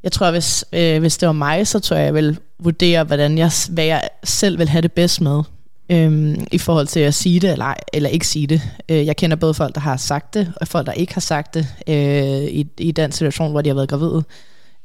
Jeg 0.02 0.12
tror, 0.12 0.30
hvis, 0.30 0.64
øh, 0.72 1.00
hvis 1.00 1.16
det 1.16 1.26
var 1.26 1.32
mig, 1.32 1.66
så 1.66 1.80
tror 1.80 1.96
jeg, 1.96 2.04
jeg 2.06 2.14
vil 2.14 2.38
vurdere, 2.58 3.04
hvordan 3.04 3.38
jeg, 3.38 3.50
hvad 3.70 3.84
jeg 3.84 4.08
selv 4.24 4.58
vil 4.58 4.68
have 4.68 4.82
det 4.82 4.92
bedst 4.92 5.20
med. 5.20 5.42
Øhm, 5.90 6.46
I 6.52 6.58
forhold 6.58 6.86
til 6.86 7.00
at 7.00 7.14
sige 7.14 7.40
det 7.40 7.50
eller, 7.52 7.64
ej, 7.64 7.76
eller 7.92 8.08
ikke 8.08 8.26
sige 8.26 8.46
det. 8.46 8.62
Øh, 8.88 9.06
jeg 9.06 9.16
kender 9.16 9.36
både 9.36 9.54
folk, 9.54 9.74
der 9.74 9.80
har 9.80 9.96
sagt 9.96 10.34
det, 10.34 10.52
og 10.56 10.68
folk, 10.68 10.86
der 10.86 10.92
ikke 10.92 11.14
har 11.14 11.20
sagt 11.20 11.54
det 11.54 11.66
øh, 11.88 12.44
i, 12.44 12.66
i 12.78 12.90
den 12.92 13.12
situation, 13.12 13.50
hvor 13.50 13.62
de 13.62 13.68
har 13.70 13.74
været 13.74 13.88
gravide. 13.88 14.24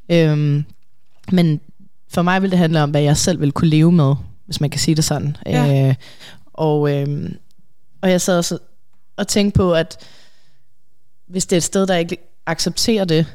Øhm, 0.10 0.66
men 1.32 1.60
for 2.12 2.22
mig 2.22 2.42
vil 2.42 2.52
det 2.52 2.60
handle 2.60 2.84
om, 2.84 2.90
hvad 2.90 3.02
jeg 3.02 3.18
selv 3.18 3.42
vil 3.42 3.52
kunne 3.52 3.70
leve 3.70 3.92
med, 3.92 4.16
hvis 4.46 4.62
man 4.62 4.70
kan 4.70 4.80
sige 4.80 4.96
det 4.96 5.04
sådan. 5.04 5.38
Ja. 5.46 5.88
Øh, 5.90 5.96
og, 6.54 6.92
øhm, 6.96 7.36
og 8.02 8.12
jeg 8.12 8.22
sad 8.22 8.38
også 8.38 8.58
og 9.18 9.28
tænkte 9.28 9.58
på, 9.58 9.74
at 9.74 9.98
hvis 11.30 11.46
det 11.46 11.56
er 11.56 11.58
et 11.58 11.64
sted, 11.64 11.88
der 11.88 11.96
ikke 11.96 12.18
accepterer 12.46 13.06
det, 13.06 13.26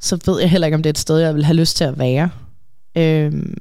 så 0.00 0.18
ved 0.26 0.40
jeg 0.40 0.50
heller 0.50 0.66
ikke, 0.66 0.74
om 0.74 0.82
det 0.82 0.90
er 0.90 0.92
et 0.92 0.98
sted, 0.98 1.18
jeg 1.18 1.34
vil 1.34 1.44
have 1.44 1.56
lyst 1.56 1.76
til 1.76 1.84
at 1.84 1.98
være. 1.98 2.30
Øhm, 2.96 3.56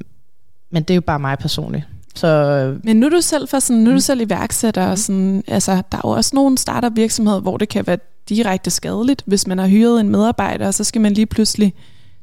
men 0.71 0.83
det 0.83 0.89
er 0.89 0.95
jo 0.95 1.01
bare 1.01 1.19
mig 1.19 1.37
personligt. 1.37 1.83
Så 2.15 2.27
øh, 2.27 2.85
Men 2.85 2.97
nu 2.97 3.05
er 3.05 3.09
du 3.09 3.21
selv, 3.21 3.47
for 3.47 3.59
sådan, 3.59 3.83
nu 3.83 3.89
er 3.89 3.93
du 3.93 4.01
selv 4.01 4.21
iværksætter, 4.21 4.87
og 4.87 4.97
sådan, 4.97 5.43
altså, 5.47 5.71
der 5.71 5.97
er 5.97 6.01
jo 6.05 6.09
også 6.09 6.31
nogle 6.33 6.57
startup 6.57 6.95
virksomheder, 6.95 7.39
hvor 7.39 7.57
det 7.57 7.69
kan 7.69 7.87
være 7.87 7.97
direkte 8.29 8.69
skadeligt, 8.69 9.23
hvis 9.25 9.47
man 9.47 9.57
har 9.57 9.67
hyret 9.67 9.99
en 9.99 10.09
medarbejder, 10.09 10.67
og 10.67 10.73
så 10.73 10.83
skal 10.83 11.01
man 11.01 11.13
lige 11.13 11.25
pludselig 11.25 11.73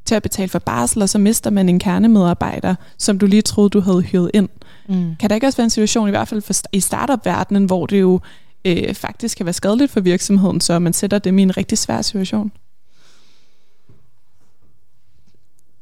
til 0.04 0.14
at 0.14 0.22
betale 0.22 0.48
for 0.48 0.58
barsel, 0.58 1.02
og 1.02 1.08
så 1.08 1.18
mister 1.18 1.50
man 1.50 1.68
en 1.68 1.78
kernemedarbejder, 1.78 2.74
som 2.98 3.18
du 3.18 3.26
lige 3.26 3.42
troede, 3.42 3.70
du 3.70 3.80
havde 3.80 4.00
hyret 4.00 4.30
ind. 4.34 4.48
mm. 4.88 5.16
Kan 5.20 5.30
der 5.30 5.34
ikke 5.34 5.46
også 5.46 5.56
være 5.56 5.64
en 5.64 5.70
situation, 5.70 6.08
i 6.08 6.10
hvert 6.10 6.28
fald 6.28 6.42
for, 6.42 6.54
i 6.72 6.80
startup-verdenen, 6.80 7.64
hvor 7.64 7.86
det 7.86 8.00
jo 8.00 8.20
øh, 8.66 8.94
faktisk 8.94 9.36
kan 9.36 9.46
være 9.46 9.52
skadeligt 9.52 9.92
for 9.92 10.00
virksomheden, 10.00 10.60
så 10.60 10.78
man 10.78 10.92
sætter 10.92 11.18
dem 11.18 11.38
i 11.38 11.42
en 11.42 11.56
rigtig 11.56 11.78
svær 11.78 12.02
situation? 12.02 12.52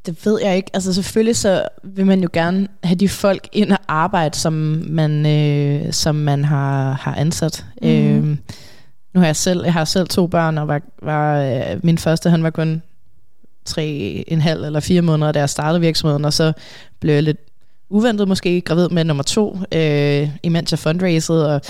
Det 0.05 0.25
ved 0.25 0.41
jeg 0.41 0.55
ikke. 0.55 0.69
Altså 0.73 0.93
selvfølgelig 0.93 1.35
så 1.35 1.67
vil 1.83 2.05
man 2.05 2.21
jo 2.21 2.29
gerne 2.33 2.67
have 2.83 2.95
de 2.95 3.09
folk 3.09 3.49
ind 3.51 3.71
og 3.71 3.79
arbejde, 3.87 4.37
som 4.37 4.53
man, 4.87 5.25
øh, 5.25 5.93
som 5.93 6.15
man 6.15 6.43
har, 6.43 6.91
har 6.91 7.15
ansat. 7.15 7.65
Mm. 7.81 7.87
Øh, 7.87 8.37
nu 9.13 9.19
har 9.19 9.25
jeg 9.25 9.35
selv, 9.35 9.63
jeg 9.63 9.73
har 9.73 9.85
selv 9.85 10.07
to 10.07 10.27
børn, 10.27 10.57
og 10.57 10.67
var, 10.67 10.81
var, 11.01 11.41
øh, 11.41 11.79
min 11.83 11.97
første, 11.97 12.29
han 12.29 12.43
var 12.43 12.49
kun 12.49 12.81
tre, 13.65 13.85
en 14.27 14.41
halv 14.41 14.63
eller 14.63 14.79
fire 14.79 15.01
måneder, 15.01 15.31
da 15.31 15.39
jeg 15.39 15.49
startede 15.49 15.81
virksomheden, 15.81 16.25
og 16.25 16.33
så 16.33 16.53
blev 16.99 17.13
jeg 17.13 17.23
lidt 17.23 17.39
uventet 17.95 18.27
måske 18.27 18.61
gravid 18.61 18.89
med 18.89 19.03
nummer 19.03 19.23
to, 19.23 19.57
øh, 19.71 20.29
imens 20.43 20.71
jeg 20.71 20.79
fundraisede, 20.79 21.55
og 21.55 21.61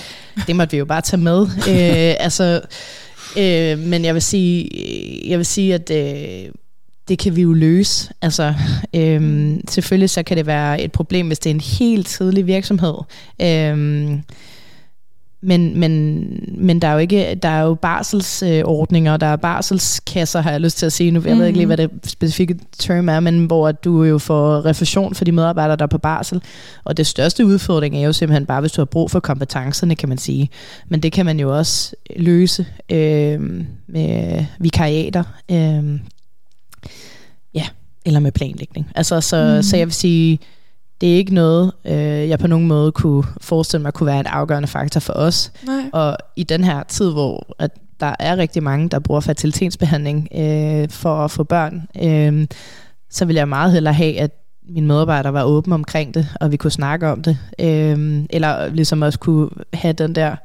det 0.48 0.56
måtte 0.56 0.72
vi 0.72 0.78
jo 0.78 0.86
bare 0.86 1.02
tage 1.02 1.22
med. 1.22 1.42
øh, 1.72 2.16
altså, 2.20 2.62
øh, 3.38 3.80
men 3.80 4.06
jeg 4.06 4.14
vil 4.14 4.22
sige, 4.22 4.70
jeg 5.30 5.38
vil 5.38 5.46
sige, 5.46 5.74
at 5.74 5.92
øh, 5.92 6.52
det 7.08 7.20
kan 7.20 7.36
vi 7.36 7.42
jo 7.42 7.54
løse. 7.54 8.14
Altså, 8.22 8.54
øhm, 8.96 9.62
selvfølgelig 9.70 10.10
så 10.10 10.24
kan 10.24 10.38
det 10.38 10.46
være 10.46 10.82
et 10.82 10.92
problem, 10.92 11.28
hvis 11.28 11.40
det 11.40 11.50
er 11.50 11.54
en 11.54 11.62
helt 11.80 12.08
tidlig 12.08 12.48
virksomhed. 12.48 12.96
Øhm, 13.42 14.22
men, 15.46 15.80
men, 15.80 16.26
men 16.58 16.82
der 16.82 16.88
er 16.88 16.94
jo 16.94 16.98
ikke, 16.98 17.36
der 17.36 17.50
er 17.50 17.62
jo 17.62 17.74
barselsordninger, 17.74 19.18
der 19.18 19.28
er 19.28 19.36
barselskasser, 19.36 20.42
har 20.42 20.52
jeg 20.52 20.62
lyst 20.62 20.78
til 20.78 20.86
at 20.86 20.94
sige 20.94 21.12
nu. 21.12 21.22
Jeg 21.26 21.38
ved 21.38 21.46
ikke 21.46 21.60
lige, 21.60 21.66
hvad 21.66 21.78
det 21.78 21.90
specifikke 22.04 22.60
term 22.78 23.10
er, 23.10 23.20
men 23.20 23.46
hvor 23.46 23.72
du 23.72 24.04
jo 24.04 24.18
får 24.18 24.66
refusion 24.66 25.16
for 25.16 25.26
de 25.26 25.32
medarbejdere, 25.32 25.76
der 25.76 25.84
er 25.84 25.88
på 25.88 25.98
barsel. 25.98 26.42
Og 26.84 26.98
det 26.98 27.08
største 27.08 27.46
udfordring 27.46 27.98
er 27.98 28.02
jo 28.02 28.14
simpelthen 28.14 28.46
bare, 28.46 28.62
hvis 28.62 28.72
du 28.72 28.82
har 28.82 28.86
brug 28.86 29.12
for 29.12 29.20
kompetencerne, 29.20 29.96
kan 29.96 30.10
man 30.10 30.18
sige. 30.18 30.50
Men 30.90 31.04
det 31.04 31.12
kan 31.12 31.26
man 31.26 31.40
jo 31.40 31.58
også 31.58 31.96
løse 32.16 32.66
øh, 32.92 33.42
med 33.88 34.46
vikariater. 34.60 35.24
Øh, 35.52 36.00
ja, 37.54 37.66
eller 38.06 38.20
med 38.20 38.32
planlægning. 38.32 38.88
Altså, 38.96 39.22
så, 39.22 39.54
mm. 39.56 39.64
så 39.64 39.78
jeg 39.78 39.88
vil 39.88 39.94
sige, 39.94 40.40
det 41.06 41.14
er 41.14 41.18
ikke 41.18 41.34
noget, 41.34 41.72
øh, 41.86 42.30
jeg 42.30 42.40
på 42.40 42.48
nogen 42.48 42.68
måde 42.68 42.92
kunne 42.92 43.24
forestille 43.42 43.84
mig 43.84 43.94
kunne 43.94 44.08
være 44.08 44.20
en 44.20 44.26
afgørende 44.26 44.68
faktor 44.68 45.00
for 45.00 45.14
os. 45.14 45.52
Nej. 45.66 45.84
Og 45.94 46.18
i 46.36 46.44
den 46.44 46.64
her 46.64 46.84
tid, 46.84 47.12
hvor 47.12 47.56
at 47.60 47.72
der 48.00 48.16
er 48.20 48.38
rigtig 48.38 48.64
mange, 48.64 48.90
der 48.90 49.00
bruger 49.00 49.22
fertilitetsbehandling 49.22 50.28
øh, 50.36 50.90
for 50.90 51.16
at 51.16 51.32
få 51.32 51.44
børn, 51.44 51.88
øh, 52.04 52.48
så 53.10 53.26
vil 53.26 53.36
jeg 53.36 53.50
meget 53.50 53.72
hellere 53.72 53.94
have, 53.94 54.20
at 54.20 54.32
mine 54.70 54.88
medarbejdere 54.88 55.34
var 55.34 55.44
åbne 55.44 55.74
omkring 55.76 56.14
det, 56.14 56.28
og 56.42 56.52
vi 56.52 56.58
kunne 56.58 56.72
snakke 56.72 57.08
om 57.08 57.22
det. 57.22 57.38
Øh, 57.60 58.24
eller 58.30 58.68
ligesom 58.68 59.02
også 59.02 59.20
kunne 59.20 59.50
have 59.74 59.94
den 59.94 60.16
der 60.16 60.36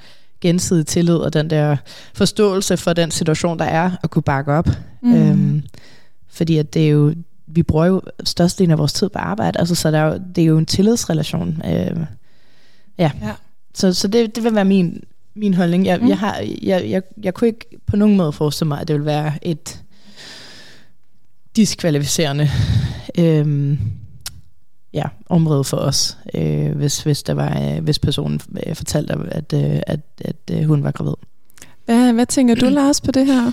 gensidige 0.41 0.85
tillid 0.85 1.17
og 1.17 1.33
den 1.33 1.51
der 1.51 1.77
forståelse 2.15 2.77
for 2.77 2.93
den 2.93 3.11
situation, 3.11 3.59
der 3.59 3.65
er, 3.65 3.91
og 4.03 4.11
kunne 4.11 4.23
bakke 4.23 4.53
op. 4.53 4.69
Mm. 5.03 5.15
Øhm, 5.15 5.63
fordi 6.31 6.57
at 6.57 6.75
det 6.75 6.85
er 6.85 6.91
jo, 6.91 7.15
vi 7.53 7.63
bruger 7.63 7.87
jo 7.87 8.03
størstedelen 8.25 8.71
af 8.71 8.79
vores 8.79 8.93
tid 8.93 9.09
på 9.09 9.19
arbejde, 9.19 9.59
altså 9.59 9.75
så 9.75 9.91
der 9.91 9.99
er 9.99 10.13
jo, 10.13 10.21
det 10.35 10.43
er 10.43 10.47
jo 10.47 10.59
en 10.59 10.67
tillidsrelation. 10.67 11.63
Øh, 11.65 11.97
ja. 12.99 13.11
Ja. 13.23 13.33
Så, 13.75 13.93
så 13.95 14.09
det, 14.09 14.37
det 14.37 14.45
vil 14.45 14.55
være 14.55 14.65
min, 14.65 15.03
min 15.35 15.55
holdning. 15.55 15.87
Jeg, 15.87 16.01
Mm. 16.01 16.09
jeg, 16.09 16.19
har, 16.19 16.45
jeg, 16.63 16.91
jeg, 16.91 17.03
jeg 17.23 17.35
kunne 17.35 17.49
ikke 17.49 17.67
på 17.87 17.97
nogen 17.97 18.17
måde 18.17 18.33
forestille 18.33 18.69
mig, 18.69 18.81
at 18.81 18.89
det 18.89 18.97
vil 18.97 19.05
være 19.05 19.33
et 19.43 19.83
diskvalificerende 21.57 22.49
øh, 23.19 23.79
ja, 24.93 25.05
område 25.29 25.65
for 25.65 25.77
os, 25.77 26.19
øh, 26.35 26.77
hvis, 26.77 27.03
hvis, 27.03 27.23
der 27.23 27.35
var, 27.35 27.61
øh, 27.61 27.85
hvis 27.85 27.99
personen 27.99 28.41
øh, 28.67 28.75
fortalte, 28.77 29.15
at, 29.31 29.53
øh, 29.53 29.81
at, 29.87 30.01
at 30.21 30.37
øh, 30.53 30.65
hun 30.65 30.83
var 30.85 30.91
gravid. 30.91 31.15
Hvad, 31.85 32.13
hvad 32.13 32.27
tænker 32.27 32.55
du, 32.55 32.67
Lars, 32.67 33.01
på 33.01 33.11
det 33.11 33.27
her? 33.27 33.53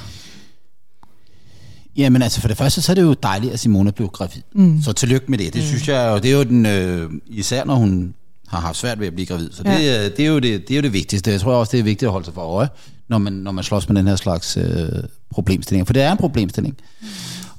Jamen 1.98 2.22
altså 2.22 2.42
for 2.42 2.48
det 2.48 2.58
første, 2.58 2.82
så 2.82 2.92
er 2.92 2.94
det 2.94 3.02
jo 3.02 3.14
dejligt, 3.24 3.54
at 3.54 3.60
Simone 3.60 3.92
blev 3.92 4.08
gravid. 4.08 4.42
Mm. 4.56 4.82
Så 4.82 4.94
tillykke 4.94 5.26
med 5.32 5.38
det. 5.38 5.54
Det 5.54 5.62
mm. 5.62 5.68
synes 5.68 5.88
jeg 5.88 6.12
jo, 6.12 6.16
det 6.18 6.32
er 6.32 6.38
jo 6.38 6.44
den, 6.44 6.66
øh, 6.66 7.12
især 7.28 7.66
når 7.66 7.76
hun 7.76 8.14
har 8.48 8.60
haft 8.60 8.78
svært 8.78 9.00
ved 9.00 9.08
at 9.08 9.14
blive 9.14 9.26
gravid. 9.26 9.50
Så 9.52 9.64
det, 9.64 9.70
Ja. 9.70 10.06
det, 10.10 10.20
er 10.20 10.26
jo 10.28 10.40
det, 10.40 10.68
det 10.68 10.72
er 10.72 10.76
jo 10.76 10.82
det 10.82 10.94
vigtigste. 10.94 11.32
Jeg 11.32 11.42
tror 11.42 11.54
også, 11.54 11.72
det 11.72 11.80
er 11.80 11.84
vigtigt 11.84 12.08
at 12.08 12.12
holde 12.12 12.26
sig 12.26 12.34
for 12.34 12.42
øje, 12.42 12.70
når 13.10 13.18
man, 13.18 13.34
når 13.34 13.52
man 13.52 13.64
slås 13.64 13.90
med 13.90 13.96
den 13.98 14.08
her 14.08 14.16
slags 14.16 14.58
øh, 14.58 14.90
problemstillinger. 15.32 15.86
For 15.86 15.94
det 15.94 16.02
er 16.02 16.12
en 16.12 16.18
problemstilling. 16.18 16.78
Mm. 17.02 17.08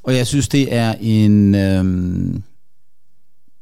Og 0.03 0.17
jeg 0.17 0.27
synes, 0.27 0.49
det 0.49 0.75
er 0.75 0.95
en... 1.01 1.55
Øh, 1.55 1.85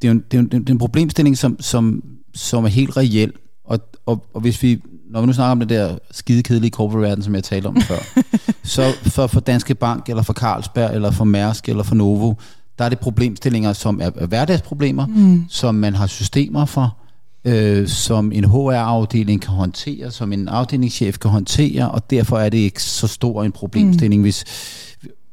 det 0.03 0.09
er, 0.09 0.12
en, 0.12 0.25
det, 0.31 0.37
er 0.37 0.41
en, 0.41 0.49
det 0.49 0.69
er 0.69 0.73
en 0.73 0.79
problemstilling, 0.79 1.39
som, 1.39 1.57
som, 1.61 2.03
som 2.35 2.65
er 2.65 2.69
helt 2.69 2.97
reel. 2.97 3.33
Og, 3.65 3.79
og, 4.07 4.25
og 4.35 4.41
hvis 4.41 4.62
vi, 4.62 4.83
når 5.11 5.21
vi 5.21 5.27
nu 5.27 5.33
snakker 5.33 5.53
om 5.53 5.59
det 5.59 5.69
der 5.69 5.99
skide 6.11 6.42
kedelige 6.42 6.71
corporate 6.71 7.09
verden, 7.09 7.25
som 7.25 7.35
jeg 7.35 7.45
talte 7.45 7.66
om 7.66 7.81
før, 7.81 7.99
så 8.75 8.83
for, 9.03 9.27
for 9.27 9.40
Danske 9.40 9.75
Bank, 9.75 10.09
eller 10.09 10.23
for 10.23 10.33
Carlsberg, 10.33 10.95
eller 10.95 11.11
for 11.11 11.25
Mærsk, 11.25 11.69
eller 11.69 11.83
for 11.83 11.95
Novo, 11.95 12.35
der 12.79 12.85
er 12.85 12.88
det 12.88 12.99
problemstillinger, 12.99 13.73
som 13.73 14.01
er 14.03 14.11
er 14.16 14.27
hverdagsproblemer, 14.27 15.07
mm. 15.07 15.45
som 15.49 15.75
man 15.75 15.95
har 15.95 16.07
systemer 16.07 16.64
for, 16.64 16.97
øh, 17.45 17.88
som 17.88 18.33
en 18.33 18.45
HR-afdeling 18.45 19.42
kan 19.42 19.55
håndtere, 19.55 20.11
som 20.11 20.33
en 20.33 20.49
afdelingschef 20.49 21.19
kan 21.19 21.31
håndtere, 21.31 21.90
og 21.90 22.11
derfor 22.11 22.38
er 22.38 22.49
det 22.49 22.59
ikke 22.59 22.83
så 22.83 23.07
stor 23.07 23.45
en 23.45 23.53
problemstilling, 23.53 24.21
mm. 24.21 24.23
hvis 24.23 24.45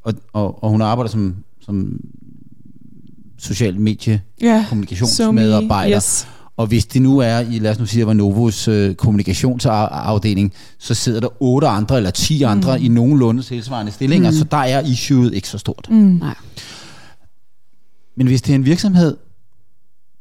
og, 0.03 0.13
og, 0.33 0.63
og 0.63 0.69
hun 0.69 0.81
arbejder 0.81 1.11
som, 1.11 1.35
som 1.61 1.99
social 3.37 3.79
medie 3.79 4.21
Ja, 4.41 4.65
kommunikationsmedarbejder. 4.69 5.97
Yes. 5.97 6.27
Og 6.57 6.67
hvis 6.67 6.85
det 6.85 7.01
nu 7.01 7.19
er 7.19 7.39
i, 7.39 7.59
lad 7.59 7.71
os 7.71 7.79
nu 7.79 7.85
sige, 7.85 8.07
var 8.07 8.13
Novos 8.13 8.67
øh, 8.67 8.95
kommunikationsafdeling, 8.95 10.53
så 10.79 10.93
sidder 10.93 11.19
der 11.19 11.27
otte 11.39 11.67
andre 11.67 11.97
eller 11.97 12.11
ti 12.11 12.43
andre 12.43 12.81
i 12.81 12.87
nogenlunde 12.87 13.43
tilsvarende 13.43 13.91
stillinger, 13.91 14.31
mm. 14.31 14.37
så 14.37 14.43
der 14.43 14.57
er 14.57 14.81
issueet 14.81 15.33
ikke 15.33 15.47
så 15.47 15.57
stort. 15.57 15.87
Mm. 15.89 15.95
Nej. 15.97 16.35
Men 18.17 18.27
hvis 18.27 18.41
det 18.41 18.51
er 18.51 18.55
en 18.55 18.65
virksomhed, 18.65 19.17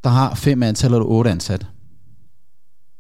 der 0.05 0.11
har 0.11 0.35
fem 0.35 0.62
ansatte 0.62 0.97
eller 0.97 1.07
otte 1.07 1.31
ansatte, 1.31 1.66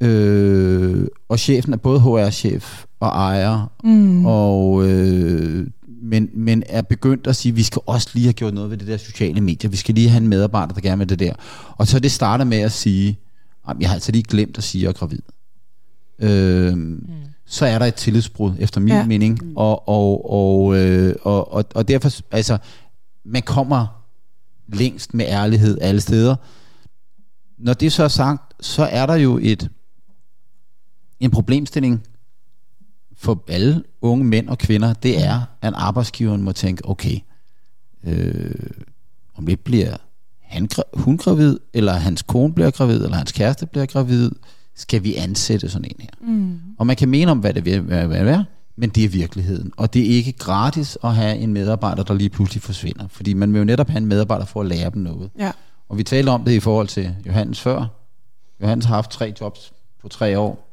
øh, 0.00 1.06
og 1.28 1.38
chefen 1.38 1.72
er 1.72 1.76
både 1.76 2.00
HR-chef 2.00 2.84
og 3.00 3.08
ejer, 3.08 3.70
Mm. 3.84 4.26
og, 4.26 4.88
øh, 4.88 5.66
men, 6.02 6.30
men 6.34 6.62
er 6.66 6.82
begyndt 6.82 7.26
at 7.26 7.36
sige, 7.36 7.50
at 7.50 7.56
vi 7.56 7.62
skal 7.62 7.82
også 7.86 8.10
lige 8.14 8.24
have 8.24 8.32
gjort 8.32 8.54
noget 8.54 8.70
ved 8.70 8.76
det 8.78 8.86
der 8.86 8.96
sociale 8.96 9.40
medier. 9.40 9.70
Vi 9.70 9.76
skal 9.76 9.94
lige 9.94 10.08
have 10.08 10.20
en 10.22 10.28
medarbejder, 10.28 10.74
der 10.74 10.80
gerne 10.80 10.98
vil 10.98 11.08
det 11.08 11.18
der. 11.18 11.32
Og 11.76 11.86
så 11.86 11.98
det 11.98 12.12
starter 12.12 12.44
med 12.44 12.58
at 12.58 12.72
sige, 12.72 13.18
"Ej, 13.68 13.74
jeg 13.80 13.88
har 13.88 13.94
altså 13.94 14.12
lige 14.12 14.22
glemt 14.22 14.58
at 14.58 14.64
sige, 14.64 14.80
at 14.80 14.82
jeg 14.82 14.88
er 14.88 14.92
gravid. 14.92 15.18
Øh, 16.18 16.76
mm. 16.76 17.08
Så 17.46 17.66
er 17.66 17.78
der 17.78 17.86
et 17.86 17.94
tillidsbrud, 17.94 18.52
efter 18.58 18.80
min 18.80 18.88
Ja. 18.94 19.06
mening. 19.06 19.52
Og, 19.56 19.88
og, 19.88 20.30
og, 20.30 20.76
øh, 20.76 21.14
og, 21.22 21.52
og, 21.52 21.64
og 21.74 21.88
derfor, 21.88 22.10
altså, 22.30 22.58
man 23.24 23.42
kommer 23.42 24.04
længst 24.68 25.14
med 25.14 25.24
ærlighed 25.28 25.78
alle 25.80 26.00
steder. 26.00 26.36
Når 27.58 27.72
det 27.74 27.92
så 27.92 28.04
er 28.04 28.08
sagt, 28.08 28.64
så 28.64 28.82
er 28.84 29.06
der 29.06 29.14
jo 29.14 29.38
et 29.42 29.70
en 31.20 31.30
problemstilling 31.30 32.02
for 33.22 33.44
alle 33.48 33.82
unge 34.00 34.24
mænd 34.24 34.48
og 34.48 34.58
kvinder, 34.58 34.92
det 34.92 35.24
er, 35.24 35.40
at 35.62 35.72
arbejdsgiveren 35.76 36.42
må 36.42 36.52
tænke, 36.52 36.88
okay, 36.88 37.18
øh, 38.04 38.54
om 39.34 39.46
lidt 39.46 39.64
bliver 39.64 39.96
han, 40.42 40.68
hun 40.94 41.16
gravid, 41.16 41.58
eller 41.72 41.92
hans 41.92 42.22
kone 42.22 42.54
bliver 42.54 42.70
gravid, 42.70 43.04
eller 43.04 43.16
hans 43.16 43.32
kæreste 43.32 43.66
bliver 43.66 43.86
gravid, 43.86 44.30
skal 44.74 45.04
vi 45.04 45.14
ansætte 45.14 45.68
sådan 45.68 45.84
en 45.84 45.96
her. 46.00 46.32
Mm. 46.32 46.60
Og 46.78 46.86
man 46.86 46.96
kan 46.96 47.08
mene 47.08 47.30
om, 47.30 47.38
hvad 47.38 47.54
det 47.54 47.64
vil 47.64 47.88
være, 47.88 48.44
men 48.76 48.90
det 48.90 49.04
er 49.04 49.08
virkeligheden. 49.08 49.72
Og 49.76 49.94
det 49.94 50.02
er 50.02 50.16
ikke 50.16 50.32
gratis 50.32 50.98
at 51.04 51.14
have 51.14 51.36
en 51.36 51.52
medarbejder, 51.52 52.02
der 52.02 52.14
lige 52.14 52.30
pludselig 52.30 52.62
forsvinder. 52.62 53.08
Fordi 53.08 53.34
man 53.34 53.52
vil 53.52 53.58
jo 53.58 53.64
netop 53.64 53.88
have 53.88 53.98
en 53.98 54.06
medarbejder 54.06 54.44
for 54.44 54.60
at 54.60 54.66
lære 54.66 54.90
dem 54.90 55.02
noget. 55.02 55.30
Ja. 55.38 55.52
Og 55.88 55.98
vi 55.98 56.02
talte 56.02 56.30
om 56.30 56.44
det 56.44 56.52
i 56.52 56.60
forhold 56.60 56.88
til 56.88 57.14
Johannes 57.26 57.60
før. 57.60 57.86
Johannes 58.62 58.84
har 58.84 58.94
haft 58.94 59.10
tre 59.10 59.34
jobs 59.40 59.72
på 60.02 60.08
tre 60.08 60.38
år. 60.38 60.71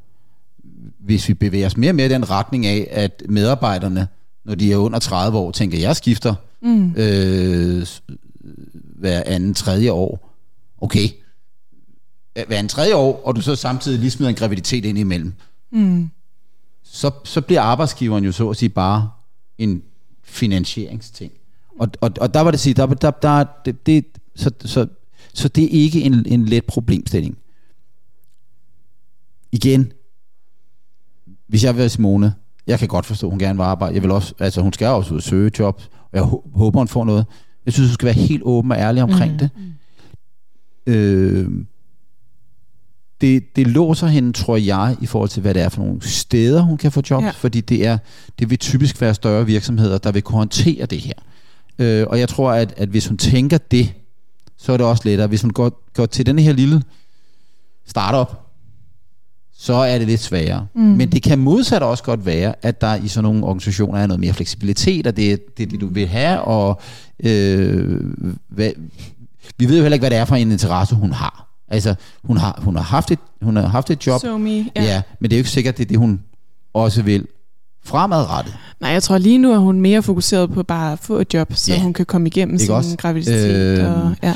Hvis 1.00 1.30
vi 1.30 1.34
bevæger 1.34 1.66
os 1.66 1.78
mere 1.78 1.92
og 1.92 1.96
mere 1.96 2.06
i 2.06 2.10
den 2.10 2.30
retning 2.30 2.66
af, 2.66 2.88
at 2.92 3.24
medarbejderne, 3.30 4.08
når 4.46 4.56
de 4.56 4.72
er 4.72 4.78
under 4.78 5.00
30 5.00 5.38
år, 5.38 5.52
tænker, 5.52 5.80
jeg 5.80 5.96
skifter 5.96 6.36
Mm. 6.62 6.94
øh, 6.98 7.88
hver 9.00 9.24
anden 9.26 9.54
tredje 9.54 9.92
år. 9.92 10.36
Okay. 10.78 11.10
Hver 12.34 12.58
anden 12.58 12.70
tredje 12.70 12.96
år, 12.96 13.22
og 13.26 13.36
du 13.36 13.42
så 13.42 13.56
samtidig 13.56 14.00
lige 14.00 14.12
smider 14.12 14.30
en 14.30 14.36
graviditet 14.36 14.86
ind 14.86 14.98
imellem. 14.98 15.34
Mm. 15.72 16.10
Så, 16.84 17.12
så 17.24 17.42
bliver 17.42 17.62
arbejdsgiveren 17.62 18.24
jo 18.24 18.32
så 18.32 18.50
at 18.50 18.58
sige 18.58 18.70
bare 18.70 19.10
en 19.58 19.84
finansieringsting. 20.24 21.32
Og, 21.80 21.90
og, 22.02 22.12
og 22.22 22.34
der 22.34 22.42
var 22.42 22.52
det 22.52 22.60
sige, 22.60 22.74
der, 22.74 22.86
der, 22.86 23.12
der, 23.12 23.46
det, 23.66 23.86
det, 23.86 24.06
så, 24.36 24.52
så, 24.66 24.88
så 25.34 25.48
det 25.48 25.64
er 25.64 25.70
ikke 25.70 26.02
en, 26.02 26.26
en 26.26 26.46
let 26.46 26.66
problemstilling. 26.66 27.38
Igen, 29.52 29.92
hvis 31.50 31.64
jeg 31.64 31.74
vil 31.74 31.80
være 31.80 31.90
Simone, 31.90 32.34
jeg 32.68 32.80
kan 32.80 32.88
godt 32.88 33.06
forstå, 33.06 33.28
at 33.28 33.32
hun 33.32 33.40
gerne 33.40 33.58
vil 33.58 33.64
arbejde. 33.64 33.94
Jeg 33.96 34.04
vil 34.04 34.12
også, 34.12 34.34
altså 34.40 34.62
hun 34.62 34.74
skal 34.74 34.88
også 34.88 35.12
ud 35.14 35.18
og 35.18 35.24
søge 35.24 35.52
job, 35.60 35.82
og 36.02 36.10
jeg 36.14 36.24
hå- 36.24 36.50
håber, 36.56 36.80
hun 36.80 36.88
får 36.88 37.06
noget. 37.06 37.26
Jeg 37.66 37.74
synes, 37.74 37.90
hun 37.90 37.94
skal 37.94 38.06
være 38.06 38.14
helt 38.16 38.44
åben 38.44 38.72
og 38.72 38.78
ærlig 38.78 39.04
omkring 39.04 39.32
mm. 39.34 39.38
det. 39.40 39.50
Øh, 40.86 41.48
det, 43.22 43.56
det 43.56 43.68
låser 43.68 44.08
hende, 44.08 44.34
tror 44.34 44.58
jeg, 44.58 44.98
i 45.02 45.06
forhold 45.06 45.30
til, 45.30 45.42
hvad 45.42 45.54
det 45.54 45.62
er 45.62 45.70
for 45.70 45.82
nogle 45.82 46.02
steder, 46.02 46.62
hun 46.62 46.78
kan 46.78 46.92
få 46.92 47.02
jobs, 47.10 47.26
Ja. 47.26 47.30
fordi 47.32 47.62
det, 47.62 47.86
er, 47.86 47.98
det 48.40 48.50
vil 48.50 48.58
typisk 48.58 49.02
være 49.02 49.14
større 49.14 49.46
virksomheder, 49.46 49.98
der 49.98 50.12
vil 50.12 50.22
kunne 50.22 50.38
håndtere 50.38 50.86
det 50.86 51.00
her. 51.00 51.14
Øh, 51.80 52.08
og 52.10 52.20
jeg 52.20 52.30
tror, 52.30 52.52
at, 52.52 52.74
at 52.78 52.90
hvis 52.90 53.08
hun 53.08 53.18
tænker 53.18 53.58
det, 53.58 53.94
så 54.58 54.74
er 54.74 54.78
det 54.78 54.86
også 54.86 55.04
lettere. 55.06 55.28
Hvis 55.28 55.42
hun 55.42 55.52
går, 55.52 55.84
går 55.94 56.06
til 56.06 56.26
denne 56.26 56.42
her 56.42 56.54
lille 56.54 56.84
startup, 57.88 58.40
så 59.62 59.74
er 59.74 59.98
det 59.98 60.08
lidt 60.08 60.22
sværere. 60.22 60.68
Mm. 60.76 60.82
Men 60.82 61.12
det 61.12 61.24
kan 61.24 61.40
modsat 61.40 61.84
også 61.84 62.04
godt 62.04 62.26
være, 62.26 62.54
at 62.62 62.82
der 62.82 62.96
i 62.96 63.08
sådan 63.08 63.24
nogle 63.24 63.44
organisationer 63.46 64.00
er 64.00 64.08
noget 64.08 64.20
mere 64.20 64.34
fleksibilitet, 64.34 65.08
og 65.08 65.18
det 65.18 65.32
er 65.34 65.38
det, 65.58 65.64
er 65.64 65.68
det 65.70 65.82
du 65.82 65.88
vil 65.88 66.08
have, 66.08 66.42
og 66.42 66.82
øh, 67.24 68.00
hvad, 68.50 68.72
vi 69.58 69.66
ved 69.70 69.76
jo 69.78 69.82
heller 69.82 69.94
ikke, 69.94 70.02
hvad 70.02 70.10
det 70.10 70.18
er 70.18 70.26
for 70.26 70.36
en 70.36 70.52
interesse, 70.52 70.96
hun 70.96 71.12
har. 71.12 71.46
Altså, 71.68 71.96
hun 72.24 72.38
har, 72.38 72.60
hun 72.64 72.76
har, 72.76 72.84
haft, 72.84 73.12
et, 73.12 73.20
hun 73.42 73.56
har 73.56 73.68
haft 73.68 73.90
et 73.92 74.08
job, 74.08 74.22
So 74.22 74.38
me. 74.38 74.50
ja. 74.52 74.64
Ja. 74.76 75.02
men 75.20 75.30
det 75.30 75.36
er 75.36 75.40
jo 75.40 75.42
ikke 75.42 75.50
sikkert, 75.50 75.78
det 75.78 75.84
er 75.84 75.88
det, 75.88 75.98
hun 75.98 76.22
også 76.74 77.02
vil 77.02 77.26
fremadrettet. 77.86 78.54
Nej, 78.82 78.92
jeg 78.92 79.04
tror 79.04 79.18
lige 79.18 79.38
nu 79.38 79.52
er 79.52 79.58
hun 79.58 79.82
mere 79.82 80.04
fokuseret 80.04 80.52
på 80.54 80.64
bare 80.64 80.92
at 80.92 81.00
få 81.00 81.18
et 81.18 81.34
job, 81.34 81.54
så 81.54 81.74
Ja. 81.74 81.82
hun 81.82 81.94
kan 81.94 82.06
komme 82.06 82.28
igennem 82.28 82.54
Ikke 82.56 82.66
sin 82.66 82.74
også? 82.74 82.98
graviditet. 82.98 83.80
Øhm, 83.80 83.86
og, 84.02 84.16
ja. 84.24 84.36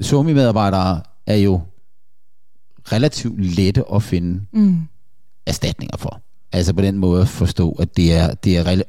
Somi-medarbejdere 0.00 1.00
er 1.26 1.36
jo 1.36 1.60
relativt 2.92 3.40
lette 3.40 3.84
at 3.94 4.02
finde 4.02 4.40
Mm. 4.52 4.78
erstatninger 5.46 5.96
for. 5.96 6.20
Altså 6.52 6.72
på 6.72 6.82
den 6.82 6.98
måde 6.98 7.22
at 7.22 7.28
forstå, 7.28 7.70
at 7.70 7.96
det 7.96 8.14
er, 8.14 8.34
det 8.34 8.56
er, 8.56 8.82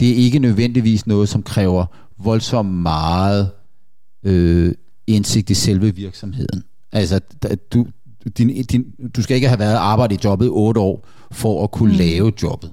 det 0.00 0.10
er 0.10 0.14
ikke 0.14 0.38
nødvendigvis 0.38 1.06
noget, 1.06 1.28
som 1.28 1.42
kræver 1.42 1.86
voldsomt 2.18 2.72
meget 2.72 3.50
øh, 4.22 4.74
indsigt 5.06 5.50
i 5.50 5.54
selve 5.54 5.94
virksomheden. 5.94 6.64
Altså 6.92 7.20
du, 7.72 7.86
din, 8.38 8.64
din, 8.64 8.84
du 9.16 9.22
skal 9.22 9.34
ikke 9.34 9.48
have 9.48 9.58
været 9.58 9.76
arbejdet 9.76 10.16
i 10.16 10.20
jobbet 10.24 10.48
otte 10.50 10.80
år, 10.80 11.06
for 11.32 11.64
at 11.64 11.70
kunne 11.70 11.92
mm. 11.92 11.98
lave 11.98 12.32
jobbet. 12.42 12.72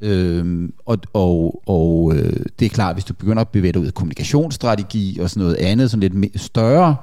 Øhm, 0.00 0.72
og 0.86 0.98
og, 1.12 1.62
og 1.66 2.12
øh, 2.16 2.44
det 2.58 2.66
er 2.66 2.70
klart, 2.70 2.94
hvis 2.94 3.04
du 3.04 3.14
begynder 3.14 3.40
at 3.40 3.48
bevæge 3.48 3.72
dig 3.72 3.80
ud 3.80 3.86
af 3.86 3.94
kommunikationsstrategi 3.94 5.18
og 5.20 5.30
sådan 5.30 5.42
noget 5.42 5.56
andet, 5.56 5.90
sådan 5.90 6.20
lidt 6.20 6.40
større, 6.40 6.96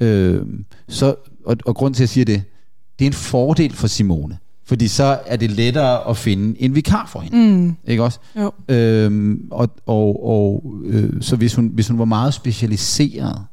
øh, 0.00 0.42
så, 0.88 1.14
og, 1.46 1.56
og 1.66 1.74
grund 1.74 1.94
til 1.94 1.98
at 1.98 2.00
jeg 2.00 2.08
siger 2.08 2.24
det, 2.24 2.42
det 2.98 3.04
er 3.04 3.06
en 3.06 3.12
fordel 3.12 3.72
for 3.72 3.86
Simone. 3.86 4.38
Fordi 4.64 4.88
så 4.88 5.18
er 5.26 5.36
det 5.36 5.50
lettere 5.50 6.08
at 6.08 6.16
finde 6.16 6.60
en 6.62 6.74
vikar 6.74 7.06
for 7.06 7.20
hende. 7.20 7.56
Mm. 7.56 7.76
Ikke 7.86 8.04
også? 8.04 8.18
Jo. 8.36 8.52
Øhm, 8.68 9.48
og 9.50 9.70
og, 9.86 10.24
og 10.28 10.74
øh, 10.84 11.22
så 11.22 11.36
hvis 11.36 11.54
hun, 11.54 11.66
hvis 11.68 11.88
hun 11.88 11.98
var 11.98 12.04
meget 12.04 12.34
specialiseret, 12.34 13.44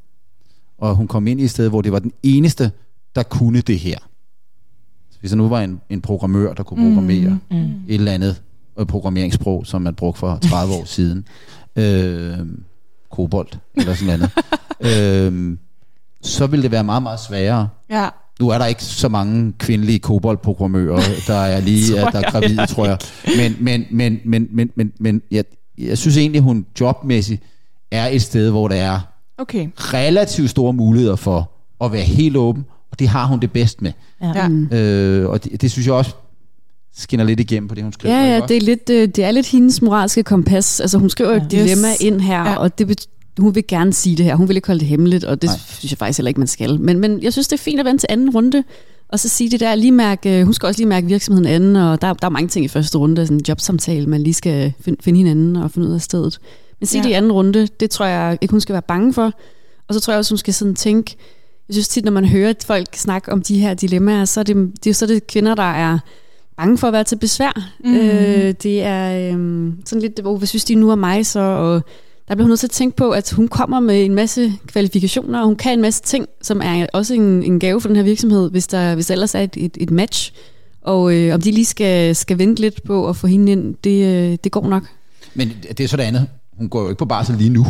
og 0.77 0.95
hun 0.95 1.07
kom 1.07 1.27
ind 1.27 1.41
i 1.41 1.43
et 1.43 1.49
sted, 1.49 1.69
hvor 1.69 1.81
det 1.81 1.91
var 1.91 1.99
den 1.99 2.11
eneste, 2.23 2.71
der 3.15 3.23
kunne 3.23 3.61
det 3.61 3.79
her. 3.79 3.97
Hvis 5.19 5.31
der 5.31 5.37
nu 5.37 5.47
var 5.47 5.61
en, 5.61 5.81
en 5.89 6.01
programmør, 6.01 6.53
der 6.53 6.63
kunne 6.63 6.89
programmere 6.89 7.39
Mm. 7.51 7.57
et 7.57 7.95
eller 7.95 8.11
andet 8.11 8.41
øh, 8.79 8.85
programmeringssprog, 8.85 9.65
som 9.67 9.81
man 9.81 9.95
brugte 9.95 10.19
for 10.19 10.37
30 10.41 10.73
år 10.73 10.85
siden. 10.85 11.25
Øh, 11.75 12.37
kobolt 13.11 13.59
eller 13.75 13.93
sådan 13.93 14.19
noget 14.19 14.31
andet. 14.81 15.33
øh, 15.51 15.57
så 16.27 16.47
ville 16.47 16.63
det 16.63 16.71
være 16.71 16.83
meget, 16.83 17.03
meget 17.03 17.19
sværere. 17.19 17.67
Ja. 17.89 18.09
Nu 18.39 18.49
er 18.49 18.57
der 18.57 18.65
ikke 18.65 18.83
så 18.83 19.09
mange 19.09 19.53
kvindelige 19.59 19.99
koboldprogrammører, 19.99 21.01
der 21.27 21.35
er 21.35 21.59
lige 21.61 21.91
Tror 21.95 22.05
at 22.07 22.13
der 22.13 22.19
er 22.19 22.31
gravide, 22.31 22.65
tror 22.65 22.85
jeg. 22.85 22.97
Men, 23.37 23.55
men, 23.59 23.85
men, 23.91 24.19
men, 24.25 24.47
men, 24.53 24.69
men, 24.75 24.91
men 24.99 25.21
jeg, 25.31 25.43
jeg 25.77 25.97
synes 25.97 26.17
egentlig, 26.17 26.41
hun 26.41 26.65
jobmæssigt 26.79 27.43
er 27.91 28.07
et 28.07 28.21
sted, 28.21 28.49
hvor 28.49 28.67
der 28.67 28.75
er 28.75 28.99
Okay. 29.39 29.67
relativt 29.77 30.49
store 30.49 30.73
muligheder 30.73 31.15
for 31.15 31.51
at 31.85 31.91
være 31.91 32.01
helt 32.03 32.37
åben, 32.37 32.65
og 32.91 32.99
det 32.99 33.07
har 33.07 33.25
hun 33.25 33.39
det 33.39 33.51
bedst 33.51 33.81
med. 33.81 33.91
Ja. 34.21 34.47
Mm. 34.47 34.65
Øh, 34.71 35.29
og 35.29 35.43
det, 35.43 35.61
det 35.61 35.71
synes 35.71 35.87
jeg 35.87 35.93
også 35.95 36.11
skinner 36.97 37.25
lidt 37.25 37.39
igennem 37.39 37.67
på 37.69 37.75
det, 37.75 37.83
hun 37.83 37.93
skriver. 37.93 38.15
Ja, 38.15 38.33
ja, 38.35 38.39
det 38.47 38.57
er, 38.57 38.61
lidt, 38.61 38.89
øh, 38.89 39.07
det 39.07 39.23
er 39.23 39.31
lidt 39.31 39.47
hendes 39.47 39.81
moralske 39.81 40.23
kompas. 40.23 40.79
Altså, 40.79 40.97
hun 40.97 41.09
skriver 41.09 41.29
jo 41.29 41.35
et 41.37 41.53
Ja. 41.53 41.59
dilemma 41.63 41.87
Yes. 41.91 42.01
ind 42.01 42.21
her, 42.21 42.43
Ja. 42.43 42.49
ja. 42.49 42.57
og 42.57 42.77
det 42.79 42.87
bet- 42.91 43.16
hun 43.39 43.55
vil 43.55 43.63
gerne 43.67 43.93
sige 43.93 44.17
det 44.17 44.25
her. 44.25 44.35
Hun 44.35 44.47
vil 44.47 44.55
ikke 44.55 44.67
holde 44.67 44.79
det 44.79 44.87
hemmeligt, 44.87 45.23
og 45.23 45.41
det 45.41 45.47
Nej. 45.47 45.57
synes 45.79 45.91
jeg 45.91 45.97
faktisk 45.97 46.17
heller 46.17 46.27
ikke, 46.27 46.39
man 46.39 46.47
skal. 46.47 46.79
Men, 46.79 46.99
men 46.99 47.23
jeg 47.23 47.33
synes, 47.33 47.47
det 47.47 47.57
er 47.59 47.63
fint 47.63 47.79
at 47.79 47.85
vente 47.85 48.01
til 48.01 48.07
anden 48.09 48.29
runde, 48.29 48.63
og 49.09 49.19
så 49.19 49.29
sige 49.29 49.49
det 49.51 49.59
der, 49.59 49.75
lige 49.75 49.91
mærke, 49.91 50.39
øh, 50.39 50.43
hun 50.43 50.53
skal 50.53 50.67
også 50.67 50.79
lige 50.79 50.87
mærke 50.87 51.07
virksomheden 51.07 51.45
anden, 51.47 51.75
og 51.75 52.01
der, 52.01 52.13
der 52.13 52.25
er 52.25 52.31
mange 52.31 52.47
ting 52.47 52.65
i 52.65 52.67
første 52.67 52.97
runde, 52.97 53.25
sådan 53.25 53.37
en 53.37 53.43
jobsamtale, 53.47 54.05
man 54.07 54.21
lige 54.21 54.33
skal 54.33 54.73
finde, 54.81 55.03
finde 55.03 55.17
hinanden 55.17 55.55
og 55.55 55.71
finde 55.71 55.87
ud 55.87 55.93
af 55.93 56.01
stedet. 56.01 56.39
Men 56.79 56.87
sige 56.87 56.99
Ja. 56.99 57.03
det 57.03 57.09
i 57.09 57.13
anden 57.13 57.31
runde, 57.31 57.67
det 57.79 57.89
tror 57.89 58.05
jeg 58.05 58.37
ikke, 58.41 58.51
hun 58.51 58.61
skal 58.61 58.73
være 58.73 58.81
bange 58.81 59.13
for. 59.13 59.31
Og 59.87 59.93
så 59.93 59.99
tror 59.99 60.13
jeg 60.13 60.17
også, 60.17 60.31
hun 60.31 60.37
skal 60.37 60.53
sådan 60.53 60.75
tænke, 60.75 61.15
jeg 61.67 61.73
synes 61.73 61.87
tit, 61.87 62.05
når 62.05 62.11
man 62.11 62.25
hører 62.25 62.53
folk 62.65 62.95
snakke 62.95 63.31
om 63.31 63.41
de 63.41 63.59
her 63.59 63.73
dilemmaer, 63.73 64.25
så 64.25 64.39
er 64.39 64.43
det, 64.43 64.71
det 64.83 64.89
er 64.89 64.93
så 64.93 65.05
er 65.05 65.07
det 65.07 65.27
kvinder, 65.27 65.55
der 65.55 65.73
er 65.73 65.99
bange 66.57 66.77
for 66.77 66.87
at 66.87 66.93
være 66.93 67.03
til 67.03 67.15
besvær. 67.15 67.69
Mm. 67.83 67.95
Øh, 67.95 68.53
det 68.63 68.83
er 68.83 69.33
øh, 69.33 69.71
sådan 69.85 70.01
lidt, 70.01 70.19
oh, 70.25 70.37
hvad 70.37 70.47
synes 70.47 70.65
de 70.65 70.75
nu 70.75 70.91
om 70.91 70.99
mig 70.99 71.25
så? 71.25 71.39
Og 71.39 71.81
der 72.27 72.35
bliver 72.35 72.43
hun 72.43 72.49
nødt 72.49 72.59
til 72.59 72.67
at 72.67 72.71
tænke 72.71 72.97
på, 72.97 73.11
at 73.11 73.31
hun 73.31 73.47
kommer 73.47 73.79
med 73.79 74.05
en 74.05 74.15
masse 74.15 74.53
kvalifikationer, 74.67 75.39
og 75.39 75.45
hun 75.45 75.55
kan 75.55 75.73
en 75.73 75.81
masse 75.81 76.03
ting, 76.03 76.27
som 76.41 76.61
er 76.63 76.87
også 76.93 77.13
en, 77.13 77.43
en 77.43 77.59
gave 77.59 77.81
for 77.81 77.87
den 77.87 77.95
her 77.95 78.03
virksomhed, 78.03 78.51
hvis 78.51 78.67
der, 78.67 78.95
hvis 78.95 79.07
der 79.07 79.13
ellers 79.13 79.35
er 79.35 79.39
et, 79.39 79.57
et, 79.57 79.77
et 79.79 79.91
match. 79.91 80.33
Og 80.81 81.15
øh, 81.15 81.33
om 81.33 81.41
de 81.41 81.51
lige 81.51 81.65
skal, 81.65 82.15
skal 82.15 82.37
vente 82.37 82.61
lidt 82.61 82.83
på 82.83 83.09
at 83.09 83.15
få 83.15 83.27
hende 83.27 83.51
ind, 83.51 83.75
det, 83.83 84.05
øh, 84.05 84.37
det 84.43 84.51
går 84.51 84.67
nok. 84.67 84.83
Men 85.33 85.51
det 85.77 85.79
er 85.79 85.87
så 85.87 85.97
det 85.97 86.03
andet. 86.03 86.27
Hun 86.57 86.69
går 86.69 86.81
jo 86.81 86.89
ikke 86.89 86.99
på 86.99 87.05
barsel 87.05 87.35
lige 87.37 87.49
nu. 87.49 87.65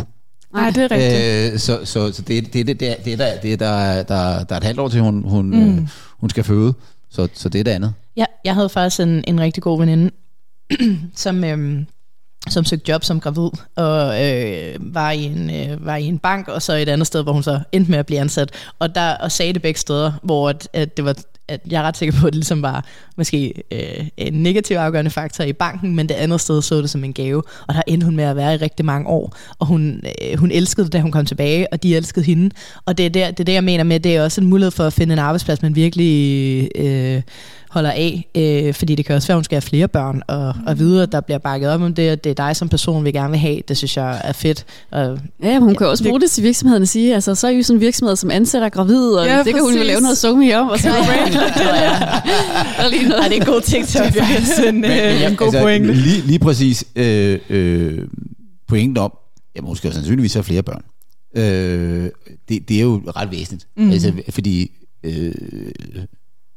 Nej, 0.54 0.70
det 0.70 0.84
er 0.84 0.90
rigtigt. 0.90 1.52
Øh, 1.54 1.58
så 1.58 1.80
så, 1.84 2.12
så 2.12 2.22
det, 2.22 2.52
det, 2.52 2.66
det, 2.66 2.80
det, 2.80 2.96
det, 3.04 3.12
er 3.12 3.16
der, 3.16 3.40
det 3.40 3.52
er 3.52 3.56
der, 3.56 4.02
der, 4.02 4.44
der 4.44 4.54
er 4.54 4.56
et 4.56 4.64
halvt 4.64 4.80
år 4.80 4.88
til, 4.88 5.00
hun, 5.00 5.22
hun, 5.28 5.46
mm. 5.46 5.78
øh, 5.78 5.88
hun 6.18 6.30
skal 6.30 6.44
føde. 6.44 6.74
Så, 7.10 7.28
så 7.34 7.48
det 7.48 7.58
er 7.58 7.64
det 7.64 7.70
andet. 7.70 7.92
Ja, 8.16 8.24
jeg 8.44 8.54
havde 8.54 8.68
faktisk 8.68 9.00
en, 9.00 9.24
en 9.26 9.40
rigtig 9.40 9.62
god 9.62 9.78
veninde, 9.78 10.10
som, 11.14 11.44
øhm, 11.44 11.86
som 12.48 12.64
søgte 12.64 12.90
job 12.92 13.04
som 13.04 13.20
gravid, 13.20 13.50
og 13.76 14.24
øh, 14.24 14.94
var, 14.94 15.10
i 15.10 15.24
en, 15.24 15.50
øh, 15.50 15.86
var 15.86 15.96
i 15.96 16.04
en 16.04 16.18
bank, 16.18 16.48
og 16.48 16.62
så 16.62 16.72
et 16.72 16.88
andet 16.88 17.06
sted, 17.06 17.22
hvor 17.22 17.32
hun 17.32 17.42
så 17.42 17.60
endte 17.72 17.90
med 17.90 17.98
at 17.98 18.06
blive 18.06 18.20
ansat. 18.20 18.50
Og, 18.78 18.94
der, 18.94 19.16
og 19.16 19.32
sagde 19.32 19.52
det 19.52 19.62
begge 19.62 19.80
steder, 19.80 20.12
hvor 20.22 20.48
at, 20.48 20.68
at 20.72 20.96
det 20.96 21.04
var 21.04 21.14
at 21.48 21.60
jeg 21.70 21.82
er 21.82 21.86
ret 21.86 21.96
sikker 21.96 22.20
på, 22.20 22.26
at 22.26 22.32
det 22.32 22.34
ligesom 22.34 22.62
var 22.62 22.84
måske 23.18 23.54
øh, 23.72 24.06
en 24.16 24.32
negativ 24.32 24.76
afgørende 24.76 25.10
faktor 25.10 25.44
i 25.44 25.52
banken, 25.52 25.96
men 25.96 26.08
det 26.08 26.14
andet 26.14 26.40
sted 26.40 26.62
så 26.62 26.82
det 26.82 26.90
som 26.90 27.04
en 27.04 27.12
gave, 27.12 27.42
og 27.66 27.74
der 27.74 27.82
endte 27.86 28.04
hun 28.04 28.16
med 28.16 28.24
at 28.24 28.36
være 28.36 28.54
i 28.54 28.56
rigtig 28.56 28.84
mange 28.86 29.08
år, 29.08 29.36
og 29.58 29.66
hun, 29.66 30.00
øh, 30.32 30.38
hun 30.38 30.50
elskede 30.50 30.84
det, 30.84 30.92
da 30.92 31.00
hun 31.00 31.10
kom 31.12 31.26
tilbage, 31.26 31.72
og 31.72 31.82
de 31.82 31.96
elskede 31.96 32.24
hende, 32.24 32.50
og 32.86 32.98
det 32.98 33.06
er, 33.06 33.10
der, 33.10 33.30
det 33.30 33.40
er 33.40 33.44
det, 33.44 33.52
jeg 33.52 33.64
mener 33.64 33.84
med, 33.84 34.00
det 34.00 34.16
er 34.16 34.22
også 34.24 34.40
en 34.40 34.46
mulighed 34.46 34.70
for 34.70 34.84
at 34.84 34.92
finde 34.92 35.12
en 35.12 35.18
arbejdsplads, 35.18 35.62
man 35.62 35.76
virkelig 35.76 36.68
øh, 36.76 37.22
holder 37.70 37.90
af, 37.90 38.28
øh, 38.34 38.74
fordi 38.74 38.94
det 38.94 39.04
kan 39.06 39.16
også 39.16 39.28
være, 39.28 39.34
at 39.34 39.38
hun 39.38 39.44
skal 39.44 39.56
have 39.56 39.62
flere 39.62 39.88
børn, 39.88 40.22
og, 40.28 40.54
og 40.66 40.78
vide, 40.78 41.02
at 41.02 41.12
der 41.12 41.20
bliver 41.20 41.38
bakket 41.38 41.70
op 41.70 41.80
om 41.82 41.94
det, 41.94 42.08
at 42.08 42.24
det 42.24 42.30
er 42.30 42.34
dig 42.34 42.56
som 42.56 42.68
person, 42.68 43.04
vi 43.04 43.12
gerne 43.12 43.30
vil 43.30 43.38
have, 43.38 43.60
det 43.68 43.76
synes 43.76 43.96
jeg 43.96 44.20
er 44.24 44.32
fedt. 44.32 44.64
Og, 44.90 45.18
Ja, 45.42 45.58
hun 45.58 45.74
kan 45.74 45.86
også 45.86 46.04
bruge 46.04 46.20
det 46.20 46.30
til 46.30 46.42
virksomheden 46.44 46.82
og 46.82 46.88
sige, 46.88 47.14
altså 47.14 47.34
så 47.34 47.46
er 47.46 47.50
I 47.50 47.56
jo 47.56 47.62
sådan 47.62 47.76
en 47.76 47.80
virksomhed, 47.80 48.16
som 48.16 48.30
ansætter 48.30 48.68
gravide, 48.68 49.20
og 49.20 49.26
Ja, 49.26 49.32
ja, 49.36 49.38
det 49.42 49.54
kan 49.54 49.62
hun 49.62 49.72
jo 49.72 49.76
præcis. 49.76 49.86
lave 49.86 50.00
noget 50.00 50.18
somi 50.18 50.52
om, 50.52 50.68
og 50.68 50.78
så 50.78 50.88
og 52.78 52.90
lige 52.90 53.07
noget. 53.08 53.22
Ej, 53.22 53.28
det 53.28 53.36
er 53.36 53.40
en 53.40 53.46
god 53.46 53.60
ting 53.60 53.86
til 53.86 54.00
Det 54.14 54.16
er 54.16 54.24
faktisk 54.24 54.58
en, 54.66 54.84
øh, 54.84 55.30
en 55.30 55.36
god 55.36 55.52
pointe. 55.62 55.94
Lige, 55.94 56.20
lige 56.20 56.38
præcis 56.38 56.84
øh, 56.96 57.38
øh, 57.48 58.08
pointen 58.68 58.96
om, 58.96 59.12
at 59.54 59.64
hun 59.64 59.76
skal 59.76 59.88
jo 59.88 59.94
sandsynligvis 59.94 60.34
have 60.34 60.44
flere 60.44 60.62
børn. 60.62 60.82
Øh, 61.36 62.10
det, 62.48 62.68
det 62.68 62.76
er 62.76 62.82
jo 62.82 63.02
ret 63.16 63.30
væsentligt. 63.30 63.68
Mm. 63.76 63.90
Altså, 63.90 64.12
fordi 64.30 64.70
øh, 65.02 65.34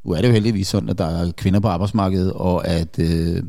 nu 0.06 0.12
er 0.12 0.22
det 0.22 0.28
jo 0.28 0.34
heldigvis 0.34 0.68
sådan, 0.68 0.90
at 0.90 0.98
der 0.98 1.06
er 1.06 1.32
kvinder 1.32 1.60
på 1.60 1.68
arbejdsmarkedet, 1.68 2.34
og 2.34 2.68
at, 2.68 3.00
øh, 3.00 3.44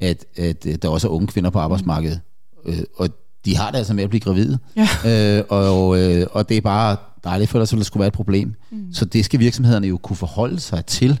at, 0.00 0.24
at 0.36 0.66
øh, 0.66 0.74
der 0.82 0.88
også 0.88 1.08
er 1.08 1.12
unge 1.12 1.26
kvinder 1.26 1.50
på 1.50 1.58
arbejdsmarkedet. 1.58 2.20
Øh, 2.66 2.78
og 2.96 3.08
de 3.44 3.56
har 3.56 3.70
det 3.70 3.78
altså 3.78 3.94
med 3.94 4.04
at 4.04 4.10
blive 4.10 4.20
gravide. 4.20 4.58
Ja. 4.76 5.38
Øh, 5.38 5.44
og, 5.48 6.00
øh, 6.00 6.26
og 6.30 6.48
det 6.48 6.56
er 6.56 6.60
bare 6.60 6.96
dejligt, 7.24 7.50
for 7.50 7.58
ellers 7.58 7.72
ville 7.72 7.80
der 7.80 7.84
skulle 7.84 8.00
være 8.00 8.08
et 8.08 8.12
problem. 8.12 8.54
Mm. 8.70 8.92
Så 8.92 9.04
det 9.04 9.24
skal 9.24 9.40
virksomhederne 9.40 9.86
jo 9.86 9.96
kunne 9.96 10.16
forholde 10.16 10.60
sig 10.60 10.86
til. 10.86 11.20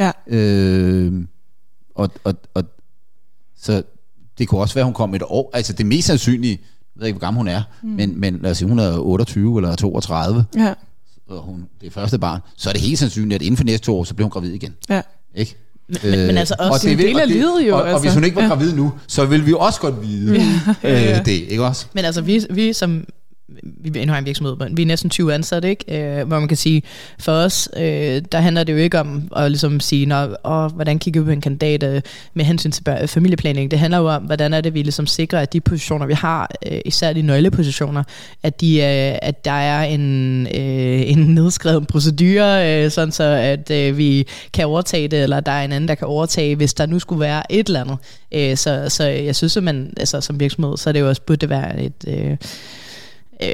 Ja. 0.00 0.10
Øh, 0.26 1.12
og, 1.94 2.10
og, 2.24 2.34
og 2.54 2.64
så 3.58 3.82
det 4.38 4.48
kunne 4.48 4.60
også 4.60 4.74
være, 4.74 4.82
at 4.82 4.86
hun 4.86 4.94
kom 4.94 5.14
et 5.14 5.22
år. 5.26 5.50
Altså 5.54 5.72
det 5.72 5.86
mest 5.86 6.06
sandsynlige, 6.06 6.58
jeg 6.96 7.00
ved 7.00 7.06
ikke, 7.06 7.18
hvor 7.18 7.26
gammel 7.26 7.38
hun 7.38 7.48
er, 7.48 7.62
mm. 7.82 7.88
men, 7.88 8.20
men 8.20 8.38
lad 8.42 8.50
os 8.50 8.58
sige, 8.58 8.68
hun 8.68 8.78
er 8.78 8.98
28 8.98 9.58
eller 9.58 9.74
32, 9.76 10.44
Ja, 10.56 10.74
og 11.28 11.42
hun 11.42 11.66
det 11.80 11.86
er 11.86 11.90
første 11.90 12.18
barn, 12.18 12.40
så 12.56 12.68
er 12.68 12.72
det 12.72 12.82
helt 12.82 12.98
sandsynligt, 12.98 13.34
at 13.34 13.42
inden 13.42 13.56
for 13.56 13.64
næste 13.64 13.92
år, 13.92 14.04
så 14.04 14.14
bliver 14.14 14.24
hun 14.26 14.30
gravid 14.30 14.52
igen. 14.52 14.74
ja. 14.88 15.02
Ikke? 15.34 15.56
Men, 15.88 15.98
men, 16.10 16.26
men 16.26 16.38
altså 16.38 16.54
også 16.58 16.72
og 16.72 16.82
det 16.82 16.92
en 16.92 16.98
del 16.98 17.16
og 17.16 17.22
af 17.22 17.28
livet 17.28 17.68
jo, 17.68 17.74
Og, 17.76 17.82
og 17.82 17.88
altså. 17.88 18.02
hvis 18.02 18.14
hun 18.14 18.24
ikke 18.24 18.36
var 18.36 18.42
Ja. 18.42 18.48
gravid 18.48 18.72
nu, 18.74 18.92
så 19.06 19.24
ville 19.26 19.44
vi 19.44 19.50
jo 19.50 19.58
også 19.58 19.80
godt 19.80 20.02
vide 20.02 20.40
ja. 20.82 21.18
øh, 21.18 21.24
det, 21.24 21.32
ikke 21.32 21.64
også? 21.64 21.86
Men 21.94 22.04
altså, 22.04 22.20
vi, 22.22 22.46
vi 22.50 22.72
som 22.72 23.04
vi 23.80 24.04
har 24.08 24.18
en 24.18 24.26
virksomhed, 24.26 24.56
men 24.56 24.76
vi 24.76 24.82
er 24.82 24.86
næsten 24.86 25.10
20 25.10 25.34
ansatte, 25.34 25.68
ikke? 25.68 26.18
Øh, 26.18 26.26
hvor 26.26 26.38
man 26.38 26.48
kan 26.48 26.56
sige, 26.56 26.82
for 27.18 27.32
os, 27.32 27.68
øh, 27.76 28.22
der 28.32 28.38
handler 28.38 28.64
det 28.64 28.72
jo 28.72 28.78
ikke 28.78 29.00
om 29.00 29.28
at 29.36 29.50
ligesom 29.50 29.80
sige, 29.80 30.06
Nå, 30.06 30.36
åh, 30.44 30.72
hvordan 30.72 30.98
kigger 30.98 31.20
vi 31.20 31.24
på 31.24 31.30
en 31.30 31.40
kandidat 31.40 31.82
øh, 31.82 32.02
med 32.34 32.44
hensyn 32.44 32.70
til 32.70 32.82
bør- 32.82 33.06
familieplanlægning. 33.06 33.70
Det 33.70 33.78
handler 33.78 33.98
jo 33.98 34.08
om, 34.08 34.22
hvordan 34.22 34.54
er 34.54 34.60
det, 34.60 34.74
vi 34.74 34.82
ligesom 34.82 35.06
sikrer, 35.06 35.40
at 35.40 35.52
de 35.52 35.60
positioner, 35.60 36.06
vi 36.06 36.12
har, 36.12 36.50
øh, 36.70 36.80
især 36.84 37.12
de 37.12 37.22
nøglepositioner, 37.22 38.02
at, 38.42 38.60
de, 38.60 38.76
øh, 38.76 39.18
at 39.22 39.44
der 39.44 39.50
er 39.50 39.84
en, 39.84 40.46
øh, 40.46 41.10
en 41.10 41.18
nedskrevet 41.18 41.86
procedure, 41.86 42.84
øh, 42.84 42.90
sådan 42.90 43.12
så 43.12 43.24
at 43.24 43.70
øh, 43.70 43.98
vi 43.98 44.26
kan 44.52 44.66
overtage 44.66 45.08
det, 45.08 45.22
eller 45.22 45.40
der 45.40 45.52
er 45.52 45.64
en 45.64 45.72
anden, 45.72 45.88
der 45.88 45.94
kan 45.94 46.06
overtage, 46.06 46.56
hvis 46.56 46.74
der 46.74 46.86
nu 46.86 46.98
skulle 46.98 47.20
være 47.20 47.52
et 47.52 47.66
eller 47.66 47.80
andet. 47.80 47.98
Øh, 48.32 48.56
så, 48.56 48.86
så 48.88 49.04
jeg 49.04 49.36
synes, 49.36 49.56
at 49.56 49.62
man 49.62 49.92
altså, 49.96 50.20
som 50.20 50.40
virksomhed, 50.40 50.76
så 50.76 50.90
er 50.90 50.92
det 50.92 51.00
jo 51.00 51.08
også 51.08 51.22
burde 51.22 51.40
det 51.40 51.48
være 51.48 51.82
et... 51.82 52.04
Øh, 52.08 52.36
øh, 53.42 53.48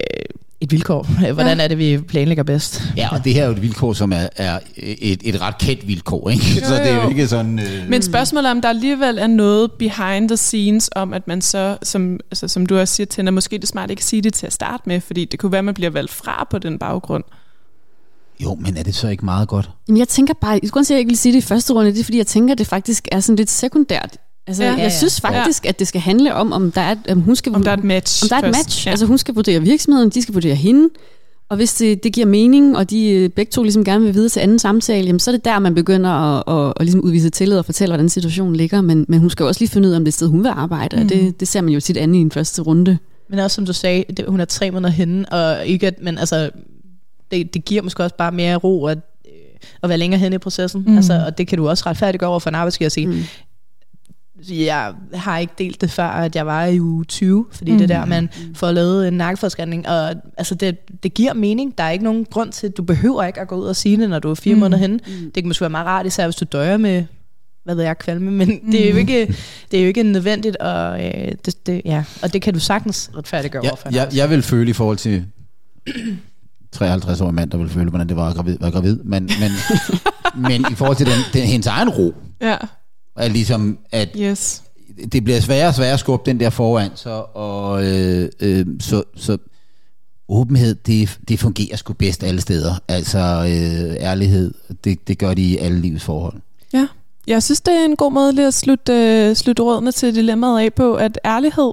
et 0.60 0.72
vilkår. 0.72 1.02
Hvordan 1.34 1.60
er 1.60 1.68
det, 1.68 1.78
vi 1.78 1.98
planlægger 2.08 2.44
bedst? 2.44 2.82
Ja, 2.96 3.08
og 3.12 3.24
det 3.24 3.34
her 3.34 3.42
er 3.42 3.46
jo 3.46 3.52
et 3.52 3.62
vilkår, 3.62 3.92
som 3.92 4.12
er, 4.12 4.28
er 4.36 4.58
et, 4.76 5.20
et 5.24 5.40
ret 5.40 5.58
kendt 5.58 5.88
vilkår, 5.88 6.30
ikke? 6.30 6.44
så 6.44 6.74
det 6.74 6.88
er 6.88 6.94
jo 6.94 7.02
jo. 7.02 7.08
ikke 7.08 7.28
sådan... 7.28 7.58
Øh, 7.58 7.88
Men 7.88 8.02
spørgsmålet 8.02 8.46
er, 8.46 8.50
om 8.50 8.60
der 8.60 8.68
alligevel 8.68 9.18
er 9.18 9.26
noget 9.26 9.72
behind 9.72 10.28
the 10.28 10.36
scenes 10.36 10.90
om, 10.96 11.12
at 11.12 11.28
man 11.28 11.40
så, 11.42 11.78
som, 11.82 12.20
altså, 12.30 12.48
som 12.48 12.66
du 12.66 12.78
også 12.78 12.94
siger, 12.94 13.06
Tænder, 13.06 13.32
måske 13.32 13.58
det 13.58 13.68
smart 13.68 13.90
ikke 13.90 14.00
at 14.00 14.04
sige 14.04 14.22
det 14.22 14.34
til 14.34 14.46
at 14.46 14.52
starte 14.52 14.82
med, 14.86 15.00
fordi 15.00 15.24
det 15.24 15.40
kunne 15.40 15.52
være, 15.52 15.58
at 15.58 15.64
man 15.64 15.74
bliver 15.74 15.90
valgt 15.90 16.12
fra 16.12 16.46
på 16.50 16.58
den 16.58 16.78
baggrund. 16.78 17.24
jo, 18.40 18.54
men 18.54 18.76
er 18.76 18.82
det 18.82 18.94
så 18.94 19.08
ikke 19.08 19.24
meget 19.24 19.48
godt? 19.48 19.70
Jamen, 19.88 19.98
jeg 19.98 20.08
tænker 20.08 20.34
bare, 20.40 20.58
jeg 20.62 20.68
skulle 20.68 20.84
sige, 20.84 20.94
at 20.94 20.96
jeg 20.96 21.00
ikke 21.00 21.10
vil 21.10 21.18
sige 21.18 21.32
det 21.32 21.38
i 21.38 21.46
første 21.46 21.72
runde, 21.72 21.92
det 21.92 22.00
er 22.00 22.04
fordi, 22.04 22.18
jeg 22.18 22.26
tænker, 22.26 22.54
at 22.54 22.58
det 22.58 22.66
faktisk 22.66 23.08
er 23.12 23.20
sådan 23.20 23.36
lidt 23.36 23.50
sekundært. 23.50 24.16
Altså, 24.46 24.62
Ja. 24.62 24.68
ja, 24.68 24.74
Ja, 24.74 24.82
jeg 24.82 24.90
ja. 24.90 24.98
synes 24.98 25.20
faktisk, 25.20 25.66
at 25.66 25.78
det 25.78 25.88
skal 25.88 26.00
handle 26.00 26.34
om, 26.34 26.52
om 26.52 26.72
der 26.72 26.80
er, 26.80 26.94
om 27.08 27.20
hun 27.20 27.36
skal, 27.36 27.54
Om 27.54 27.62
der 27.62 27.70
er 27.70 27.76
et 27.76 27.84
match 27.84 28.24
om 28.24 28.28
der 28.28 28.36
er 28.36 28.40
et 28.40 28.56
match. 28.56 28.86
Ja. 28.86 28.90
Ja. 28.90 28.92
Altså, 28.92 29.06
hun 29.06 29.18
skal 29.18 29.34
vurdere 29.34 29.60
virksomheden, 29.60 30.10
de 30.10 30.22
skal 30.22 30.34
vurdere 30.34 30.54
hende, 30.54 30.88
og 31.48 31.56
hvis 31.56 31.74
det, 31.74 32.04
det 32.04 32.12
giver 32.12 32.26
mening, 32.26 32.76
og 32.76 32.90
de 32.90 33.10
øh, 33.10 33.30
begge 33.30 33.50
to 33.50 33.62
ligesom 33.62 33.84
gerne 33.84 34.04
vil 34.04 34.14
videre 34.14 34.28
til 34.28 34.40
anden 34.40 34.58
samtale, 34.58 35.06
jamen, 35.06 35.20
så 35.20 35.30
er 35.30 35.32
det 35.32 35.44
der, 35.44 35.58
man 35.58 35.74
begynder 35.74 36.10
at, 36.10 36.66
at, 36.66 36.72
at 36.76 36.86
ligesom 36.86 37.00
udvise 37.00 37.30
tillid 37.30 37.58
og 37.58 37.64
fortælle, 37.64 37.92
hvordan 37.92 38.08
situationen 38.08 38.56
ligger. 38.56 38.80
Men, 38.80 39.04
men 39.08 39.20
hun 39.20 39.30
skal 39.30 39.44
jo 39.44 39.48
også 39.48 39.60
lige 39.60 39.70
finde 39.70 39.88
ud 39.88 39.92
af, 39.92 39.96
om 39.96 40.04
det 40.04 40.12
er 40.12 40.12
sted, 40.12 40.28
hun 40.28 40.42
vil 40.42 40.48
arbejde, 40.48 40.96
mm. 40.96 41.02
og 41.02 41.08
det, 41.08 41.40
det 41.40 41.48
ser 41.48 41.60
man 41.60 41.72
jo 41.72 41.80
tit 41.80 41.96
andet 41.96 42.18
i 42.18 42.20
en 42.20 42.30
første 42.30 42.62
runde. 42.62 42.98
Men 43.30 43.38
også 43.38 43.54
som 43.54 43.66
du 43.66 43.72
sagde, 43.72 44.04
det, 44.16 44.24
hun 44.28 44.40
er 44.40 44.44
tre 44.44 44.70
måneder 44.70 44.90
henne, 44.90 45.32
og 45.32 45.66
ikke 45.66 45.86
at, 45.86 45.94
men 46.02 46.18
altså, 46.18 46.50
det, 47.30 47.54
det 47.54 47.64
giver 47.64 47.82
måske 47.82 48.02
også 48.02 48.16
bare 48.16 48.32
mere 48.32 48.56
ro 48.56 48.86
at, 48.86 48.98
øh, 49.26 49.32
at 49.82 49.88
være 49.88 49.98
længere 49.98 50.20
henne 50.20 50.34
i 50.34 50.38
processen. 50.38 50.84
Mm. 50.86 50.96
Altså, 50.96 51.24
og 51.26 51.38
det 51.38 51.46
kan 51.48 51.58
du 51.58 51.68
også 51.68 51.84
retfærdiggøre 51.86 52.30
over 52.30 52.38
for 52.38 52.50
en 52.50 52.54
arbejdsgiver 52.54 52.88
og 52.88 52.92
sige, 52.92 53.06
mm. 53.06 53.22
Jeg 54.50 54.94
har 55.14 55.38
ikke 55.38 55.52
delt 55.58 55.80
det 55.80 55.90
før, 55.90 56.04
at 56.04 56.36
jeg 56.36 56.46
var 56.46 56.64
i 56.64 56.80
uge 56.80 57.04
20, 57.04 57.46
fordi 57.52 57.72
mm. 57.72 57.78
det 57.78 57.90
er 57.90 57.98
der, 57.98 58.04
man 58.04 58.28
får 58.54 58.72
lavet 58.72 59.08
en 59.08 59.14
nakkeforskanning, 59.14 59.88
og 59.88 60.14
altså, 60.36 60.54
det, 60.54 61.02
det 61.02 61.14
giver 61.14 61.34
mening. 61.34 61.78
Der 61.78 61.84
er 61.84 61.90
ikke 61.90 62.04
nogen 62.04 62.24
grund 62.24 62.52
til, 62.52 62.70
du 62.70 62.82
behøver 62.82 63.22
ikke 63.22 63.40
at 63.40 63.48
gå 63.48 63.56
ud 63.56 63.64
og 63.64 63.76
sige 63.76 63.96
det, 63.96 64.10
når 64.10 64.18
du 64.18 64.30
er 64.30 64.34
fire 64.34 64.54
mm. 64.54 64.60
måneder 64.60 64.78
henne. 64.78 64.98
Det 65.24 65.34
kan 65.34 65.46
måske 65.46 65.60
være 65.60 65.70
meget 65.70 65.86
rart, 65.86 66.06
især 66.06 66.26
hvis 66.26 66.36
du 66.36 66.44
døjer 66.52 66.76
med 66.76 67.04
hvad 67.64 67.74
ved 67.74 67.84
jeg, 67.84 67.98
kvalme, 67.98 68.30
men 68.30 68.48
mm. 68.48 68.70
det, 68.72 68.86
er 68.86 68.90
jo 68.90 68.96
ikke, 68.96 69.26
det 69.70 69.78
er 69.78 69.82
jo 69.82 69.88
ikke 69.88 70.02
nødvendigt, 70.02 70.56
og, 70.56 71.04
øh, 71.04 71.32
det, 71.44 71.66
det, 71.66 71.82
ja, 71.84 72.04
og 72.22 72.32
det 72.32 72.42
kan 72.42 72.54
du 72.54 72.60
sagtens 72.60 73.10
retfærdiggøre 73.16 73.64
Jeg, 73.64 73.70
over 73.70 73.76
for 73.76 73.88
en 73.88 73.94
jeg, 73.94 74.08
jeg 74.14 74.30
vil 74.30 74.42
føle 74.42 74.70
i 74.70 74.72
forhold 74.72 74.96
til 74.96 75.24
53 76.72 77.20
år 77.20 77.30
mand, 77.30 77.50
der 77.50 77.58
vil 77.58 77.68
føle, 77.68 77.90
hvordan 77.90 78.08
det 78.08 78.16
var 78.16 78.28
at 78.28 78.36
gravid, 78.36 78.58
være 78.60 78.70
gravid. 78.70 78.96
Men, 78.96 79.30
men, 79.40 79.50
men 80.48 80.72
i 80.72 80.74
forhold 80.74 80.96
til 80.96 81.06
den, 81.06 81.18
den, 81.32 81.42
hendes 81.42 81.66
egen 81.66 81.88
ro, 81.88 82.14
Ja, 82.40 82.56
er 83.16 83.28
ligesom, 83.28 83.78
at 83.92 84.08
yes. 84.20 84.62
det 85.12 85.24
bliver 85.24 85.40
sværere 85.40 85.68
og 85.68 85.74
sværere 85.74 85.92
at 85.92 86.00
skubbe 86.00 86.30
den 86.30 86.40
der 86.40 86.50
foran, 86.50 86.90
så, 86.94 87.24
og, 87.34 87.84
øh, 87.86 88.28
øh, 88.40 88.66
så, 88.80 89.02
så 89.16 89.38
åbenhed, 90.28 90.74
det, 90.74 91.18
det 91.28 91.40
fungerer 91.40 91.76
sgu 91.76 91.92
bedst 91.92 92.24
alle 92.24 92.40
steder. 92.40 92.74
Altså 92.88 93.18
øh, 93.18 93.96
ærlighed, 94.00 94.54
det, 94.84 95.08
det 95.08 95.18
gør 95.18 95.34
de 95.34 95.42
i 95.42 95.56
alle 95.56 95.80
livets 95.80 96.04
forhold. 96.04 96.40
Ja, 96.72 96.86
jeg 97.26 97.42
synes, 97.42 97.60
det 97.60 97.74
er 97.74 97.84
en 97.84 97.96
god 97.96 98.12
måde 98.12 98.32
lige 98.32 98.46
at 98.46 98.54
slutte, 98.54 98.92
øh, 98.92 99.36
slutte 99.36 99.62
rådene 99.62 99.92
til 99.92 100.14
dilemmaet 100.14 100.60
af 100.60 100.74
på, 100.74 100.94
at 100.94 101.18
ærlighed 101.24 101.72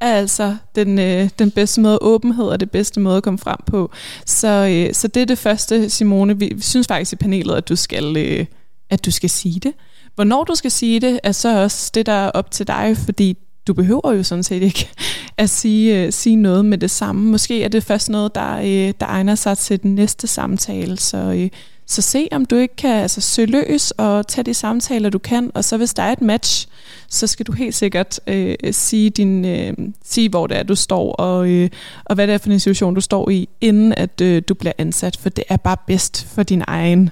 er 0.00 0.14
altså 0.14 0.56
den, 0.74 0.98
øh, 0.98 1.28
den 1.38 1.50
bedste 1.50 1.80
måde, 1.80 1.98
åbenhed 2.00 2.44
er 2.44 2.56
det 2.56 2.70
bedste 2.70 3.00
måde 3.00 3.16
at 3.16 3.22
komme 3.22 3.38
frem 3.38 3.58
på. 3.66 3.90
Så, 4.26 4.48
øh, 4.48 4.94
så 4.94 5.08
det 5.08 5.22
er 5.22 5.26
det 5.26 5.38
første, 5.38 5.90
Simone. 5.90 6.38
Vi, 6.38 6.56
synes 6.60 6.86
faktisk 6.86 7.12
i 7.12 7.16
panelet, 7.16 7.54
at 7.54 7.68
du 7.68 7.76
skal, 7.76 8.16
øh, 8.16 8.46
at 8.90 9.04
du 9.04 9.10
skal 9.10 9.30
sige 9.30 9.60
det. 9.60 9.72
Hvornår 10.18 10.44
du 10.44 10.54
skal 10.54 10.70
sige 10.70 11.00
det, 11.00 11.20
er 11.22 11.32
så 11.32 11.62
også 11.62 11.90
det, 11.94 12.06
der 12.06 12.12
er 12.12 12.30
op 12.30 12.50
til 12.50 12.66
dig, 12.66 12.96
fordi 13.04 13.36
du 13.66 13.74
behøver 13.74 14.12
jo 14.12 14.22
sådan 14.22 14.42
set 14.42 14.62
ikke 14.62 14.88
at 15.36 15.50
sige, 15.50 16.06
uh, 16.06 16.12
sige 16.12 16.36
noget 16.36 16.64
med 16.64 16.78
det 16.78 16.90
samme. 16.90 17.30
Måske 17.30 17.64
er 17.64 17.68
det 17.68 17.84
først 17.84 18.08
noget, 18.08 18.34
der, 18.34 18.58
uh, 18.58 18.94
der 19.00 19.06
egner 19.06 19.34
sig 19.34 19.58
til 19.58 19.82
den 19.82 19.94
næste 19.94 20.26
samtale, 20.26 20.98
så, 20.98 21.30
uh, 21.30 21.58
så 21.86 22.02
se 22.02 22.28
om 22.32 22.44
du 22.44 22.56
ikke 22.56 22.76
kan 22.76 22.90
altså, 22.90 23.20
søge 23.20 23.46
løs 23.46 23.90
og 23.90 24.28
tage 24.28 24.44
de 24.44 24.54
samtaler, 24.54 25.10
du 25.10 25.18
kan, 25.18 25.50
og 25.54 25.64
så 25.64 25.76
hvis 25.76 25.94
der 25.94 26.02
er 26.02 26.12
et 26.12 26.22
match, 26.22 26.68
så 27.08 27.26
skal 27.26 27.46
du 27.46 27.52
helt 27.52 27.74
sikkert 27.74 28.20
øh, 28.26 28.54
sige, 28.70 29.10
din, 29.10 29.44
øh, 29.44 29.72
sige, 30.04 30.28
hvor 30.28 30.46
det 30.46 30.58
er, 30.58 30.62
du 30.62 30.74
står, 30.74 31.12
og, 31.12 31.50
øh, 31.50 31.70
og 32.04 32.14
hvad 32.14 32.26
det 32.26 32.34
er 32.34 32.38
for 32.38 32.50
en 32.50 32.60
situation, 32.60 32.94
du 32.94 33.00
står 33.00 33.30
i, 33.30 33.48
inden 33.60 33.94
at 33.94 34.20
øh, 34.20 34.42
du 34.48 34.54
bliver 34.54 34.72
ansat, 34.78 35.16
for 35.16 35.28
det 35.28 35.44
er 35.48 35.56
bare 35.56 35.76
bedst 35.86 36.24
for 36.34 36.42
din 36.42 36.62
egen 36.66 37.10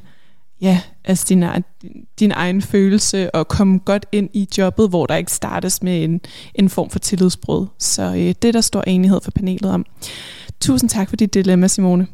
ja, 0.61 0.81
altså 1.07 1.27
din, 1.29 1.43
egen- 1.43 1.65
din 2.21 2.33
egen 2.33 2.63
følelse 2.63 3.35
og 3.35 3.49
komme 3.49 3.79
godt 3.79 4.07
ind 4.13 4.31
i 4.33 4.49
jobbet, 4.59 4.89
hvor 4.89 5.07
der 5.07 5.17
ikke 5.17 5.33
startes 5.33 5.83
med 5.83 6.05
en, 6.05 6.21
en 6.55 6.69
form 6.69 6.91
for 6.91 6.99
tillidsbrud. 6.99 7.67
Så 7.79 8.03
øh, 8.03 8.35
det 8.43 8.55
der 8.55 8.61
står 8.61 8.83
enighed 8.83 9.21
for 9.25 9.31
panelet 9.31 9.71
om. 9.73 9.85
Tusind 10.61 10.91
tak 10.91 11.09
for 11.09 11.17
dit 11.17 11.35
dilemma, 11.35 11.69
Simone. 11.69 12.07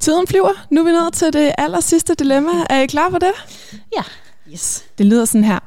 Tiden 0.00 0.26
flyver. 0.26 0.66
Nu 0.70 0.80
er 0.80 0.84
vi 0.84 0.90
nået 0.90 1.12
til 1.12 1.32
det 1.32 1.52
aller 1.58 1.80
sidste 1.80 2.14
dilemma. 2.14 2.50
Er 2.70 2.80
I 2.80 2.86
klar 2.86 3.10
på 3.10 3.18
det? 3.18 3.32
Ja. 3.96 4.02
Yes. 4.52 4.84
Det 4.98 5.06
lyder 5.06 5.24
sådan 5.24 5.44
her. 5.44 5.58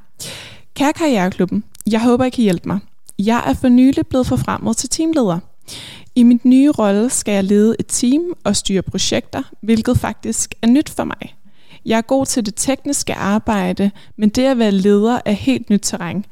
Kære 0.76 0.94
Karriereklubben, 0.94 1.64
jeg 1.92 2.02
håber, 2.02 2.26
I 2.26 2.30
kan 2.30 2.44
hjælpe 2.44 2.68
mig. 2.70 2.80
Jeg 3.20 3.44
er 3.48 3.54
for 3.54 3.70
nylig 3.70 4.08
blevet 4.08 4.28
forfremmet 4.28 4.78
til 4.78 4.90
teamleder. 4.90 5.40
I 6.16 6.24
min 6.24 6.40
nye 6.44 6.72
rolle 6.72 7.10
skal 7.10 7.34
jeg 7.34 7.44
lede 7.44 7.76
et 7.80 7.88
team 7.88 8.22
og 8.44 8.56
styre 8.56 8.82
projekter, 8.82 9.44
hvilket 9.62 9.98
faktisk 9.98 10.56
er 10.62 10.68
nyt 10.68 10.90
for 10.90 11.04
mig. 11.04 11.36
Jeg 11.86 11.98
er 11.98 12.02
god 12.02 12.26
til 12.26 12.46
det 12.46 12.54
tekniske 12.56 13.14
arbejde, 13.14 13.92
men 14.18 14.30
det 14.30 14.46
at 14.46 14.58
være 14.58 14.72
leder 14.72 15.20
er 15.26 15.32
helt 15.32 15.70
nyt 15.70 15.82
terræn. 15.84 16.26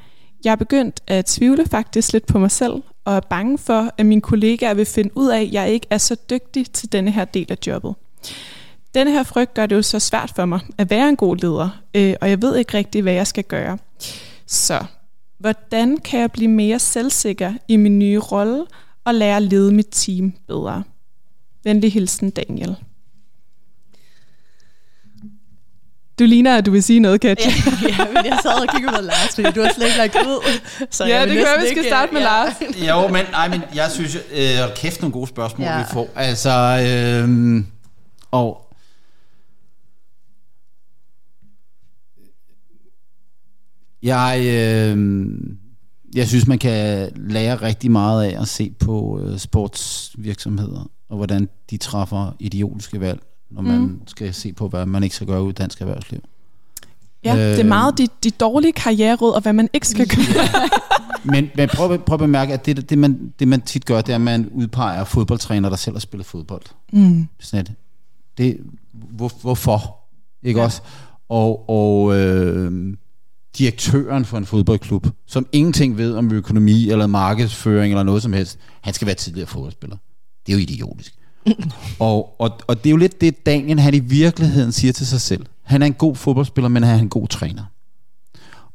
Jeg 0.44 0.52
er 0.52 0.56
begyndt 0.56 1.00
at 1.08 1.26
tvivle 1.26 1.66
faktisk 1.66 2.14
lidt 2.14 2.26
på 2.26 2.40
mig 2.40 2.52
selv, 2.52 2.74
og 3.06 3.16
er 3.16 3.20
bange 3.20 3.58
for, 3.58 3.92
at 3.98 4.06
mine 4.06 4.22
kollegaer 4.22 4.74
vil 4.74 4.86
finde 4.86 5.18
ud 5.18 5.30
af, 5.30 5.42
at 5.42 5.52
jeg 5.52 5.72
ikke 5.72 5.88
er 5.90 5.98
så 5.98 6.16
dygtig 6.30 6.72
til 6.72 6.92
denne 6.92 7.12
her 7.12 7.26
del 7.26 7.46
af 7.50 7.58
jobbet. 7.68 7.96
Denne 8.96 9.12
her 9.12 9.24
frygt 9.24 9.54
gør 9.54 9.66
det 9.66 9.76
jo 9.76 9.82
så 9.82 10.00
svært 10.00 10.32
for 10.36 10.46
mig 10.46 10.60
at 10.78 10.90
være 10.90 11.10
en 11.10 11.16
god 11.16 11.36
leder, 11.38 11.70
øh, 11.94 12.16
og 12.22 12.30
jeg 12.30 12.42
ved 12.42 12.56
ikke 12.58 12.78
rigtig, 12.78 13.02
hvad 13.02 13.14
jeg 13.14 13.28
skal 13.28 13.44
gøre. 13.44 13.78
Så 14.48 14.86
hvordan 15.40 15.98
kan 15.98 16.20
jeg 16.20 16.32
blive 16.32 16.52
mere 16.52 16.80
selvsikker 16.80 17.54
i 17.68 17.76
min 17.76 18.00
nye 18.00 18.20
rolle 18.20 18.66
og 19.10 19.16
lære 19.16 19.36
at 19.36 19.44
lede 19.44 19.72
mit 19.72 19.88
team 19.92 20.34
bedre? 20.48 20.84
Venlig 21.64 21.94
hilsen, 21.94 22.30
Daniel. 22.30 22.76
Du 26.20 26.24
ligner, 26.24 26.58
at 26.58 26.66
du 26.66 26.72
vil 26.72 26.84
sige 26.84 27.00
noget, 27.00 27.22
Katja. 27.22 27.52
ja, 28.00 28.06
men 28.14 28.26
jeg 28.26 28.40
sad 28.44 28.62
og 28.62 28.68
kiggede 28.76 28.94
på 28.96 29.02
Lars, 29.02 29.36
fordi 29.36 29.52
du 29.52 29.62
har 29.62 29.74
slet 29.74 29.86
ikke 29.86 29.98
lagt 29.98 30.16
ud. 30.16 30.60
Så 30.92 31.06
ja, 31.06 31.22
det 31.26 31.34
kan 31.34 31.38
være, 31.38 31.62
vi 31.62 31.68
skal 31.68 31.86
starte 31.86 32.14
med 32.14 32.22
ja. 32.22 32.28
Lars. 32.28 32.54
jo, 32.90 33.08
men, 33.08 33.26
nej, 33.32 33.48
men 33.50 33.62
jeg 33.76 33.92
synes, 33.92 34.16
øh, 34.16 34.76
kæft 34.76 35.02
nogle 35.02 35.14
gode 35.14 35.28
spørgsmål, 35.28 35.68
ja. 35.68 35.78
vi 35.78 35.84
får. 35.94 36.10
Altså, 36.16 36.50
øh, 36.50 37.64
og 38.32 38.66
Jeg, 44.04 44.42
øh, 44.44 44.98
jeg 46.16 46.28
synes, 46.28 46.48
man 46.48 46.60
kan 46.60 47.10
lære 47.16 47.56
rigtig 47.56 47.92
meget 47.92 48.24
af 48.24 48.42
at 48.42 48.48
se 48.48 48.74
på 48.80 49.20
øh, 49.24 49.38
sportsvirksomheder, 49.38 50.90
og 51.10 51.18
hvordan 51.18 51.50
de 51.70 51.78
træffer 51.78 52.36
idiotiske 52.40 53.00
valg, 53.00 53.20
når 53.50 53.62
man 53.62 53.80
mm. 53.82 54.02
skal 54.08 54.34
se 54.34 54.54
på, 54.54 54.68
hvad 54.68 54.86
man 54.86 55.04
ikke 55.04 55.16
skal 55.16 55.28
gøre 55.28 55.50
i 55.50 55.52
dansk 55.52 55.82
erhvervsliv. 55.82 56.20
Ja, 57.24 57.36
øh, 57.36 57.42
det 57.42 57.60
er 57.60 57.64
meget 57.64 57.98
de, 57.98 58.08
de 58.24 58.30
dårlige 58.30 58.72
karriereråd, 58.72 59.34
og 59.34 59.42
hvad 59.42 59.54
man 59.54 59.70
ikke 59.74 59.88
skal 59.88 60.08
gøre. 60.16 60.70
men, 61.24 61.50
men 61.56 61.70
prøv, 61.70 61.98
prøv 61.98 62.14
at 62.14 62.20
bemærke, 62.20 62.54
at 62.54 62.66
det, 62.66 62.90
det, 62.90 62.98
man, 62.98 63.34
det 63.40 63.48
man 63.48 63.62
tit 63.62 63.86
gør, 63.86 64.02
det 64.02 64.10
er, 64.10 64.16
at 64.16 64.22
man 64.22 64.50
udpeger 64.54 65.04
fodboldtræner, 65.04 65.70
der 65.70 65.76
selv 65.76 65.96
har 65.96 66.00
spillet 66.00 66.26
fodbold. 66.26 66.64
Mm. 66.94 67.28
Sådan 67.40 67.66
det, 67.66 67.76
det, 68.38 68.58
hvor, 68.92 69.32
hvorfor? 69.42 69.98
Ikke 70.44 70.60
ja. 70.60 70.66
også? 70.66 70.82
Og, 71.30 71.70
og 71.70 72.20
øh, 72.20 72.94
direktøren 73.60 74.26
for 74.26 74.38
en 74.38 74.46
fodboldklub, 74.46 75.08
som 75.26 75.48
ingenting 75.52 75.98
ved 75.98 76.16
om 76.16 76.32
økonomi 76.32 76.90
eller 76.90 77.08
markedsføring 77.08 77.94
eller 77.94 78.04
noget 78.04 78.24
som 78.24 78.34
helst, 78.34 78.60
han 78.82 78.94
skal 78.94 79.06
være 79.06 79.16
tidligere 79.16 79.48
fodboldspiller. 79.48 79.98
Det 80.46 80.54
er 80.54 80.58
jo 80.58 80.62
idiotisk. 80.62 81.14
og, 82.00 82.42
og, 82.42 82.60
og 82.68 82.78
det 82.78 82.86
er 82.86 82.92
jo 82.92 82.98
lidt 82.98 83.22
det, 83.22 83.46
Daniel 83.46 83.80
han 83.80 83.94
i 83.94 84.00
virkeligheden 84.00 84.72
siger 84.72 84.94
til 84.94 85.08
sig 85.08 85.22
selv. 85.22 85.46
Han 85.64 85.82
er 85.82 85.86
en 85.86 85.94
god 85.94 86.16
fodboldspiller, 86.16 86.70
men 86.70 86.84
han 86.84 86.96
er 86.96 87.02
en 87.02 87.10
god 87.10 87.28
træner. 87.28 87.64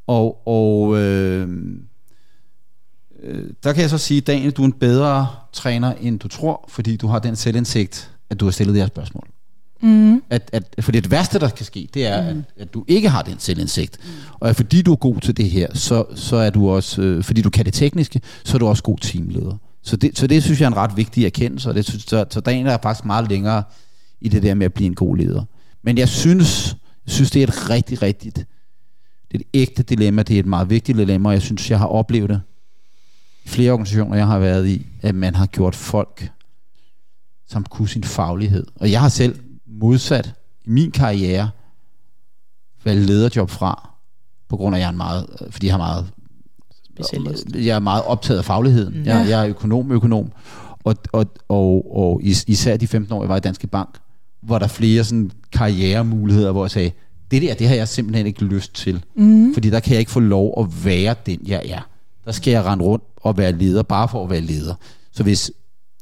Og, 0.07 0.49
og 0.49 0.99
øh, 0.99 1.49
øh, 3.23 3.51
der 3.63 3.73
kan 3.73 3.83
jeg 3.83 3.91
så 3.91 3.99
sige, 3.99 4.21
Daniel, 4.21 4.51
du 4.51 4.63
er 4.63 4.67
en 4.67 4.73
bedre 4.73 5.29
træner, 5.53 5.93
end 5.93 6.19
du 6.19 6.29
tror, 6.29 6.65
fordi 6.69 6.97
du 6.97 7.07
har 7.07 7.19
den 7.19 7.37
selvindsigt, 7.37 8.11
at 8.31 8.41
du 8.41 8.45
har 8.45 8.53
stillet 8.53 8.75
det 8.75 8.83
her 8.83 8.89
spørgsmål. 8.89 9.29
Mm. 9.85 10.23
At, 10.31 10.51
at, 10.53 10.75
for 10.81 10.93
det 10.93 11.11
værste, 11.11 11.39
der 11.39 11.49
kan 11.49 11.67
ske, 11.67 11.89
det 11.95 12.07
er, 12.07 12.35
mm. 12.35 12.39
at, 12.39 12.63
at 12.63 12.75
du 12.75 12.85
ikke 12.89 13.09
har 13.09 13.23
den 13.23 13.39
selvindsigt. 13.39 13.99
Mm. 14.05 14.11
Og 14.41 14.57
fordi 14.57 14.83
du 14.83 14.93
er 14.93 14.97
god 14.97 15.21
til 15.21 15.37
det 15.37 15.51
her, 15.51 15.69
så, 15.75 16.05
så 16.15 16.37
er 16.37 16.51
du 16.51 16.71
også, 16.71 17.03
øh, 17.03 17.25
fordi 17.25 17.43
du 17.43 17.51
kan 17.51 17.65
det 17.65 17.75
tekniske, 17.75 18.21
så 18.45 18.57
er 18.57 18.59
du 18.59 18.67
også 18.67 18.83
god 18.83 18.99
teamleder. 18.99 19.57
Så 19.83 19.97
det, 19.97 20.19
så 20.19 20.27
det 20.27 20.43
synes 20.43 20.61
jeg 20.61 20.67
er 20.67 20.71
en 20.71 20.77
ret 20.77 20.97
vigtig 20.97 21.25
erkendelse, 21.25 21.69
og 21.69 21.75
det 21.75 21.85
synes, 21.85 22.03
så, 22.03 22.25
så 22.31 22.41
dagen 22.41 22.67
er 22.67 22.79
faktisk 22.83 23.05
meget 23.05 23.29
længere 23.29 23.63
i 24.21 24.29
det 24.29 24.43
der 24.43 24.55
med 24.55 24.67
at 24.67 24.75
blive 24.75 24.87
en 24.87 24.95
god 24.95 25.17
leder. 25.17 25.45
Men 25.83 25.99
jeg 25.99 26.09
synes, 26.09 26.77
jeg 27.07 27.13
synes 27.13 27.31
det 27.31 27.43
er 27.43 27.47
et 27.47 27.71
rigtig, 27.71 28.03
rigtigt, 28.03 28.37
det 29.33 29.35
er 29.35 29.39
et 29.39 29.61
ægte 29.61 29.83
dilemma, 29.83 30.23
det 30.23 30.37
er 30.37 30.41
et 30.41 30.47
meget 30.47 30.71
vigtigt 30.71 30.99
dilemma, 30.99 31.29
og 31.29 31.33
jeg 31.33 31.43
synes, 31.43 31.71
jeg 31.71 31.79
har 31.79 31.87
oplevet 31.87 32.31
det 32.31 32.41
i 33.45 33.49
flere 33.49 33.73
organisationer, 33.73 34.17
jeg 34.17 34.27
har 34.27 34.39
været 34.39 34.69
i, 34.69 34.87
at 35.03 35.15
man 35.15 35.35
har 35.35 35.47
gjort 35.47 35.75
folk, 35.75 36.31
som 37.49 37.65
kunne 37.65 37.89
sin 37.89 38.05
faglighed. 38.05 38.67
Og 38.77 38.91
jeg 38.91 39.01
har 39.01 39.09
selv 39.09 39.39
modsat 39.85 40.35
i 40.65 40.71
min 40.71 40.91
karriere 40.91 41.51
valgt 42.85 43.07
lederjob 43.07 43.51
fra, 43.51 43.91
på 44.49 44.57
grund 44.57 44.77
af, 44.77 44.79
at 44.79 44.81
jeg 44.81 44.87
er 44.87 44.91
en 44.91 44.97
meget, 44.97 45.27
fordi 45.51 45.67
jeg 45.67 45.73
har 45.73 45.79
meget 45.79 46.07
Specialist. 46.95 47.47
Jeg 47.55 47.77
er 47.77 47.79
meget 47.79 48.05
optaget 48.05 48.39
af 48.39 48.45
fagligheden. 48.45 48.99
Mm. 48.99 49.05
Jeg, 49.05 49.27
jeg 49.29 49.43
er 49.43 49.49
økonom, 49.49 49.93
økonom. 49.93 50.33
Og, 50.85 50.97
og, 51.13 51.27
og, 51.49 51.97
og 51.97 52.21
især 52.23 52.77
de 52.77 52.87
15 52.87 53.13
år, 53.13 53.23
jeg 53.23 53.29
var 53.29 53.37
i 53.37 53.41
Danske 53.41 53.67
Bank, 53.67 53.99
var 54.43 54.59
der 54.59 54.67
flere 54.67 55.05
sådan 55.05 55.31
karrieremuligheder, 55.53 56.53
hvor 56.53 56.65
jeg 56.65 56.71
sagde, 56.71 56.91
det 57.31 57.43
der, 57.43 57.55
det 57.55 57.69
har 57.69 57.75
jeg 57.75 57.89
simpelthen 57.89 58.27
ikke 58.27 58.45
lyst 58.45 58.75
til. 58.75 59.05
Mm. 59.17 59.55
Fordi 59.55 59.71
der 59.71 59.81
kan 59.81 59.93
jeg 59.93 59.99
ikke 60.01 60.11
få 60.11 60.21
lov 60.21 60.55
at 60.61 60.85
være 60.85 61.15
den, 61.27 61.41
jeg 61.47 61.63
er. 61.65 61.89
Der 62.25 62.33
skal 62.33 62.51
jeg 62.51 62.65
rende 62.65 62.85
rundt 62.85 63.05
og 63.17 63.39
være 63.39 63.53
leder, 63.53 63.83
bare 63.83 64.09
for 64.09 64.25
at 64.25 64.31
være 64.31 64.41
leder. 64.41 64.75
Så 65.13 65.23
hvis, 65.23 65.51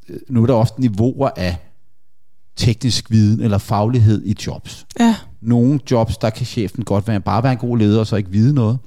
øh, 0.08 0.16
nu 0.28 0.42
er 0.42 0.46
der 0.46 0.54
ofte 0.54 0.80
niveauer 0.80 1.30
af 1.36 1.56
teknisk 2.64 3.10
viden 3.10 3.40
eller 3.40 3.58
faglighed 3.58 4.22
i 4.24 4.36
jobs. 4.46 4.86
Ja. 5.00 5.16
Nogle 5.40 5.80
jobs, 5.90 6.16
der 6.16 6.30
kan 6.30 6.46
chefen 6.46 6.84
godt 6.84 7.08
være, 7.08 7.20
bare 7.20 7.42
være 7.42 7.52
en 7.52 7.58
god 7.58 7.78
leder 7.78 8.00
og 8.00 8.06
så 8.06 8.16
ikke 8.16 8.30
vide 8.30 8.54
noget. 8.54 8.78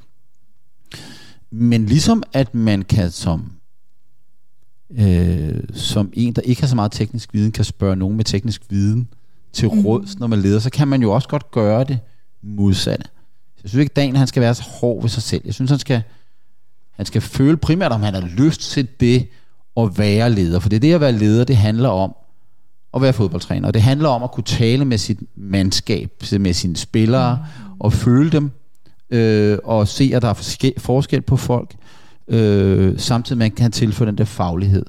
Men 1.52 1.86
ligesom 1.86 2.24
at 2.34 2.56
man 2.56 2.82
kan 2.82 3.12
som 3.12 3.52
øh, 4.98 5.64
som 5.74 6.10
en, 6.14 6.34
der 6.34 6.42
ikke 6.42 6.62
har 6.62 6.68
så 6.68 6.76
meget 6.76 6.92
teknisk 6.92 7.34
viden, 7.34 7.52
kan 7.52 7.64
spørge 7.64 7.96
nogen 7.96 8.18
med 8.18 8.26
teknisk 8.26 8.62
viden 8.70 9.08
til 9.54 9.70
mm. 9.74 9.86
råds, 9.86 10.20
når 10.20 10.28
man 10.28 10.40
leder, 10.40 10.60
så 10.60 10.70
kan 10.70 10.88
man 10.88 11.02
jo 11.02 11.12
også 11.12 11.28
godt 11.28 11.52
gøre 11.52 11.84
det 11.84 12.00
modsatte. 12.44 13.06
Jeg 13.64 13.70
synes 13.70 13.82
ikke, 13.82 13.94
Daniel 13.94 14.18
han 14.18 14.28
skal 14.28 14.42
være 14.42 14.56
så 14.56 14.64
hård 14.64 15.02
ved 15.02 15.10
sig 15.10 15.24
selv. 15.24 15.42
Jeg 15.46 15.54
synes, 15.54 15.72
han 15.72 15.80
skal, 15.80 16.02
han 16.92 17.06
skal 17.06 17.22
føle 17.22 17.58
primært, 17.58 17.92
om 17.92 18.02
han 18.02 18.14
har 18.14 18.28
lyst 18.38 18.62
til 18.62 18.88
det 19.00 19.28
at 19.78 19.98
være 19.98 20.32
leder. 20.32 20.60
For 20.60 20.70
det 20.70 20.76
er 20.76 20.80
det 20.80 20.94
at 20.94 21.02
være 21.02 21.12
leder, 21.12 21.44
det 21.44 21.58
handler 21.58 21.90
om 21.90 22.16
at 22.96 23.02
være 23.02 23.14
fodboldtræner. 23.14 23.68
Og 23.68 23.74
det 23.74 23.82
handler 23.82 24.10
om 24.10 24.24
at 24.24 24.32
kunne 24.32 24.44
tale 24.44 24.86
med 24.86 24.98
sit 24.98 25.20
mandskab, 25.36 26.12
med 26.40 26.54
sine 26.54 26.76
spillere, 26.76 27.36
mm. 27.36 27.72
og 27.80 27.94
føle 27.94 28.32
dem, 28.32 28.52
øh, 29.10 29.58
og 29.64 29.88
se, 29.88 30.12
at 30.14 30.22
der 30.22 30.30
er 30.30 30.72
forskel 30.78 31.22
på 31.22 31.38
folk, 31.38 31.76
øh, 32.28 33.00
samtidig 33.00 33.38
med, 33.38 33.46
at 33.46 33.52
man 33.52 33.56
kan 33.56 33.72
tilføre 33.72 34.08
den 34.08 34.18
der 34.18 34.26
faglighed. 34.26 34.86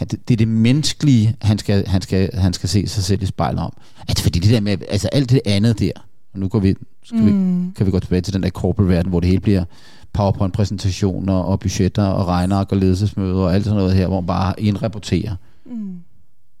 Det, 0.00 0.28
det 0.28 0.34
er 0.34 0.36
det 0.36 0.48
menneskelige, 0.48 1.36
han 1.42 1.58
skal, 1.58 1.86
han, 1.86 2.02
skal, 2.02 2.30
han 2.34 2.52
skal 2.52 2.68
se 2.68 2.86
sig 2.86 3.04
selv 3.04 3.22
i 3.22 3.26
spejlet 3.26 3.60
om. 3.60 3.72
Altså, 4.08 4.22
fordi 4.22 4.38
det 4.38 4.50
der 4.50 4.60
med, 4.60 4.78
altså 4.88 5.08
alt 5.08 5.30
det 5.30 5.40
andet 5.46 5.78
der, 5.78 5.90
og 6.32 6.38
nu 6.40 6.48
går 6.48 6.58
vi, 6.58 6.74
skal 7.02 7.20
mm. 7.20 7.66
vi, 7.66 7.72
kan 7.76 7.86
vi 7.86 7.90
gå 7.90 8.00
tilbage 8.00 8.20
til 8.20 8.34
den 8.34 8.42
der 8.42 8.50
corporate 8.50 8.88
verden, 8.88 9.10
hvor 9.10 9.20
det 9.20 9.28
hele 9.28 9.40
bliver 9.40 9.64
PowerPoint-præsentationer 10.12 11.34
og 11.34 11.60
budgetter 11.60 12.04
og 12.04 12.26
regner 12.26 12.56
og 12.56 12.76
ledelsesmøder 12.76 13.42
og 13.42 13.54
alt 13.54 13.64
sådan 13.64 13.76
noget 13.76 13.94
her, 13.94 14.06
hvor 14.06 14.20
man 14.20 14.26
bare 14.26 14.60
indrapporterer. 14.60 15.36
Mm 15.66 15.98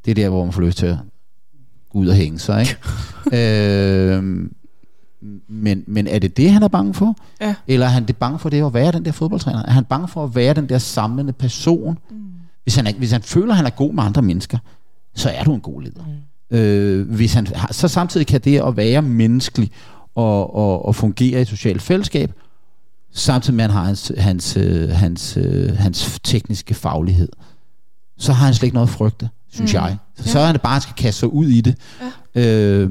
det 0.06 0.10
er 0.10 0.14
der, 0.14 0.28
hvor 0.28 0.44
man 0.44 0.52
får 0.52 0.62
lyst 0.62 0.78
til 0.78 0.86
at 0.86 0.96
gå 1.90 1.98
ud 1.98 2.06
og 2.06 2.14
hænge 2.14 2.38
sig, 2.38 2.60
ikke? 2.60 2.76
øh, 4.12 4.24
men, 5.48 5.84
men 5.86 6.06
er 6.06 6.18
det 6.18 6.36
det, 6.36 6.50
han 6.50 6.62
er 6.62 6.68
bange 6.68 6.94
for? 6.94 7.16
Ja. 7.40 7.54
Eller 7.66 7.86
er 7.86 7.90
han 7.90 8.04
det 8.04 8.16
bange 8.16 8.38
for 8.38 8.48
det 8.48 8.66
at 8.66 8.74
være 8.74 8.92
den 8.92 9.04
der 9.04 9.12
fodboldtræner? 9.12 9.62
Er 9.62 9.70
han 9.70 9.84
bange 9.84 10.08
for 10.08 10.24
at 10.24 10.34
være 10.34 10.54
den 10.54 10.68
der 10.68 10.78
samlende 10.78 11.32
person? 11.32 11.98
Mm. 12.10 12.16
Hvis, 12.62 12.76
han 12.76 12.86
er, 12.86 12.92
hvis 12.92 13.12
han 13.12 13.22
føler, 13.22 13.52
at 13.52 13.56
han 13.56 13.66
er 13.66 13.70
god 13.70 13.92
med 13.92 14.02
andre 14.02 14.22
mennesker, 14.22 14.58
så 15.14 15.30
er 15.30 15.44
du 15.44 15.54
en 15.54 15.60
god 15.60 15.82
leder. 15.82 16.04
Mm. 16.50 16.56
Øh, 16.56 17.10
hvis 17.10 17.34
han, 17.34 17.46
så 17.70 17.88
samtidig 17.88 18.26
kan 18.26 18.40
det 18.40 18.60
at 18.60 18.76
være 18.76 19.02
menneskelig 19.02 19.70
og, 20.14 20.54
og, 20.54 20.86
og 20.86 20.94
fungere 20.94 21.38
i 21.38 21.42
et 21.42 21.48
socialt 21.48 21.82
fællesskab, 21.82 22.32
samtidig 23.12 23.56
med 23.56 23.64
at 23.64 23.70
han 23.70 23.78
har 23.78 23.86
hans, 23.86 24.12
hans, 24.18 24.52
hans, 24.54 24.92
hans, 24.92 25.78
hans 25.78 26.20
tekniske 26.24 26.74
faglighed, 26.74 27.28
så 28.18 28.32
har 28.32 28.44
han 28.44 28.54
slet 28.54 28.66
ikke 28.66 28.74
noget 28.74 28.88
at 28.88 28.94
frygte 28.94 29.28
synes 29.56 29.72
mm. 29.72 29.76
jeg. 29.76 29.96
Så, 30.16 30.22
ja. 30.26 30.30
så 30.30 30.38
er 30.38 30.52
det 30.52 30.62
bare, 30.62 30.80
skal 30.80 30.94
kaste 30.94 31.20
sig 31.20 31.32
ud 31.32 31.46
i 31.46 31.60
det. 31.60 31.74
Ja. 32.34 32.42
Øh, 32.42 32.90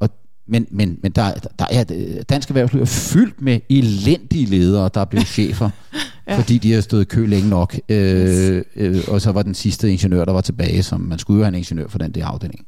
og, 0.00 0.08
men 0.48 0.66
men, 0.70 0.98
men 1.02 1.12
der, 1.12 1.32
der 1.58 1.66
er, 1.70 1.84
dansk 2.22 2.48
erhvervsliv 2.48 2.82
er 2.82 2.86
fyldt 2.86 3.42
med 3.42 3.60
elendige 3.70 4.46
ledere, 4.46 4.90
der 4.94 5.00
er 5.00 5.04
blevet 5.04 5.26
chefer, 5.36 5.70
ja. 6.28 6.38
fordi 6.38 6.58
de 6.58 6.72
har 6.72 6.80
stået 6.80 7.02
i 7.02 7.04
kø 7.04 7.26
længe 7.26 7.48
nok. 7.48 7.78
Øh, 7.88 8.62
øh, 8.76 9.02
og 9.08 9.20
så 9.20 9.32
var 9.32 9.42
den 9.42 9.54
sidste 9.54 9.92
ingeniør, 9.92 10.24
der 10.24 10.32
var 10.32 10.40
tilbage, 10.40 10.82
som 10.82 11.00
man 11.00 11.18
skulle 11.18 11.38
jo 11.38 11.44
have 11.44 11.48
en 11.48 11.54
ingeniør 11.54 11.88
for 11.88 11.98
den 11.98 12.12
der 12.12 12.26
afdeling. 12.26 12.66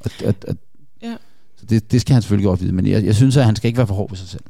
Og, 0.00 0.10
og, 0.24 0.34
og, 0.48 0.56
ja. 1.02 1.14
Så 1.56 1.66
det, 1.66 1.92
det 1.92 2.00
skal 2.00 2.12
han 2.12 2.22
selvfølgelig 2.22 2.46
godt 2.46 2.62
vide, 2.62 2.72
men 2.72 2.86
jeg, 2.86 3.04
jeg 3.04 3.14
synes, 3.14 3.36
at 3.36 3.44
han 3.44 3.56
skal 3.56 3.68
ikke 3.68 3.76
være 3.76 3.86
for 3.86 3.94
hård 3.94 4.10
ved 4.10 4.18
sig 4.18 4.28
selv. 4.28 4.42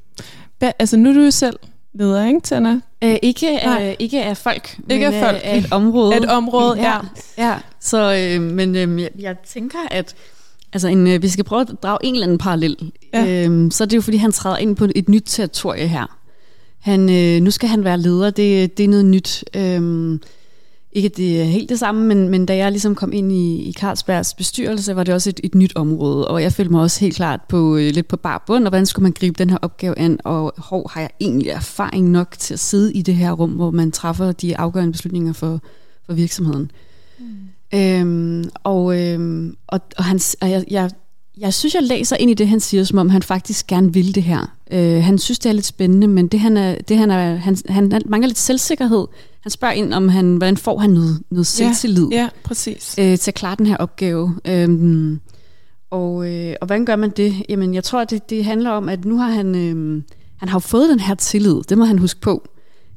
Ba, 0.60 0.72
altså 0.78 0.96
nu 0.96 1.10
er 1.10 1.14
du 1.14 1.20
jo 1.20 1.30
selv 1.30 1.58
leder, 1.94 2.26
ikke, 2.26 2.40
Tanna? 2.40 2.80
Øh, 3.04 3.16
ikke, 3.22 3.60
af, 3.60 3.96
ikke 3.98 4.24
af 4.24 4.36
folk, 4.36 4.78
ikke 4.90 5.04
men 5.06 5.14
af, 5.14 5.22
folk. 5.22 5.40
af 5.44 5.58
et 5.58 5.66
område. 5.70 6.16
Et 6.16 6.24
område, 6.24 6.80
ja. 6.80 6.92
ja. 7.38 7.48
ja. 7.48 7.58
Så, 7.80 8.14
øh, 8.14 8.42
men 8.42 8.76
øh, 8.76 9.02
jeg, 9.02 9.10
jeg 9.18 9.36
tænker, 9.46 9.78
at 9.90 10.14
altså 10.72 10.88
en, 10.88 11.06
øh, 11.06 11.22
vi 11.22 11.28
skal 11.28 11.44
prøve 11.44 11.60
at 11.60 11.68
drage 11.82 11.98
en 12.02 12.14
eller 12.14 12.26
anden 12.26 12.38
parallel. 12.38 12.92
Ja. 13.14 13.46
Øh, 13.48 13.70
så 13.70 13.84
er 13.84 13.88
det 13.88 13.96
jo, 13.96 14.00
fordi 14.02 14.16
han 14.16 14.32
træder 14.32 14.56
ind 14.56 14.76
på 14.76 14.86
et 14.94 15.08
nyt 15.08 15.22
territorie 15.26 15.88
her. 15.88 16.18
Han, 16.80 17.10
øh, 17.10 17.42
nu 17.42 17.50
skal 17.50 17.68
han 17.68 17.84
være 17.84 17.98
leder, 17.98 18.30
det, 18.30 18.78
det 18.78 18.84
er 18.84 18.88
noget 18.88 19.04
nyt. 19.04 19.44
Øhm, 19.56 20.20
ikke 20.94 21.06
at 21.06 21.16
det 21.16 21.40
er 21.40 21.44
helt 21.44 21.68
det 21.68 21.78
samme, 21.78 22.06
men, 22.06 22.28
men 22.28 22.46
da 22.46 22.56
jeg 22.56 22.70
ligesom 22.70 22.94
kom 22.94 23.12
ind 23.12 23.32
i, 23.32 23.62
i 23.62 23.72
Carlsbergs 23.72 24.34
bestyrelse, 24.34 24.96
var 24.96 25.04
det 25.04 25.14
også 25.14 25.30
et, 25.30 25.40
et 25.44 25.54
nyt 25.54 25.72
område, 25.76 26.28
og 26.28 26.42
jeg 26.42 26.52
følte 26.52 26.72
mig 26.72 26.80
også 26.80 27.00
helt 27.00 27.16
klart 27.16 27.40
på 27.48 27.76
øh, 27.76 27.90
lidt 27.90 28.08
på 28.08 28.16
bar 28.16 28.44
bund, 28.46 28.64
og 28.64 28.70
hvordan 28.70 28.86
skulle 28.86 29.02
man 29.02 29.12
gribe 29.12 29.38
den 29.38 29.50
her 29.50 29.58
opgave 29.62 29.98
an, 29.98 30.18
og 30.24 30.54
hov, 30.56 30.90
har 30.90 31.00
jeg 31.00 31.10
egentlig 31.20 31.48
erfaring 31.48 32.10
nok 32.10 32.34
til 32.38 32.54
at 32.54 32.60
sidde 32.60 32.92
i 32.92 33.02
det 33.02 33.14
her 33.14 33.32
rum, 33.32 33.50
hvor 33.50 33.70
man 33.70 33.92
træffer 33.92 34.32
de 34.32 34.56
afgørende 34.56 34.92
beslutninger 34.92 35.32
for, 35.32 35.60
for 36.06 36.12
virksomheden. 36.12 36.70
Mm. 37.18 37.78
Øhm, 37.78 38.50
og, 38.64 39.00
øhm, 39.00 39.56
og, 39.66 39.80
og, 39.96 40.04
han, 40.04 40.20
og 40.40 40.50
jeg, 40.50 40.64
jeg, 40.70 40.90
jeg 41.38 41.54
synes, 41.54 41.74
jeg 41.74 41.82
læser 41.82 42.16
ind 42.16 42.30
i 42.30 42.34
det, 42.34 42.48
han 42.48 42.60
siger, 42.60 42.84
som 42.84 42.98
om 42.98 43.10
han 43.10 43.22
faktisk 43.22 43.66
gerne 43.66 43.92
vil 43.92 44.14
det 44.14 44.22
her. 44.22 44.56
Øh, 44.70 45.02
han 45.02 45.18
synes, 45.18 45.38
det 45.38 45.48
er 45.48 45.52
lidt 45.52 45.66
spændende, 45.66 46.06
men 46.06 46.28
det, 46.28 46.40
han, 46.40 46.56
er, 46.56 46.76
det, 46.88 46.98
han, 46.98 47.10
er, 47.10 47.34
han, 47.34 47.56
han 47.68 48.02
mangler 48.06 48.28
lidt 48.28 48.38
selvsikkerhed. 48.38 49.06
Han 49.44 49.50
spørger 49.50 49.74
ind, 49.74 49.94
om 49.94 50.08
han, 50.08 50.36
hvordan 50.36 50.56
får 50.56 50.78
han 50.78 50.90
noget, 50.90 51.22
noget 51.30 51.46
selvtillid 51.46 52.08
ja, 52.10 52.16
ja, 52.16 52.28
præcis. 52.44 52.94
Øh, 52.98 53.18
til 53.18 53.30
at 53.30 53.34
klare 53.34 53.56
den 53.58 53.66
her 53.66 53.76
opgave. 53.76 54.34
Øhm, 54.44 55.20
og, 55.90 56.32
øh, 56.32 56.54
og 56.60 56.66
hvordan 56.66 56.84
gør 56.84 56.96
man 56.96 57.10
det? 57.10 57.34
Jamen, 57.48 57.74
jeg 57.74 57.84
tror, 57.84 58.04
det, 58.04 58.30
det 58.30 58.44
handler 58.44 58.70
om, 58.70 58.88
at 58.88 59.04
nu 59.04 59.18
har 59.18 59.30
han, 59.30 59.54
øh, 59.54 60.02
han 60.36 60.48
har 60.48 60.58
fået 60.58 60.88
den 60.88 61.00
her 61.00 61.14
tillid. 61.14 61.62
Det 61.68 61.78
må 61.78 61.84
han 61.84 61.98
huske 61.98 62.20
på. 62.20 62.48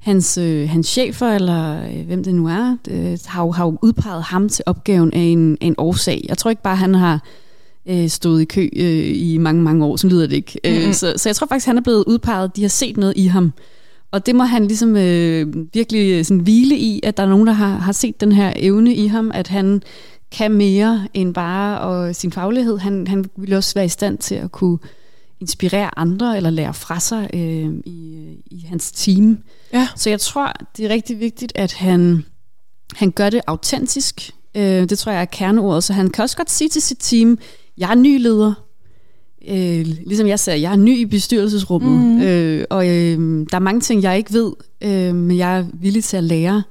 Hans, 0.02 0.38
øh, 0.38 0.70
hans 0.70 0.88
chefer, 0.88 1.28
eller 1.28 1.88
øh, 1.88 2.06
hvem 2.06 2.24
det 2.24 2.36
nu 2.36 2.48
er, 2.48 2.78
øh, 2.90 3.18
har, 3.26 3.44
jo, 3.44 3.52
har 3.52 3.66
jo 3.66 3.78
udpeget 3.82 4.24
ham 4.24 4.50
til 4.50 4.64
opgaven 4.66 5.14
af 5.14 5.20
en, 5.20 5.58
af 5.62 5.66
en 5.66 5.76
årsag. 5.78 6.26
Jeg 6.30 6.38
tror 6.38 6.50
ikke 6.50 6.64
bare, 6.64 6.76
han 6.76 6.96
har 6.96 7.24
øh, 7.86 8.10
stået 8.10 8.42
i 8.42 8.46
kø 8.46 8.70
øh, 8.76 9.12
i 9.16 9.38
mange, 9.38 9.62
mange 9.62 9.86
år, 9.86 9.96
så 9.96 10.08
lyder 10.08 10.28
det 10.28 10.36
ikke. 10.36 10.60
Mm-hmm. 10.64 10.88
Øh, 10.88 10.94
så, 10.94 11.14
så 11.18 11.30
jeg 11.30 11.36
tror 11.36 11.48
faktisk, 11.48 11.68
han 11.68 11.78
er 11.78 11.82
blevet 11.82 12.04
udpeget. 12.08 12.56
De 12.56 12.62
har 12.62 12.70
set 12.70 12.98
noget 12.98 13.14
i 13.18 13.26
ham. 13.26 13.54
Og 14.12 14.26
det 14.26 14.36
må 14.36 14.44
han 14.44 14.68
ligesom 14.68 14.96
øh, 14.96 15.54
virkelig 15.74 16.12
øh, 16.20 16.26
sådan 16.26 16.42
hvile 16.42 16.78
i, 16.78 17.00
at 17.04 17.18
der 17.18 17.24
er 17.24 17.28
nogen, 17.28 17.48
der 17.48 17.54
har, 17.54 17.78
har 17.78 17.92
set 17.92 18.22
den 18.22 18.32
her 18.32 18.54
evne 18.56 18.96
i 18.96 19.08
ham, 19.08 19.32
at 19.34 19.48
han 19.48 19.82
kan 20.32 20.52
mere 20.52 21.08
end 21.14 21.34
bare 21.34 21.80
og 21.80 22.16
sin 22.16 22.32
faglighed. 22.32 22.78
Han, 22.78 23.08
han 23.08 23.26
vil 23.38 23.54
også 23.54 23.74
være 23.74 23.86
i 23.86 23.90
stand 23.90 24.18
til 24.18 24.36
at 24.36 24.52
kunne 24.52 24.78
inspirere 25.40 26.00
andre 26.00 26.38
eller 26.38 26.50
lære 26.50 26.74
fra 26.74 27.00
sig 27.00 27.30
øh, 27.34 27.74
i, 27.86 28.28
i 28.52 28.66
hans 28.70 28.92
team. 28.92 29.38
Ja. 29.74 29.88
Så 29.96 30.10
jeg 30.10 30.20
tror, 30.20 30.54
det 30.78 30.86
er 30.86 30.90
rigtig 30.90 31.20
vigtigt, 31.20 31.52
at 31.56 31.74
han, 31.74 32.26
han 32.96 33.12
gør 33.12 33.30
det 33.30 33.42
autentisk. 33.48 34.32
Øh, 34.56 34.90
det 34.90 35.00
tror 35.00 35.12
jeg 35.12 35.22
er 35.22 35.26
kerneordet. 35.26 35.84
Så 35.84 35.94
han 35.94 36.10
kan 36.10 36.24
også 36.24 36.38
godt 36.38 36.52
sige 36.52 36.70
til 36.70 36.82
sit 36.82 36.98
team, 37.00 37.38
jeg 37.78 37.92
er 37.92 37.96
ny 37.96 38.22
leder. 38.22 38.54
Øh, 39.50 39.86
ligesom 40.06 40.28
jeg 40.28 40.40
sagde, 40.40 40.62
jeg 40.62 40.72
er 40.72 40.76
ny 40.76 40.98
i 40.98 41.06
bestyrelsesrummet, 41.06 42.06
mm. 42.06 42.22
øh, 42.22 42.66
og 42.70 42.88
øh, 42.88 43.46
der 43.52 43.56
er 43.56 43.60
mange 43.60 43.82
ting, 43.82 44.04
jeg 44.04 44.18
ikke 44.18 44.34
ved, 44.34 44.52
øh, 44.82 45.16
men 45.16 45.38
jeg 45.38 45.60
er 45.60 45.66
villig 45.74 46.04
til 46.04 46.18
at 46.18 46.24
lære. 46.24 46.64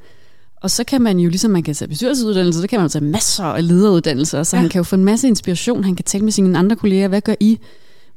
Og 0.61 0.71
så 0.71 0.85
kan 0.85 1.03
man 1.03 1.19
jo, 1.19 1.29
ligesom 1.29 1.51
man 1.51 1.63
kan 1.63 1.75
tage 1.75 1.89
bestyrelsesuddannelse, 1.89 2.61
så 2.61 2.67
kan 2.67 2.79
man 2.79 2.85
jo 2.85 2.89
tage 2.89 3.05
masser 3.05 3.45
af 3.45 3.69
lederuddannelser, 3.69 4.43
så 4.43 4.57
ja. 4.57 4.61
han 4.61 4.71
kan 4.71 4.79
jo 4.79 4.83
få 4.83 4.97
en 4.97 5.05
masse 5.05 5.29
inspiration, 5.29 5.85
han 5.85 5.95
kan 5.97 6.05
tale 6.05 6.25
med 6.25 6.33
sine 6.33 6.59
andre 6.59 6.77
kolleger, 6.77 7.09
hvad 7.09 7.21
gør 7.21 7.35
I? 7.41 7.59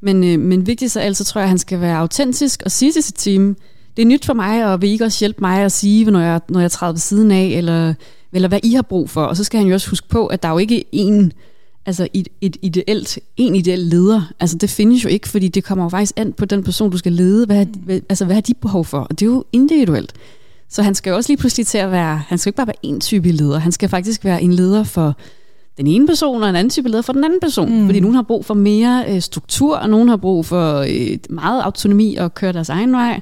Men, 0.01 0.23
øh, 0.23 0.39
men 0.39 0.67
vigtigst 0.67 0.97
af 0.97 1.05
alt, 1.05 1.17
så 1.17 1.23
tror 1.23 1.39
jeg, 1.39 1.45
at 1.45 1.49
han 1.49 1.57
skal 1.57 1.81
være 1.81 1.97
autentisk 1.97 2.61
og 2.65 2.71
sige 2.71 2.91
til 2.91 3.03
sit 3.03 3.15
team, 3.15 3.55
det 3.97 4.01
er 4.01 4.07
nyt 4.07 4.25
for 4.25 4.33
mig, 4.33 4.65
og 4.65 4.81
vil 4.81 4.89
I 4.89 4.91
ikke 4.91 5.05
også 5.05 5.19
hjælpe 5.19 5.41
mig 5.41 5.61
at 5.61 5.71
sige, 5.71 6.11
når 6.11 6.19
jeg, 6.19 6.41
når 6.49 6.59
jeg 6.59 6.71
træder 6.71 6.93
ved 6.93 6.99
siden 6.99 7.31
af, 7.31 7.45
eller, 7.45 7.93
eller 8.33 8.47
hvad 8.47 8.59
I 8.63 8.73
har 8.73 8.81
brug 8.81 9.09
for. 9.09 9.23
Og 9.23 9.37
så 9.37 9.43
skal 9.43 9.57
han 9.57 9.67
jo 9.67 9.73
også 9.73 9.89
huske 9.89 10.09
på, 10.09 10.27
at 10.27 10.43
der 10.43 10.49
er 10.49 10.53
jo 10.53 10.57
ikke 10.57 10.83
en 10.91 11.33
altså 11.85 12.07
et, 12.13 12.27
et 12.41 12.57
ideelt, 12.61 13.19
en 13.37 13.55
ideel 13.55 13.79
leder, 13.79 14.21
altså 14.39 14.57
det 14.57 14.69
findes 14.69 15.03
jo 15.03 15.09
ikke, 15.09 15.29
fordi 15.29 15.47
det 15.47 15.63
kommer 15.63 15.85
jo 15.85 15.89
faktisk 15.89 16.13
an 16.15 16.33
på 16.33 16.45
den 16.45 16.63
person, 16.63 16.89
du 16.89 16.97
skal 16.97 17.11
lede, 17.11 17.45
hvad, 17.45 17.65
hvad, 17.65 18.01
altså 18.09 18.25
hvad 18.25 18.35
har 18.35 18.41
de 18.41 18.53
behov 18.53 18.85
for, 18.85 18.99
og 18.99 19.19
det 19.19 19.21
er 19.21 19.31
jo 19.31 19.43
individuelt. 19.51 20.13
Så 20.69 20.81
han 20.81 20.95
skal 20.95 21.09
jo 21.09 21.15
også 21.15 21.29
lige 21.29 21.37
pludselig 21.37 21.67
til 21.67 21.77
at 21.77 21.91
være, 21.91 22.21
han 22.27 22.37
skal 22.37 22.49
ikke 22.49 22.57
bare 22.57 22.67
være 22.67 22.75
en 22.85 22.99
type 23.01 23.31
leder, 23.31 23.59
han 23.59 23.71
skal 23.71 23.89
faktisk 23.89 24.25
være 24.25 24.41
en 24.41 24.53
leder 24.53 24.83
for 24.83 25.15
den 25.77 25.87
ene 25.87 26.07
person, 26.07 26.43
og 26.43 26.49
en 26.49 26.55
anden 26.55 26.69
type 26.69 26.89
leder 26.89 27.01
for 27.01 27.13
den 27.13 27.23
anden 27.23 27.39
person. 27.39 27.79
Mm. 27.79 27.85
Fordi 27.85 27.99
nogen 27.99 28.15
har 28.15 28.21
brug 28.21 28.45
for 28.45 28.53
mere 28.53 29.05
øh, 29.07 29.21
struktur, 29.21 29.77
og 29.77 29.89
nogen 29.89 30.09
har 30.09 30.17
brug 30.17 30.45
for 30.45 30.77
øh, 30.79 31.17
meget 31.29 31.61
autonomi 31.61 32.15
og 32.15 32.33
køre 32.33 32.53
deres 32.53 32.69
egen 32.69 32.91
vej. 32.91 33.21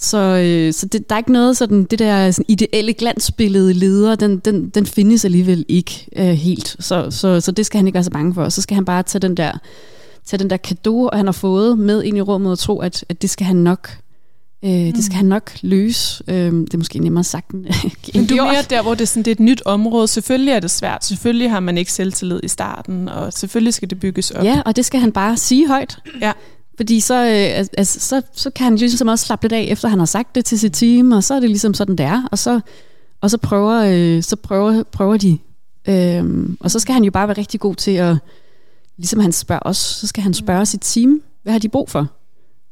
Så, 0.00 0.18
øh, 0.18 0.72
så 0.72 0.86
det, 0.86 1.08
der 1.08 1.14
er 1.14 1.18
ikke 1.18 1.32
noget 1.32 1.56
sådan, 1.56 1.84
det 1.84 1.98
der 1.98 2.30
sådan 2.30 2.44
ideelle 2.48 2.92
glansbillede 2.92 3.72
leder, 3.72 4.14
den, 4.14 4.38
den, 4.38 4.68
den 4.68 4.86
findes 4.86 5.24
alligevel 5.24 5.64
ikke 5.68 6.06
øh, 6.16 6.24
helt. 6.24 6.76
Så, 6.80 7.10
så, 7.10 7.40
så 7.40 7.52
det 7.52 7.66
skal 7.66 7.78
han 7.78 7.86
ikke 7.86 7.94
være 7.94 8.04
så 8.04 8.10
bange 8.10 8.34
for. 8.34 8.48
Så 8.48 8.62
skal 8.62 8.74
han 8.74 8.84
bare 8.84 9.02
tage 9.02 9.20
den 9.20 9.36
der, 9.36 9.52
tage 10.24 10.38
den 10.38 10.50
der 10.50 10.56
kado, 10.56 11.08
han 11.12 11.26
har 11.26 11.32
fået 11.32 11.78
med 11.78 12.02
ind 12.02 12.16
i 12.16 12.20
rummet 12.20 12.52
og 12.52 12.58
tro, 12.58 12.78
at, 12.78 13.04
at 13.08 13.22
det 13.22 13.30
skal 13.30 13.46
han 13.46 13.56
nok 13.56 13.90
Øh, 14.64 14.70
mm. 14.70 14.92
Det 14.92 15.04
skal 15.04 15.16
han 15.16 15.26
nok 15.26 15.50
løse. 15.62 16.24
Øh, 16.28 16.52
det 16.52 16.74
er 16.74 16.78
måske 16.78 16.98
nemmere 16.98 17.24
sagt 17.24 17.50
end 17.50 17.66
Men 18.14 18.26
du 18.26 18.36
er 18.36 18.44
mere 18.44 18.62
der, 18.70 18.82
hvor 18.82 18.94
det 18.94 19.00
er, 19.00 19.06
sådan, 19.06 19.22
det 19.22 19.30
er 19.30 19.34
et 19.34 19.40
nyt 19.40 19.62
område. 19.64 20.08
Selvfølgelig 20.08 20.52
er 20.52 20.60
det 20.60 20.70
svært. 20.70 21.04
Selvfølgelig 21.04 21.50
har 21.50 21.60
man 21.60 21.78
ikke 21.78 21.92
selvtillid 21.92 22.40
i 22.42 22.48
starten, 22.48 23.08
og 23.08 23.32
selvfølgelig 23.32 23.74
skal 23.74 23.90
det 23.90 24.00
bygges 24.00 24.30
op. 24.30 24.44
Ja, 24.44 24.62
og 24.66 24.76
det 24.76 24.84
skal 24.84 25.00
han 25.00 25.12
bare 25.12 25.36
sige 25.36 25.68
højt. 25.68 25.98
Ja. 26.20 26.32
Fordi 26.78 27.00
så, 27.00 27.14
øh, 27.14 27.66
altså, 27.78 28.00
så, 28.00 28.22
så 28.32 28.50
kan 28.50 28.64
han 28.64 28.76
ligesom 28.76 29.08
også 29.08 29.26
slappe 29.26 29.44
lidt 29.44 29.52
af, 29.52 29.66
efter 29.70 29.88
han 29.88 29.98
har 29.98 30.06
sagt 30.06 30.34
det 30.34 30.44
til 30.44 30.58
sit 30.58 30.72
team, 30.72 31.12
og 31.12 31.24
så 31.24 31.34
er 31.34 31.40
det 31.40 31.48
ligesom 31.48 31.74
sådan, 31.74 31.96
det 31.96 32.06
er. 32.06 32.28
Og 32.32 32.38
så, 32.38 32.60
og 33.20 33.30
så, 33.30 33.38
prøver, 33.38 33.82
øh, 33.84 34.22
så 34.22 34.36
prøver, 34.36 34.82
prøver 34.82 35.16
de. 35.16 35.38
Øh, 35.88 36.48
og 36.60 36.70
så 36.70 36.78
skal 36.78 36.92
han 36.92 37.04
jo 37.04 37.10
bare 37.10 37.28
være 37.28 37.38
rigtig 37.38 37.60
god 37.60 37.74
til 37.74 37.90
at, 37.90 38.16
ligesom 38.96 39.20
han 39.20 39.32
spørger 39.32 39.62
os, 39.64 39.76
så 39.76 40.06
skal 40.06 40.22
han 40.22 40.34
spørge 40.34 40.66
sit 40.66 40.80
team, 40.80 41.22
hvad 41.42 41.52
har 41.52 41.60
de 41.60 41.68
brug 41.68 41.90
for? 41.90 42.06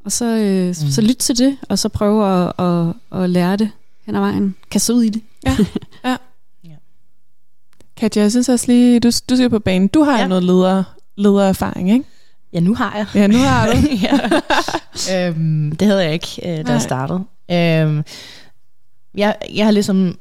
Og 0.04 0.12
så, 0.12 0.24
øh, 0.24 0.68
mm. 0.68 0.74
så 0.74 1.00
lyt 1.00 1.16
til 1.16 1.38
det, 1.38 1.56
og 1.68 1.78
så 1.78 1.88
prøve 1.88 2.26
at, 2.26 2.52
at, 2.58 2.94
at 3.22 3.30
lære 3.30 3.56
det 3.56 3.70
hen 4.04 4.14
ad 4.14 4.20
vejen. 4.20 4.54
Kaste 4.70 4.94
ud 4.94 5.02
i 5.02 5.08
det. 5.08 5.22
Ja, 5.46 5.56
ja. 6.04 6.16
Katja, 7.96 8.22
jeg 8.22 8.30
synes 8.30 8.48
også 8.48 8.66
lige, 8.68 9.00
du, 9.00 9.10
du 9.30 9.36
siger 9.36 9.48
på 9.48 9.58
banen, 9.58 9.88
du 9.88 10.02
har 10.02 10.18
ja. 10.18 10.26
noget 10.26 10.44
leder, 10.44 10.84
ledererfaring, 11.16 11.90
ikke? 11.92 12.04
Ja, 12.56 12.60
nu 12.60 12.74
har 12.74 12.96
jeg. 12.96 13.06
Ja, 13.14 13.26
nu 13.26 13.38
har 13.38 13.66
du. 13.66 13.72
ja. 15.08 15.28
øhm, 15.28 15.76
det 15.76 15.88
havde 15.88 16.04
jeg 16.04 16.12
ikke, 16.12 16.40
øh, 16.42 16.56
da 16.56 16.62
Nej. 16.62 16.72
jeg 16.72 16.82
startede. 16.82 17.24
Øhm, 17.50 18.04
jeg, 19.14 19.36
jeg 19.54 19.64
har 19.64 19.70
ligesom 19.70 20.18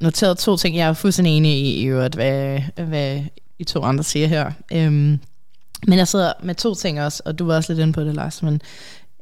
noteret 0.00 0.38
to 0.38 0.56
ting. 0.56 0.76
Jeg 0.76 0.88
er 0.88 0.92
fuldstændig 0.92 1.36
enig 1.36 1.52
i, 1.52 1.80
i 1.80 1.84
øvrigt, 1.84 2.14
hvad, 2.14 2.60
hvad 2.86 3.20
I 3.58 3.64
to 3.64 3.82
andre 3.82 4.04
siger 4.04 4.26
her. 4.26 4.50
Øhm, 4.72 5.20
men 5.86 5.98
jeg 5.98 6.08
sidder 6.08 6.32
med 6.42 6.54
to 6.54 6.74
ting 6.74 7.00
også, 7.02 7.22
og 7.24 7.38
du 7.38 7.46
var 7.46 7.56
også 7.56 7.72
lidt 7.72 7.82
inde 7.82 7.92
på 7.92 8.00
det, 8.00 8.14
Lars. 8.14 8.42
Men 8.42 8.60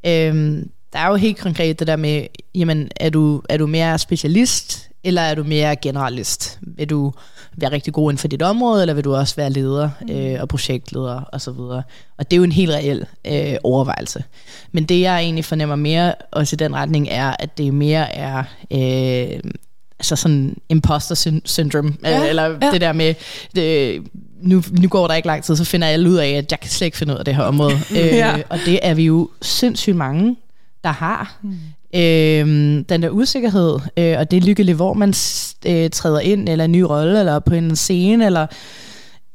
øhm, 0.06 0.70
der 0.92 0.98
er 0.98 1.08
jo 1.08 1.14
helt 1.14 1.38
konkret 1.38 1.78
det 1.78 1.86
der 1.86 1.96
med, 1.96 2.26
jamen, 2.54 2.90
er 2.96 3.10
du, 3.10 3.42
er 3.48 3.56
du 3.56 3.66
mere 3.66 3.98
specialist, 3.98 4.89
eller 5.04 5.22
er 5.22 5.34
du 5.34 5.42
mere 5.42 5.76
generalist? 5.76 6.58
Vil 6.60 6.90
du 6.90 7.12
være 7.56 7.72
rigtig 7.72 7.92
god 7.92 8.10
inden 8.10 8.18
for 8.18 8.28
dit 8.28 8.42
område, 8.42 8.82
eller 8.82 8.94
vil 8.94 9.04
du 9.04 9.14
også 9.14 9.36
være 9.36 9.50
leder 9.50 9.90
mm. 10.00 10.10
øh, 10.10 10.40
og 10.40 10.48
projektleder 10.48 11.22
osv.? 11.32 11.48
Og, 11.48 11.48
så 11.48 11.82
og 12.18 12.30
det 12.30 12.32
er 12.32 12.36
jo 12.36 12.44
en 12.44 12.52
helt 12.52 12.70
reel 12.70 13.06
øh, 13.26 13.56
overvejelse. 13.64 14.24
Men 14.72 14.84
det 14.84 15.00
jeg 15.00 15.20
egentlig 15.20 15.44
fornemmer 15.44 15.76
mere 15.76 16.14
også 16.30 16.54
i 16.54 16.56
den 16.56 16.74
retning 16.74 17.08
er, 17.08 17.36
at 17.38 17.58
det 17.58 17.74
mere 17.74 18.14
er 18.14 18.44
øh, 18.70 19.40
altså 19.98 20.16
sådan 20.16 20.56
imposter 20.68 21.40
syndrome, 21.44 21.94
ja, 22.04 22.28
eller 22.28 22.44
ja. 22.44 22.70
det 22.72 22.80
der 22.80 22.92
med, 22.92 23.14
det, 23.54 24.02
nu, 24.42 24.62
nu 24.80 24.88
går 24.88 25.06
der 25.06 25.14
ikke 25.14 25.26
lang 25.26 25.44
tid, 25.44 25.56
så 25.56 25.64
finder 25.64 25.88
jeg 25.88 26.00
ud 26.00 26.16
af, 26.16 26.28
at 26.28 26.50
jeg 26.50 26.60
kan 26.60 26.70
slet 26.70 26.86
ikke 26.86 26.96
finde 26.96 27.12
ud 27.12 27.18
af 27.18 27.24
det 27.24 27.36
her 27.36 27.42
område. 27.42 27.74
øh, 27.90 27.96
ja. 27.96 28.42
Og 28.48 28.58
det 28.66 28.78
er 28.82 28.94
vi 28.94 29.04
jo 29.04 29.30
sindssygt 29.42 29.96
mange, 29.96 30.36
der 30.84 30.90
har. 30.90 31.38
Mm. 31.42 31.58
Øh, 31.94 32.46
den 32.88 33.02
der 33.02 33.10
usikkerhed, 33.10 33.78
øh, 33.96 34.18
og 34.18 34.30
det 34.30 34.44
lykkeligt, 34.44 34.76
hvor 34.76 34.94
man 34.94 35.14
øh, 35.66 35.90
træder 35.90 36.20
ind, 36.20 36.48
eller 36.48 36.64
en 36.64 36.72
ny 36.72 36.80
rolle, 36.80 37.18
eller 37.18 37.38
på 37.38 37.54
en 37.54 37.76
scene, 37.76 38.26
eller 38.26 38.46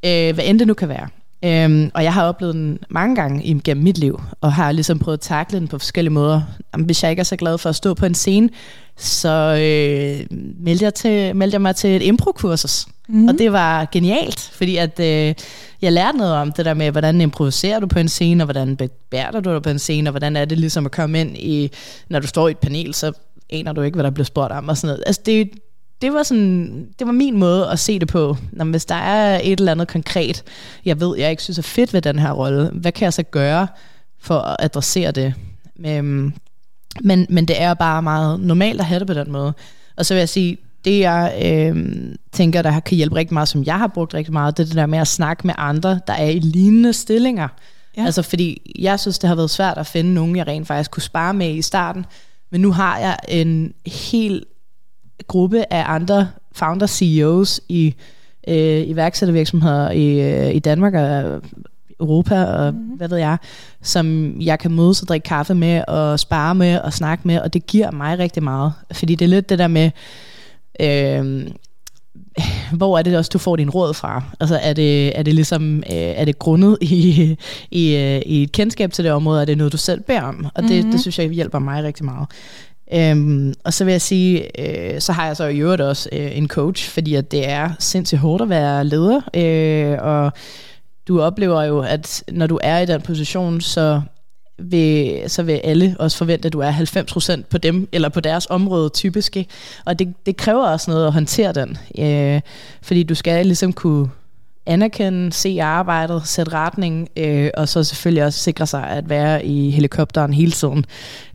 øh, 0.04 0.34
hvad 0.34 0.44
end 0.44 0.58
det 0.58 0.66
nu 0.66 0.74
kan 0.74 0.88
være. 0.88 1.08
Øhm, 1.44 1.90
og 1.94 2.04
jeg 2.04 2.14
har 2.14 2.24
oplevet 2.24 2.54
den 2.54 2.78
mange 2.90 3.16
gange 3.16 3.60
gennem 3.64 3.84
mit 3.84 3.98
liv, 3.98 4.20
og 4.40 4.52
har 4.52 4.72
ligesom 4.72 4.98
prøvet 4.98 5.16
at 5.18 5.20
takle 5.20 5.58
den 5.58 5.68
på 5.68 5.78
forskellige 5.78 6.12
måder. 6.12 6.42
Jamen, 6.72 6.86
hvis 6.86 7.02
jeg 7.02 7.10
ikke 7.10 7.20
er 7.20 7.24
så 7.24 7.36
glad 7.36 7.58
for 7.58 7.68
at 7.68 7.76
stå 7.76 7.94
på 7.94 8.06
en 8.06 8.14
scene, 8.14 8.48
så 8.96 9.28
øh, 9.28 10.38
meldte, 10.60 10.84
jeg 10.84 10.94
til, 10.94 11.36
meldte 11.36 11.54
jeg 11.54 11.62
mig 11.62 11.76
til 11.76 11.96
et 11.96 12.02
improkursus. 12.02 12.86
Mm. 13.08 13.28
Og 13.28 13.34
det 13.38 13.52
var 13.52 13.88
genialt, 13.92 14.40
fordi 14.40 14.76
at 14.76 15.00
øh, 15.00 15.34
jeg 15.82 15.92
lærte 15.92 16.18
noget 16.18 16.34
om 16.34 16.52
det 16.52 16.64
der 16.64 16.74
med, 16.74 16.90
hvordan 16.90 17.20
improviserer 17.20 17.80
du 17.80 17.86
på 17.86 17.98
en 17.98 18.08
scene, 18.08 18.42
og 18.42 18.46
hvordan 18.46 18.78
bærer 19.10 19.30
du 19.30 19.52
dig 19.52 19.62
på 19.62 19.70
en 19.70 19.78
scene, 19.78 20.10
og 20.10 20.12
hvordan 20.12 20.36
er 20.36 20.44
det 20.44 20.58
ligesom 20.58 20.86
at 20.86 20.92
komme 20.92 21.20
ind 21.20 21.36
i, 21.36 21.70
når 22.08 22.20
du 22.20 22.26
står 22.26 22.48
i 22.48 22.50
et 22.50 22.58
panel, 22.58 22.94
så 22.94 23.12
aner 23.50 23.72
du 23.72 23.82
ikke, 23.82 23.96
hvad 23.96 24.04
der 24.04 24.10
bliver 24.10 24.24
spurgt 24.24 24.52
om 24.52 24.68
og 24.68 24.76
sådan 24.76 24.92
noget. 24.92 25.04
Altså 25.06 25.22
det, 25.26 25.50
det 26.02 26.12
var 26.12 26.22
sådan, 26.22 26.86
det 26.98 27.06
var 27.06 27.12
min 27.12 27.36
måde 27.36 27.70
at 27.70 27.78
se 27.78 27.98
det 27.98 28.08
på. 28.08 28.36
Når, 28.52 28.64
hvis 28.64 28.84
der 28.84 28.94
er 28.94 29.40
et 29.42 29.60
eller 29.60 29.72
andet 29.72 29.88
konkret, 29.88 30.42
jeg 30.84 31.00
ved, 31.00 31.18
jeg 31.18 31.30
ikke 31.30 31.42
synes 31.42 31.58
er 31.58 31.62
fedt 31.62 31.94
ved 31.94 32.02
den 32.02 32.18
her 32.18 32.32
rolle, 32.32 32.70
hvad 32.72 32.92
kan 32.92 33.04
jeg 33.04 33.12
så 33.12 33.22
gøre 33.22 33.68
for 34.20 34.38
at 34.38 34.56
adressere 34.58 35.10
det? 35.10 35.34
Øhm, 35.86 36.32
men, 37.00 37.26
men 37.28 37.48
det 37.48 37.62
er 37.62 37.74
bare 37.74 38.02
meget 38.02 38.40
normalt 38.40 38.80
at 38.80 38.86
have 38.86 38.98
det 38.98 39.06
på 39.06 39.14
den 39.14 39.32
måde. 39.32 39.52
Og 39.96 40.06
så 40.06 40.14
vil 40.14 40.18
jeg 40.18 40.28
sige, 40.28 40.58
det 40.86 40.98
jeg 40.98 41.34
øh, 41.44 41.76
tænker, 42.32 42.62
der 42.62 42.80
kan 42.80 42.96
hjælpe 42.96 43.16
rigtig 43.16 43.34
meget, 43.34 43.48
som 43.48 43.64
jeg 43.64 43.78
har 43.78 43.86
brugt 43.86 44.14
rigtig 44.14 44.32
meget, 44.32 44.56
det 44.56 44.62
er 44.62 44.66
det 44.66 44.76
der 44.76 44.86
med 44.86 44.98
at 44.98 45.08
snakke 45.08 45.46
med 45.46 45.54
andre, 45.58 46.00
der 46.06 46.12
er 46.12 46.28
i 46.28 46.38
lignende 46.38 46.92
stillinger. 46.92 47.48
Ja. 47.96 48.04
Altså 48.04 48.22
fordi 48.22 48.74
jeg 48.78 49.00
synes, 49.00 49.18
det 49.18 49.28
har 49.28 49.34
været 49.34 49.50
svært 49.50 49.78
at 49.78 49.86
finde 49.86 50.14
nogen, 50.14 50.36
jeg 50.36 50.46
rent 50.46 50.66
faktisk 50.66 50.90
kunne 50.90 51.02
spare 51.02 51.34
med 51.34 51.54
i 51.54 51.62
starten, 51.62 52.06
Men 52.50 52.60
nu 52.60 52.72
har 52.72 52.98
jeg 52.98 53.16
en 53.28 53.74
hel 53.86 54.44
gruppe 55.26 55.72
af 55.72 55.84
andre 55.86 56.28
founder 56.52 56.86
CEOs 56.86 57.60
i 57.68 57.94
øh, 58.48 58.88
iværksættervirksomheder 58.88 59.90
i, 59.90 60.20
øh, 60.20 60.54
i 60.54 60.58
Danmark 60.58 60.94
og 60.94 61.42
Europa 62.00 62.44
og 62.44 62.74
mm-hmm. 62.74 62.96
hvad 62.96 63.08
ved 63.08 63.18
jeg, 63.18 63.36
som 63.82 64.36
jeg 64.40 64.58
kan 64.58 64.70
mødes 64.70 65.02
og 65.02 65.08
drikke 65.08 65.24
kaffe 65.24 65.54
med 65.54 65.82
og 65.88 66.20
spare 66.20 66.54
med 66.54 66.80
og 66.80 66.92
snakke 66.92 67.28
med, 67.28 67.40
og 67.40 67.54
det 67.54 67.66
giver 67.66 67.90
mig 67.90 68.18
rigtig 68.18 68.42
meget. 68.42 68.72
Fordi 68.92 69.14
det 69.14 69.24
er 69.24 69.28
lidt 69.28 69.48
det 69.48 69.58
der 69.58 69.68
med, 69.68 69.90
øh, 70.80 71.46
hvor 72.72 72.98
er 72.98 73.02
det 73.02 73.16
også, 73.16 73.30
du 73.32 73.38
får 73.38 73.56
din 73.56 73.70
råd 73.70 73.94
fra? 73.94 74.22
Altså 74.40 74.58
er 74.62 74.72
det, 74.72 75.18
er 75.18 75.22
det 75.22 75.34
ligesom, 75.34 75.76
øh, 75.76 75.82
er 75.96 76.24
det 76.24 76.38
grundet 76.38 76.78
i, 76.80 77.36
i, 77.70 77.96
øh, 77.96 78.22
i 78.26 78.42
et 78.42 78.52
kendskab 78.52 78.92
til 78.92 79.04
det 79.04 79.12
område, 79.12 79.40
er 79.40 79.44
det 79.44 79.58
noget, 79.58 79.72
du 79.72 79.78
selv 79.78 80.00
beder 80.00 80.22
om? 80.22 80.46
Og 80.54 80.62
det, 80.62 80.70
mm-hmm. 80.70 80.90
det 80.90 81.00
synes 81.00 81.18
jeg 81.18 81.30
hjælper 81.30 81.58
mig 81.58 81.84
rigtig 81.84 82.04
meget. 82.04 82.28
Øhm, 82.94 83.54
og 83.64 83.74
så 83.74 83.84
vil 83.84 83.92
jeg 83.92 84.02
sige, 84.02 84.60
øh, 84.60 85.00
så 85.00 85.12
har 85.12 85.26
jeg 85.26 85.36
så 85.36 85.44
i 85.44 85.58
øvrigt 85.58 85.82
også 85.82 86.08
øh, 86.12 86.36
en 86.36 86.48
coach, 86.48 86.90
fordi 86.90 87.14
at 87.14 87.30
det 87.30 87.48
er 87.48 87.70
sindssygt 87.78 88.20
hårdt 88.20 88.42
at 88.42 88.48
være 88.48 88.84
leder, 88.84 89.20
øh, 89.34 89.98
og 90.02 90.32
du 91.08 91.20
oplever 91.20 91.62
jo, 91.62 91.80
at 91.80 92.24
når 92.32 92.46
du 92.46 92.58
er 92.62 92.78
i 92.78 92.86
den 92.86 93.02
position, 93.02 93.60
så 93.60 94.00
vil, 94.58 95.22
så 95.26 95.42
vil 95.42 95.60
alle 95.64 95.96
også 95.98 96.18
forvente, 96.18 96.46
at 96.46 96.52
du 96.52 96.60
er 96.60 96.72
90% 97.40 97.42
på 97.50 97.58
dem, 97.58 97.88
eller 97.92 98.08
på 98.08 98.20
deres 98.20 98.46
område 98.50 98.88
typisk. 98.88 99.36
Ikke? 99.36 99.50
Og 99.84 99.98
det, 99.98 100.14
det 100.26 100.36
kræver 100.36 100.66
også 100.66 100.90
noget 100.90 101.06
at 101.06 101.12
håndtere 101.12 101.52
den, 101.52 101.78
øh, 101.98 102.40
fordi 102.82 103.02
du 103.02 103.14
skal 103.14 103.46
ligesom 103.46 103.72
kunne 103.72 104.08
anerkende, 104.66 105.32
se 105.32 105.58
arbejdet, 105.62 106.22
sætte 106.24 106.52
retning, 106.52 107.08
øh, 107.16 107.50
og 107.56 107.68
så 107.68 107.84
selvfølgelig 107.84 108.24
også 108.24 108.38
sikre 108.38 108.66
sig 108.66 108.88
at 108.88 109.08
være 109.08 109.46
i 109.46 109.70
helikopteren 109.70 110.34
hele 110.34 110.52
tiden 110.52 110.84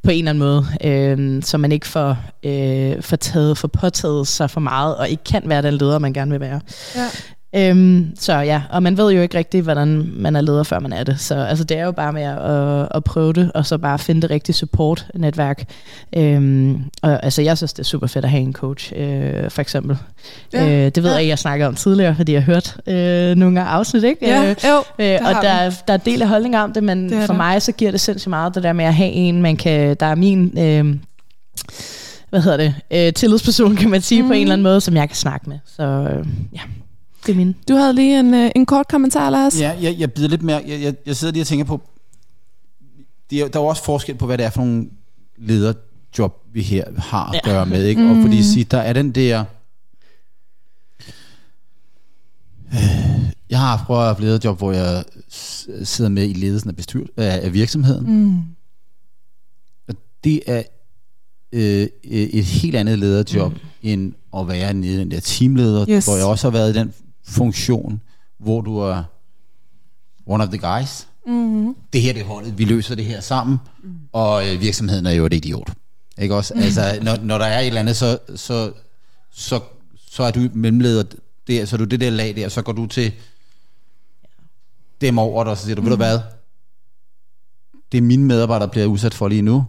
på 0.03 0.11
en 0.11 0.17
eller 0.17 0.29
anden 0.29 0.39
måde, 0.39 0.65
øh, 0.83 1.43
så 1.43 1.57
man 1.57 1.71
ikke 1.71 1.87
får, 1.87 2.17
øh, 2.43 3.01
får, 3.01 3.15
taget, 3.15 3.57
får 3.57 3.67
påtaget 3.67 4.27
sig 4.27 4.49
for 4.49 4.59
meget, 4.59 4.95
og 4.95 5.09
ikke 5.09 5.23
kan 5.23 5.41
være 5.45 5.61
den 5.61 5.73
leder, 5.73 5.99
man 5.99 6.13
gerne 6.13 6.31
vil 6.31 6.39
være. 6.39 6.61
Ja. 6.95 7.07
Øhm, 7.55 8.11
så 8.19 8.33
ja, 8.33 8.61
og 8.69 8.83
man 8.83 8.97
ved 8.97 9.11
jo 9.11 9.21
ikke 9.21 9.37
rigtigt, 9.37 9.63
hvordan 9.63 10.11
man 10.13 10.35
er 10.35 10.41
leder, 10.41 10.63
før 10.63 10.79
man 10.79 10.93
er 10.93 11.03
det. 11.03 11.19
Så 11.19 11.35
altså, 11.35 11.63
det 11.63 11.77
er 11.77 11.85
jo 11.85 11.91
bare 11.91 12.13
med 12.13 12.21
at, 12.21 12.87
at 12.95 13.03
prøve 13.03 13.33
det, 13.33 13.51
og 13.55 13.65
så 13.65 13.77
bare 13.77 13.99
finde 13.99 14.21
det 14.21 14.29
rigtige 14.29 14.55
support-netværk. 14.55 15.69
Øhm, 16.17 16.83
og 17.01 17.23
altså, 17.23 17.41
jeg 17.41 17.57
synes, 17.57 17.73
det 17.73 17.79
er 17.79 17.83
super 17.83 18.07
fedt 18.07 18.25
at 18.25 18.31
have 18.31 18.43
en 18.43 18.53
coach, 18.53 18.93
øh, 18.95 19.49
for 19.49 19.61
eksempel. 19.61 19.97
Ja. 20.53 20.85
Øh, 20.85 20.91
det 20.95 21.03
ved 21.03 21.11
ja. 21.11 21.17
jeg, 21.17 21.27
jeg 21.27 21.39
snakkede 21.39 21.67
om 21.67 21.75
tidligere, 21.75 22.15
fordi 22.15 22.33
jeg 22.33 22.43
har 22.43 22.53
hørt 22.53 22.77
øh, 22.87 23.35
nogle 23.35 23.61
af 23.61 23.65
afsnit, 23.65 24.03
ikke? 24.03 24.27
Ja, 24.27 24.49
øh, 24.49 24.55
jo, 24.63 25.05
øh, 25.05 25.19
og 25.21 25.43
der, 25.43 25.71
der 25.87 25.93
er 25.93 25.97
del 25.97 26.21
af 26.21 26.27
holdninger 26.27 26.59
om 26.59 26.73
det, 26.73 26.83
men 26.83 27.09
det 27.09 27.25
for 27.25 27.33
der. 27.33 27.37
mig, 27.37 27.61
så 27.61 27.71
giver 27.71 27.91
det 27.91 28.01
sindssygt 28.01 28.29
meget, 28.29 28.55
det 28.55 28.63
der 28.63 28.73
med 28.73 28.85
at 28.85 28.93
have 28.93 29.09
en, 29.09 29.41
man 29.41 29.57
kan, 29.57 29.95
der 29.99 30.05
er 30.05 30.15
min... 30.15 30.59
Øh, 30.59 30.95
hvad 32.29 32.41
hedder 32.41 32.57
det, 32.57 32.75
øh, 32.91 33.13
tillidsperson, 33.13 33.75
kan 33.75 33.89
man 33.89 34.01
sige, 34.01 34.21
mm. 34.21 34.27
på 34.27 34.33
en 34.33 34.41
eller 34.41 34.53
anden 34.53 34.63
måde, 34.63 34.81
som 34.81 34.95
jeg 34.95 35.09
kan 35.09 35.15
snakke 35.15 35.49
med. 35.49 35.57
Så 35.65 35.83
øh, 35.83 36.25
ja. 36.53 36.59
Det 37.25 37.31
er 37.31 37.35
min. 37.35 37.55
Du 37.69 37.75
havde 37.75 37.93
lige 37.93 38.19
en, 38.19 38.33
øh, 38.33 38.51
en 38.55 38.65
kort 38.65 38.87
kommentar, 38.87 39.29
Lars. 39.29 39.59
Ja, 39.59 39.77
jeg, 39.81 39.95
jeg 39.99 40.13
bider 40.13 40.27
lidt 40.27 40.43
mere. 40.43 40.63
Jeg, 40.67 40.81
jeg, 40.81 40.95
jeg 41.05 41.15
sidder 41.15 41.33
lige 41.33 41.43
og 41.43 41.47
tænker 41.47 41.65
på, 41.65 41.81
det 43.29 43.41
er, 43.41 43.47
der 43.47 43.59
er 43.59 43.63
også 43.63 43.83
forskel 43.83 44.15
på, 44.15 44.25
hvad 44.25 44.37
det 44.37 44.45
er 44.45 44.49
for 44.49 44.61
nogle 44.61 44.89
lederjob, 45.37 46.43
vi 46.53 46.61
her 46.61 46.83
har 46.97 47.29
at 47.29 47.33
ja. 47.33 47.51
gøre 47.51 47.65
med. 47.65 47.85
Ikke? 47.85 48.01
Mm. 48.01 48.09
Og 48.09 48.21
fordi 48.21 48.43
sige, 48.43 48.63
der 48.63 48.77
er 48.77 48.93
den 48.93 49.11
der... 49.11 49.43
Jeg 53.49 53.59
har 53.59 53.83
prøvet 53.85 54.09
at 54.09 54.15
have 54.15 54.25
lederjob, 54.25 54.57
hvor 54.57 54.71
jeg 54.71 55.03
sidder 55.83 56.09
med 56.09 56.29
i 56.29 56.33
ledelsen 56.33 56.69
af, 56.69 56.75
bestyr, 56.75 57.05
af 57.17 57.53
virksomheden. 57.53 58.23
Mm. 58.23 58.41
Og 59.87 59.95
det 60.23 60.41
er 60.47 60.63
øh, 61.51 61.87
et 62.03 62.43
helt 62.43 62.75
andet 62.75 62.99
lederjob, 62.99 63.53
mm. 63.53 63.59
end 63.81 64.13
at 64.37 64.47
være 64.47 64.73
nede 64.73 64.93
i 64.93 64.97
den 64.97 65.11
der 65.11 65.19
teamleder, 65.19 65.85
yes. 65.89 66.05
hvor 66.05 66.15
jeg 66.15 66.25
også 66.25 66.47
har 66.47 66.51
været 66.51 66.75
i 66.75 66.79
den 66.79 66.93
funktion, 67.31 68.01
hvor 68.37 68.61
du 68.61 68.77
er 68.77 69.03
one 70.25 70.43
of 70.43 70.49
the 70.49 70.57
guys. 70.57 71.07
Mm-hmm. 71.27 71.75
Det 71.93 72.01
her 72.01 72.13
det 72.13 72.21
er 72.21 72.25
holdet, 72.25 72.57
vi 72.57 72.65
løser 72.65 72.95
det 72.95 73.05
her 73.05 73.21
sammen, 73.21 73.57
mm. 73.83 73.95
og 74.11 74.49
øh, 74.49 74.61
virksomheden 74.61 75.05
er 75.05 75.11
jo 75.11 75.25
et 75.25 75.33
idiot. 75.33 75.71
Ikke 76.17 76.35
også? 76.35 76.53
Mm. 76.53 76.61
Altså, 76.61 76.99
når, 77.01 77.17
når 77.17 77.37
der 77.37 77.45
er 77.45 77.59
et 77.59 77.67
eller 77.67 77.79
andet, 77.79 77.95
så, 77.95 78.17
så, 78.35 78.71
så, 79.31 79.59
så 79.97 80.23
er 80.23 80.31
du 80.31 80.49
mellemleder 80.53 81.03
der, 81.47 81.65
så 81.65 81.75
er 81.75 81.77
du 81.77 81.83
det 81.83 81.99
der 81.99 82.09
lag 82.09 82.35
der, 82.35 82.49
så 82.49 82.61
går 82.61 82.71
du 82.71 82.85
til 82.85 83.11
dem 85.01 85.17
over 85.17 85.43
dig, 85.43 85.51
og 85.51 85.57
så 85.57 85.63
siger 85.63 85.75
du, 85.75 85.81
mm. 85.81 85.85
ved 85.85 85.91
du 85.91 85.97
hvad, 85.97 86.19
det 87.91 87.97
er 87.97 88.01
mine 88.01 88.23
medarbejdere, 88.23 88.67
der 88.67 88.71
bliver 88.71 88.87
udsat 88.87 89.13
for 89.13 89.27
lige 89.27 89.41
nu, 89.41 89.65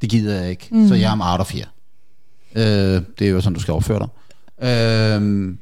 det 0.00 0.10
gider 0.10 0.40
jeg 0.40 0.50
ikke, 0.50 0.68
mm. 0.70 0.88
så 0.88 0.94
jeg 0.94 1.12
er 1.12 1.32
out 1.32 1.40
of 1.40 1.52
here. 1.52 1.66
Øh, 2.54 3.02
det 3.18 3.26
er 3.26 3.30
jo 3.30 3.40
sådan, 3.40 3.54
du 3.54 3.60
skal 3.60 3.74
opføre 3.74 3.98
dig. 3.98 4.08
Øh, 4.68 5.56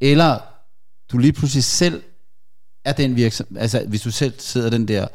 eller 0.00 0.51
du 1.12 1.18
lige 1.18 1.32
pludselig 1.32 1.64
selv 1.64 2.02
er 2.84 2.92
den 2.92 3.16
virksomhed, 3.16 3.62
altså 3.62 3.84
hvis 3.88 4.02
du 4.02 4.10
selv 4.10 4.32
sidder 4.38 4.70
den 4.70 4.88
der 4.88 5.06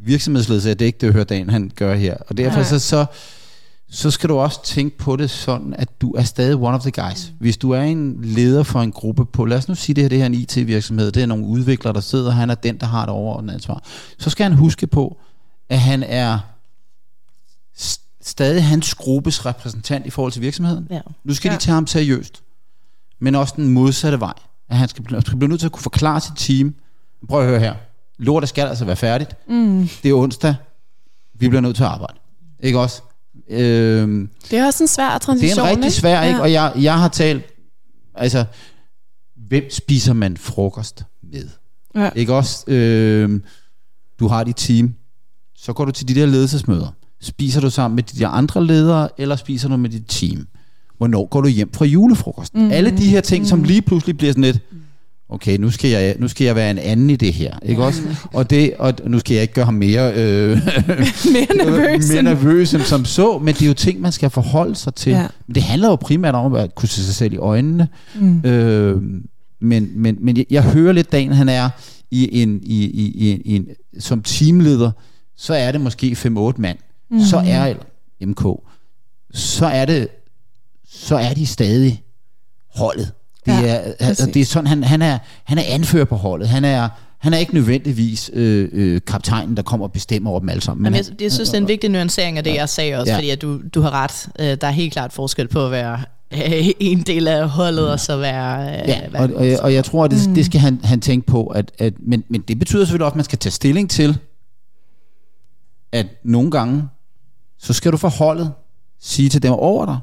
virksomhedsledelse, 0.00 0.70
det 0.70 0.82
er 0.82 0.86
ikke 0.86 0.98
det, 0.98 1.12
hører 1.12 1.24
Dan, 1.24 1.50
han 1.50 1.72
gør 1.76 1.94
her. 1.94 2.16
Og 2.28 2.36
derfor 2.36 2.62
så, 2.62 2.78
så, 2.78 3.06
så 3.90 4.10
skal 4.10 4.28
du 4.28 4.38
også 4.38 4.64
tænke 4.64 4.98
på 4.98 5.16
det 5.16 5.30
sådan, 5.30 5.74
at 5.74 6.00
du 6.00 6.12
er 6.12 6.22
stadig 6.22 6.56
one 6.56 6.76
of 6.76 6.80
the 6.80 6.90
guys. 6.90 7.30
Mm. 7.30 7.36
Hvis 7.38 7.56
du 7.56 7.70
er 7.70 7.82
en 7.82 8.24
leder 8.24 8.62
for 8.62 8.80
en 8.80 8.92
gruppe 8.92 9.24
på, 9.24 9.44
lad 9.44 9.58
os 9.58 9.68
nu 9.68 9.74
sige 9.74 9.94
det 9.94 10.04
her, 10.04 10.08
det 10.08 10.18
her 10.18 10.24
er 10.24 10.26
en 10.26 10.34
IT-virksomhed, 10.34 11.12
det 11.12 11.22
er 11.22 11.26
nogle 11.26 11.44
udviklere, 11.44 11.92
der 11.92 12.00
sidder, 12.00 12.30
han 12.30 12.50
er 12.50 12.54
den, 12.54 12.76
der 12.76 12.86
har 12.86 13.00
det 13.00 13.14
overordnede 13.14 13.54
ansvar. 13.54 13.82
Så 14.18 14.30
skal 14.30 14.44
han 14.44 14.52
huske 14.52 14.86
på, 14.86 15.16
at 15.68 15.80
han 15.80 16.02
er 16.02 16.38
stadig 18.20 18.64
hans 18.64 18.94
gruppes 18.94 19.46
repræsentant 19.46 20.06
i 20.06 20.10
forhold 20.10 20.32
til 20.32 20.42
virksomheden. 20.42 20.86
Ja. 20.90 21.00
Nu 21.24 21.34
skal 21.34 21.48
ja. 21.48 21.54
de 21.54 21.60
tage 21.60 21.74
ham 21.74 21.86
seriøst. 21.86 22.42
Men 23.18 23.34
også 23.34 23.54
den 23.56 23.68
modsatte 23.68 24.20
vej. 24.20 24.34
At 24.72 24.78
han 24.78 24.88
skal, 24.88 25.22
skal 25.22 25.38
blive 25.38 25.48
nødt 25.48 25.60
til 25.60 25.66
at 25.66 25.72
kunne 25.72 25.82
forklare 25.82 26.20
sit 26.20 26.32
team. 26.36 26.74
Prøv 27.28 27.40
at 27.40 27.48
høre 27.48 27.60
her. 27.60 27.74
Lortet 28.18 28.48
skal 28.48 28.66
altså 28.66 28.84
være 28.84 28.96
færdigt. 28.96 29.36
Mm. 29.48 29.88
Det 30.02 30.10
er 30.10 30.14
onsdag. 30.14 30.54
Vi 31.34 31.48
bliver 31.48 31.60
nødt 31.60 31.76
til 31.76 31.82
at 31.82 31.88
arbejde. 31.88 32.18
Ikke 32.60 32.80
også? 32.80 33.02
Øhm, 33.48 34.28
det 34.50 34.58
er 34.58 34.66
også 34.66 34.84
en 34.84 34.88
svær 34.88 35.18
transition. 35.18 35.64
Det 35.64 35.70
er 35.70 35.70
en 35.70 35.76
rigtig 35.76 35.92
svær, 35.92 36.22
ikke? 36.22 36.36
Ja. 36.36 36.42
Og 36.42 36.52
jeg, 36.52 36.72
jeg 36.76 36.98
har 36.98 37.08
talt, 37.08 37.44
altså, 38.14 38.44
hvem 39.36 39.70
spiser 39.70 40.12
man 40.12 40.36
frokost 40.36 41.02
med? 41.32 41.48
Ja. 41.94 42.10
Ikke 42.14 42.34
også? 42.34 42.64
Øhm, 42.70 43.42
du 44.20 44.28
har 44.28 44.44
dit 44.44 44.56
team. 44.56 44.94
Så 45.56 45.72
går 45.72 45.84
du 45.84 45.90
til 45.90 46.08
de 46.08 46.14
der 46.14 46.26
ledelsesmøder. 46.26 46.88
Spiser 47.20 47.60
du 47.60 47.70
sammen 47.70 47.96
med 47.96 48.02
de 48.02 48.26
andre 48.26 48.64
ledere, 48.66 49.08
eller 49.18 49.36
spiser 49.36 49.68
du 49.68 49.76
med 49.76 49.90
dit 49.90 50.04
team? 50.08 50.46
Hvornår 51.02 51.26
går 51.26 51.40
du 51.40 51.48
hjem 51.48 51.72
fra 51.72 51.84
julefrokosten? 51.84 52.60
Mm-hmm. 52.60 52.72
Alle 52.72 52.90
de 52.90 53.08
her 53.08 53.20
ting, 53.20 53.46
som 53.46 53.62
lige 53.62 53.82
pludselig 53.82 54.16
bliver 54.16 54.32
sådan 54.32 54.44
lidt, 54.44 54.58
okay, 55.28 55.56
nu 55.58 55.70
skal 55.70 55.90
jeg, 55.90 56.16
nu 56.18 56.28
skal 56.28 56.44
jeg 56.44 56.54
være 56.56 56.70
en 56.70 56.78
anden 56.78 57.10
i 57.10 57.16
det 57.16 57.32
her, 57.32 57.58
ikke 57.62 57.84
også? 57.84 58.02
Og, 58.32 58.50
det, 58.50 58.74
og 58.78 58.94
nu 59.06 59.18
skal 59.18 59.34
jeg 59.34 59.42
ikke 59.42 59.54
gøre 59.54 59.64
ham 59.64 59.74
mere, 59.74 60.12
øh, 60.14 60.48
mere 61.34 61.56
nervøs, 61.56 62.08
mere 62.12 62.22
nervøs 62.22 62.74
end 62.74 62.82
som 62.82 63.04
så, 63.04 63.38
men 63.38 63.54
det 63.54 63.62
er 63.62 63.66
jo 63.66 63.74
ting, 63.74 64.00
man 64.00 64.12
skal 64.12 64.30
forholde 64.30 64.74
sig 64.74 64.94
til. 64.94 65.12
Ja. 65.12 65.26
Men 65.46 65.54
det 65.54 65.62
handler 65.62 65.88
jo 65.88 65.96
primært 65.96 66.34
om 66.34 66.54
at 66.54 66.74
kunne 66.74 66.88
se 66.88 67.04
sig 67.04 67.14
selv 67.14 67.32
i 67.32 67.36
øjnene. 67.36 67.88
Mm. 68.14 68.44
Øh, 68.44 69.02
men, 69.60 69.90
men, 69.94 70.16
men 70.20 70.36
jeg, 70.36 70.46
jeg 70.50 70.62
hører 70.62 70.92
lidt, 70.92 71.12
Dan 71.12 71.32
han 71.32 71.48
er 71.48 71.68
i 72.10 72.42
en, 72.42 72.60
i, 72.62 72.84
i, 72.84 73.04
i, 73.04 73.42
i 73.44 73.56
en, 73.56 73.66
som 73.98 74.22
teamleder, 74.22 74.90
så 75.36 75.54
er 75.54 75.72
det 75.72 75.80
måske 75.80 76.16
5-8 76.26 76.52
mand 76.56 76.78
mm. 77.10 77.20
så 77.20 77.42
er 77.46 77.74
MK, 78.26 78.46
så 79.34 79.66
er 79.66 79.84
det 79.84 80.08
så 80.92 81.16
er 81.16 81.34
de 81.34 81.46
stadig 81.46 82.02
holdet. 82.74 83.12
Det, 83.46 83.52
ja, 83.52 83.76
er, 83.76 83.92
altså, 83.98 84.26
det 84.26 84.42
er 84.42 84.44
sådan, 84.44 84.66
han, 84.66 84.84
han, 84.84 85.02
er, 85.02 85.18
han 85.44 85.58
er 85.58 85.62
anfører 85.68 86.04
på 86.04 86.16
holdet. 86.16 86.48
Han 86.48 86.64
er, 86.64 86.88
han 87.18 87.34
er 87.34 87.38
ikke 87.38 87.54
nødvendigvis 87.54 88.30
øh, 88.32 88.68
øh, 88.72 89.00
kaptajnen, 89.06 89.56
der 89.56 89.62
kommer 89.62 89.86
og 89.86 89.92
bestemmer 89.92 90.30
over 90.30 90.40
dem 90.40 90.48
alle 90.48 90.60
sammen. 90.60 90.82
Men, 90.82 90.92
men 90.92 90.98
jeg, 90.98 91.22
jeg 91.22 91.32
synes, 91.32 91.48
det 91.48 91.56
er 91.56 91.60
en 91.60 91.68
vigtig 91.68 91.90
nuancering 91.90 92.38
af 92.38 92.44
det, 92.44 92.50
ja. 92.50 92.56
jeg 92.56 92.68
sagde 92.68 92.94
også, 92.94 93.12
ja. 93.12 93.16
fordi 93.16 93.30
at 93.30 93.42
du, 93.42 93.60
du 93.74 93.80
har 93.80 93.90
ret. 93.90 94.28
Øh, 94.40 94.56
der 94.60 94.66
er 94.66 94.70
helt 94.70 94.92
klart 94.92 95.12
forskel 95.12 95.48
på 95.48 95.64
at 95.64 95.70
være 95.70 96.00
øh, 96.32 96.68
en 96.80 97.00
del 97.00 97.28
af 97.28 97.48
holdet, 97.48 97.86
ja. 97.86 97.92
og 97.92 98.00
så 98.00 98.16
være... 98.16 98.82
Øh, 98.82 98.88
ja, 98.88 99.00
være 99.08 99.22
og, 99.22 99.30
og, 99.34 99.48
jeg, 99.48 99.60
og 99.60 99.74
jeg 99.74 99.84
tror, 99.84 100.04
at 100.04 100.10
det, 100.10 100.28
mm. 100.28 100.34
det 100.34 100.46
skal 100.46 100.60
han, 100.60 100.80
han 100.84 101.00
tænke 101.00 101.26
på. 101.26 101.46
At, 101.46 101.72
at, 101.78 101.94
men, 102.00 102.24
men 102.28 102.40
det 102.40 102.58
betyder 102.58 102.84
selvfølgelig 102.84 103.04
også, 103.04 103.12
at 103.12 103.16
man 103.16 103.24
skal 103.24 103.38
tage 103.38 103.52
stilling 103.52 103.90
til, 103.90 104.18
at 105.92 106.06
nogle 106.24 106.50
gange, 106.50 106.84
så 107.58 107.72
skal 107.72 107.92
du 107.92 107.96
for 107.96 108.08
holdet 108.08 108.52
sige 109.00 109.28
til 109.28 109.42
dem 109.42 109.52
over 109.52 109.86
dig, 109.86 109.98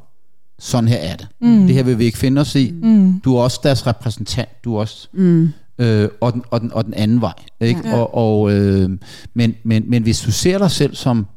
sådan 0.59 0.87
her 0.87 0.97
er 0.97 1.15
det. 1.15 1.27
Mm. 1.41 1.67
Det 1.67 1.75
her 1.75 1.83
vil 1.83 1.99
vi 1.99 2.05
ikke 2.05 2.17
finde 2.17 2.41
os 2.41 2.55
i. 2.55 2.71
Mm. 2.71 3.19
Du 3.19 3.35
er 3.35 3.41
også 3.41 3.59
deres 3.63 3.87
repræsentant. 3.87 4.49
Du 4.63 4.75
er 4.75 4.79
også... 4.79 5.07
Mm. 5.13 5.49
Øh, 5.79 6.09
og, 6.21 6.33
den, 6.33 6.43
og, 6.51 6.61
den, 6.61 6.73
og 6.73 6.85
den 6.85 6.93
anden 6.93 7.21
vej. 7.21 7.33
Ikke? 7.61 7.81
Ja. 7.85 7.95
Og, 7.95 8.15
og, 8.15 8.51
øh, 8.51 8.89
men, 9.33 9.55
men, 9.63 9.83
men 9.87 10.03
hvis 10.03 10.21
du 10.21 10.31
ser 10.31 10.57
dig 10.57 10.71
selv 10.71 10.95
som 10.95 11.27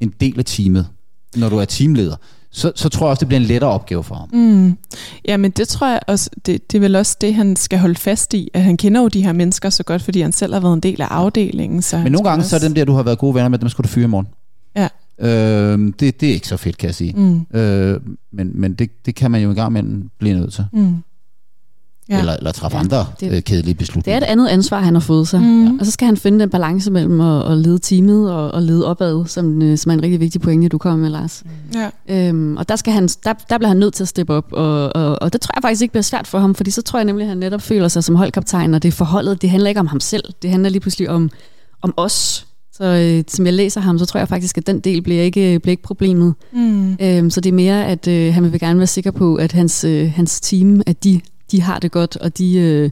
en 0.00 0.14
del 0.20 0.38
af 0.38 0.44
teamet, 0.44 0.86
når 1.36 1.48
du 1.48 1.56
er 1.56 1.64
teamleder, 1.64 2.16
så, 2.50 2.72
så 2.74 2.88
tror 2.88 3.06
jeg 3.06 3.10
også, 3.10 3.20
det 3.20 3.28
bliver 3.28 3.40
en 3.40 3.46
lettere 3.46 3.70
opgave 3.70 4.04
for 4.04 4.14
ham. 4.14 4.28
Mm. 4.32 4.78
Ja, 5.28 5.36
men 5.36 5.50
det 5.50 5.68
tror 5.68 5.86
jeg 5.86 6.00
også, 6.06 6.30
det, 6.46 6.72
det 6.72 6.78
er 6.78 6.80
vel 6.80 6.96
også 6.96 7.16
det, 7.20 7.34
han 7.34 7.56
skal 7.56 7.78
holde 7.78 7.94
fast 7.94 8.34
i, 8.34 8.48
at 8.54 8.62
han 8.62 8.76
kender 8.76 9.00
jo 9.00 9.08
de 9.08 9.22
her 9.22 9.32
mennesker 9.32 9.70
så 9.70 9.82
godt, 9.82 10.02
fordi 10.02 10.20
han 10.20 10.32
selv 10.32 10.52
har 10.52 10.60
været 10.60 10.74
en 10.74 10.80
del 10.80 11.02
af 11.02 11.06
afdelingen. 11.06 11.82
Så 11.82 11.98
men 11.98 12.12
nogle 12.12 12.28
gange, 12.28 12.40
også... 12.40 12.50
så 12.50 12.56
er 12.56 12.60
dem 12.60 12.74
der, 12.74 12.84
du 12.84 12.92
har 12.92 13.02
været 13.02 13.18
gode 13.18 13.34
venner 13.34 13.48
med, 13.48 13.58
dem 13.58 13.68
skal 13.68 13.82
du 13.82 13.88
fyre 13.88 14.04
i 14.04 14.08
morgen. 14.08 14.26
Ja. 14.76 14.88
Øh, 15.22 15.92
det, 16.00 16.20
det 16.20 16.28
er 16.28 16.32
ikke 16.32 16.48
så 16.48 16.56
fedt, 16.56 16.78
kan 16.78 16.86
jeg 16.86 16.94
sige. 16.94 17.12
Mm. 17.16 17.58
Øh, 17.60 18.00
men 18.32 18.50
men 18.54 18.74
det, 18.74 19.06
det 19.06 19.14
kan 19.14 19.30
man 19.30 19.42
jo 19.42 19.48
engang 19.48 19.72
med 19.72 19.82
blive 20.18 20.34
nødt 20.40 20.52
til. 20.52 20.64
Mm. 20.72 20.94
Ja. 22.08 22.18
Eller, 22.18 22.32
eller 22.32 22.52
træffe 22.52 22.76
ja, 22.76 22.82
andre 22.82 23.06
det- 23.20 23.32
øh, 23.36 23.42
kedelige 23.42 23.62
Det 23.62 23.70
er 23.70 23.78
beslutninger. 23.78 24.18
et 24.20 24.24
andet 24.24 24.48
ansvar, 24.48 24.80
han 24.80 24.94
har 24.94 25.00
fået 25.00 25.28
sig. 25.28 25.40
Mm. 25.40 25.78
Og 25.78 25.86
så 25.86 25.90
skal 25.92 26.06
han 26.06 26.16
finde 26.16 26.40
den 26.40 26.50
balance 26.50 26.90
mellem 26.90 27.20
at, 27.20 27.52
at 27.52 27.58
lede 27.58 27.78
teamet 27.78 28.32
og, 28.32 28.50
og 28.50 28.62
lede 28.62 28.86
opad, 28.86 29.26
som, 29.26 29.62
øh, 29.62 29.78
som 29.78 29.90
er 29.90 29.94
en 29.94 30.02
rigtig 30.02 30.20
vigtig 30.20 30.40
pointe, 30.40 30.68
du 30.68 30.78
kommer 30.78 30.98
med, 31.02 31.10
Lars. 31.10 31.42
Ja. 32.08 32.28
Øhm, 32.28 32.56
og 32.56 32.68
der, 32.68 32.76
skal 32.76 32.92
han, 32.92 33.08
der, 33.24 33.32
der 33.50 33.58
bliver 33.58 33.68
han 33.68 33.76
nødt 33.76 33.94
til 33.94 34.04
at 34.04 34.08
steppe 34.08 34.32
op, 34.34 34.52
og, 34.52 34.96
og, 34.96 35.22
og 35.22 35.32
det 35.32 35.40
tror 35.40 35.52
jeg 35.56 35.62
faktisk 35.62 35.82
ikke 35.82 35.92
bliver 35.92 36.02
svært 36.02 36.26
for 36.26 36.38
ham, 36.38 36.54
fordi 36.54 36.70
så 36.70 36.82
tror 36.82 36.98
jeg 36.98 37.04
nemlig, 37.04 37.24
at 37.24 37.28
han 37.28 37.38
netop 37.38 37.62
føler 37.62 37.88
sig 37.88 38.04
som 38.04 38.14
holdkaptajn, 38.16 38.74
og 38.74 38.82
det 38.82 38.94
forholdet, 38.94 39.42
det 39.42 39.50
handler 39.50 39.68
ikke 39.68 39.80
om 39.80 39.86
ham 39.86 40.00
selv, 40.00 40.24
det 40.42 40.50
handler 40.50 40.70
lige 40.70 40.80
pludselig 40.80 41.10
om, 41.10 41.30
om 41.82 41.94
os. 41.96 42.46
Så 42.72 42.84
øh, 42.84 43.24
som 43.28 43.46
jeg 43.46 43.54
læser 43.54 43.80
ham, 43.80 43.98
så 43.98 44.06
tror 44.06 44.18
jeg 44.18 44.28
faktisk, 44.28 44.58
at 44.58 44.66
den 44.66 44.80
del 44.80 45.02
bliver 45.02 45.22
ikke, 45.22 45.58
bliver 45.58 45.70
ikke 45.72 45.82
problemet. 45.82 46.34
Mm. 46.52 46.96
Øhm, 47.00 47.30
så 47.30 47.40
det 47.40 47.50
er 47.50 47.54
mere, 47.54 47.86
at 47.86 48.08
øh, 48.08 48.34
han 48.34 48.52
vil 48.52 48.60
gerne 48.60 48.78
være 48.78 48.86
sikker 48.86 49.10
på, 49.10 49.34
at 49.34 49.52
hans, 49.52 49.84
øh, 49.84 50.12
hans 50.12 50.40
team, 50.40 50.82
at 50.86 51.04
de, 51.04 51.20
de 51.50 51.62
har 51.62 51.78
det 51.78 51.90
godt, 51.92 52.16
og 52.16 52.38
de, 52.38 52.54
øh, 52.58 52.90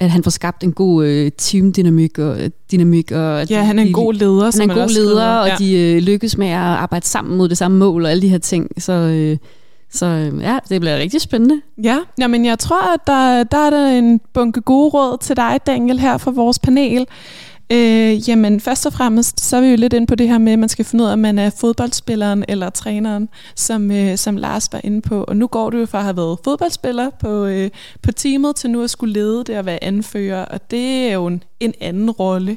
at 0.00 0.10
han 0.10 0.22
får 0.22 0.30
skabt 0.30 0.64
en 0.64 0.72
god 0.72 1.04
øh, 1.04 1.30
teamdynamik, 1.38 2.18
og, 2.18 2.40
øh, 2.40 2.50
dynamik, 2.72 3.12
og 3.12 3.40
at 3.40 3.50
Ja, 3.50 3.62
han 3.62 3.78
er 3.78 3.82
en 3.82 3.88
de, 3.88 3.92
god 3.92 4.14
leder. 4.14 4.60
han 4.60 4.70
er 4.70 4.74
en 4.74 4.80
god 4.80 4.94
leder, 4.94 5.26
og 5.28 5.48
ja. 5.48 5.56
de 5.58 5.74
øh, 5.78 6.02
lykkes 6.02 6.36
med 6.38 6.48
at 6.48 6.54
arbejde 6.56 7.06
sammen 7.06 7.38
mod 7.38 7.48
det 7.48 7.58
samme 7.58 7.76
mål, 7.78 8.04
og 8.04 8.10
alle 8.10 8.22
de 8.22 8.28
her 8.28 8.38
ting. 8.38 8.82
Så, 8.82 8.92
øh, 8.92 9.36
så 9.92 10.06
øh, 10.06 10.42
ja, 10.42 10.58
det 10.68 10.80
bliver 10.80 10.96
rigtig 10.96 11.20
spændende. 11.20 11.60
Ja, 11.82 11.98
jamen 12.18 12.44
jeg 12.44 12.58
tror, 12.58 12.94
at 12.94 13.00
der, 13.06 13.42
der 13.44 13.66
er 13.66 13.70
der 13.70 13.86
en 13.86 14.20
bunke 14.34 14.60
gode 14.60 14.88
råd 14.88 15.18
til 15.20 15.36
dig, 15.36 15.60
Daniel, 15.66 15.98
her 16.00 16.18
fra 16.18 16.30
vores 16.30 16.58
panel. 16.58 17.06
Øh, 17.72 18.28
jamen 18.28 18.60
først 18.60 18.86
og 18.86 18.92
fremmest, 18.92 19.40
så 19.40 19.56
er 19.56 19.60
vi 19.60 19.66
jo 19.66 19.76
lidt 19.76 19.92
inde 19.92 20.06
på 20.06 20.14
det 20.14 20.28
her 20.28 20.38
med, 20.38 20.52
at 20.52 20.58
man 20.58 20.68
skal 20.68 20.84
finde 20.84 21.04
ud 21.04 21.08
af, 21.08 21.12
om 21.12 21.18
man 21.18 21.38
er 21.38 21.50
fodboldspilleren 21.50 22.44
eller 22.48 22.70
træneren, 22.70 23.28
som, 23.56 23.90
øh, 23.90 24.18
som 24.18 24.36
Lars 24.36 24.68
var 24.72 24.80
inde 24.84 25.02
på. 25.02 25.24
Og 25.24 25.36
nu 25.36 25.46
går 25.46 25.70
du 25.70 25.78
jo 25.78 25.86
fra 25.86 25.98
at 25.98 26.04
have 26.04 26.16
været 26.16 26.38
fodboldspiller 26.44 27.10
på, 27.20 27.44
øh, 27.44 27.70
på 28.02 28.12
teamet, 28.12 28.56
til 28.56 28.70
nu 28.70 28.82
at 28.82 28.90
skulle 28.90 29.12
lede 29.12 29.44
det 29.44 29.58
og 29.58 29.66
være 29.66 29.84
anfører, 29.84 30.44
og 30.44 30.70
det 30.70 31.08
er 31.08 31.12
jo 31.12 31.26
en, 31.26 31.42
en 31.60 31.74
anden 31.80 32.10
rolle. 32.10 32.56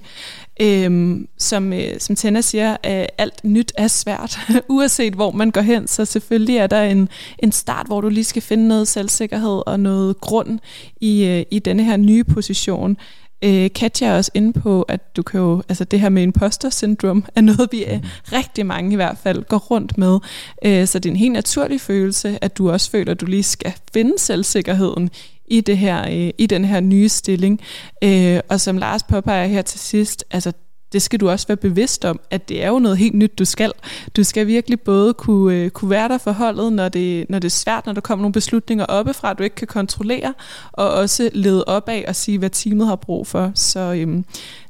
Øhm, 0.61 1.27
som, 1.37 1.73
øh, 1.73 1.99
som 1.99 2.15
Tenna 2.15 2.41
siger, 2.41 2.77
at 2.83 3.09
alt 3.17 3.43
nyt 3.43 3.71
er 3.77 3.87
svært, 3.87 4.37
uanset 4.69 5.13
hvor 5.13 5.31
man 5.31 5.51
går 5.51 5.61
hen. 5.61 5.87
Så 5.87 6.05
selvfølgelig 6.05 6.57
er 6.57 6.67
der 6.67 6.81
en, 6.81 7.09
en 7.39 7.51
start, 7.51 7.87
hvor 7.87 8.01
du 8.01 8.09
lige 8.09 8.23
skal 8.23 8.41
finde 8.41 8.67
noget 8.67 8.87
selvsikkerhed 8.87 9.61
og 9.67 9.79
noget 9.79 10.21
grund 10.21 10.59
i, 11.01 11.25
øh, 11.25 11.45
i 11.51 11.59
denne 11.59 11.83
her 11.83 11.97
nye 11.97 12.23
position. 12.23 12.97
Øh, 13.43 13.69
Katja 13.75 14.07
er 14.07 14.17
også 14.17 14.31
inde 14.33 14.53
på, 14.53 14.81
at 14.81 15.15
du 15.15 15.23
kan 15.23 15.39
jo, 15.39 15.63
altså 15.69 15.83
det 15.83 15.99
her 15.99 16.09
med 16.09 16.23
imposter 16.23 16.69
syndrom 16.69 17.25
er 17.35 17.41
noget, 17.41 17.69
vi 17.71 17.83
er 17.83 17.99
rigtig 18.31 18.65
mange 18.65 18.91
i 18.91 18.95
hvert 18.95 19.17
fald 19.23 19.43
går 19.43 19.57
rundt 19.57 19.97
med. 19.97 20.19
Øh, 20.65 20.87
så 20.87 20.99
det 20.99 21.09
er 21.09 21.13
en 21.13 21.19
helt 21.19 21.33
naturlig 21.33 21.81
følelse, 21.81 22.39
at 22.41 22.57
du 22.57 22.71
også 22.71 22.91
føler, 22.91 23.11
at 23.11 23.21
du 23.21 23.25
lige 23.25 23.43
skal 23.43 23.73
finde 23.93 24.19
selvsikkerheden 24.19 25.09
i, 25.47 25.61
det 25.61 25.77
her, 25.77 26.07
øh, 26.07 26.29
i 26.37 26.45
den 26.45 26.65
her 26.65 26.79
nye 26.79 27.09
stilling. 27.09 27.61
Øh, 28.03 28.39
og 28.49 28.61
som 28.61 28.77
Lars 28.77 29.03
påpeger 29.03 29.45
her 29.45 29.61
til 29.61 29.79
sidst, 29.79 30.25
altså 30.31 30.51
det 30.93 31.01
skal 31.01 31.19
du 31.19 31.29
også 31.29 31.47
være 31.47 31.57
bevidst 31.57 32.05
om, 32.05 32.19
at 32.31 32.49
det 32.49 32.63
er 32.63 32.67
jo 32.67 32.79
noget 32.79 32.97
helt 32.97 33.15
nyt, 33.15 33.39
du 33.39 33.45
skal. 33.45 33.71
Du 34.15 34.23
skal 34.23 34.47
virkelig 34.47 34.81
både 34.81 35.13
kunne, 35.13 35.55
øh, 35.55 35.69
kunne 35.69 35.89
være 35.89 36.09
der 36.09 36.17
for 36.17 36.31
holdet, 36.31 36.73
når 36.73 36.89
det, 36.89 37.29
når 37.29 37.39
det 37.39 37.45
er 37.45 37.51
svært, 37.51 37.85
når 37.85 37.93
der 37.93 38.01
kommer 38.01 38.23
nogle 38.23 38.33
beslutninger 38.33 38.85
oppefra, 38.85 39.33
du 39.33 39.43
ikke 39.43 39.55
kan 39.55 39.67
kontrollere, 39.67 40.33
og 40.71 40.91
også 40.91 41.29
lede 41.33 41.65
op 41.65 41.89
af 41.89 42.05
og 42.07 42.15
sige, 42.15 42.37
hvad 42.37 42.49
teamet 42.49 42.87
har 42.87 42.95
brug 42.95 43.27
for. 43.27 43.51
Så 43.55 43.79
øhm, 43.79 44.25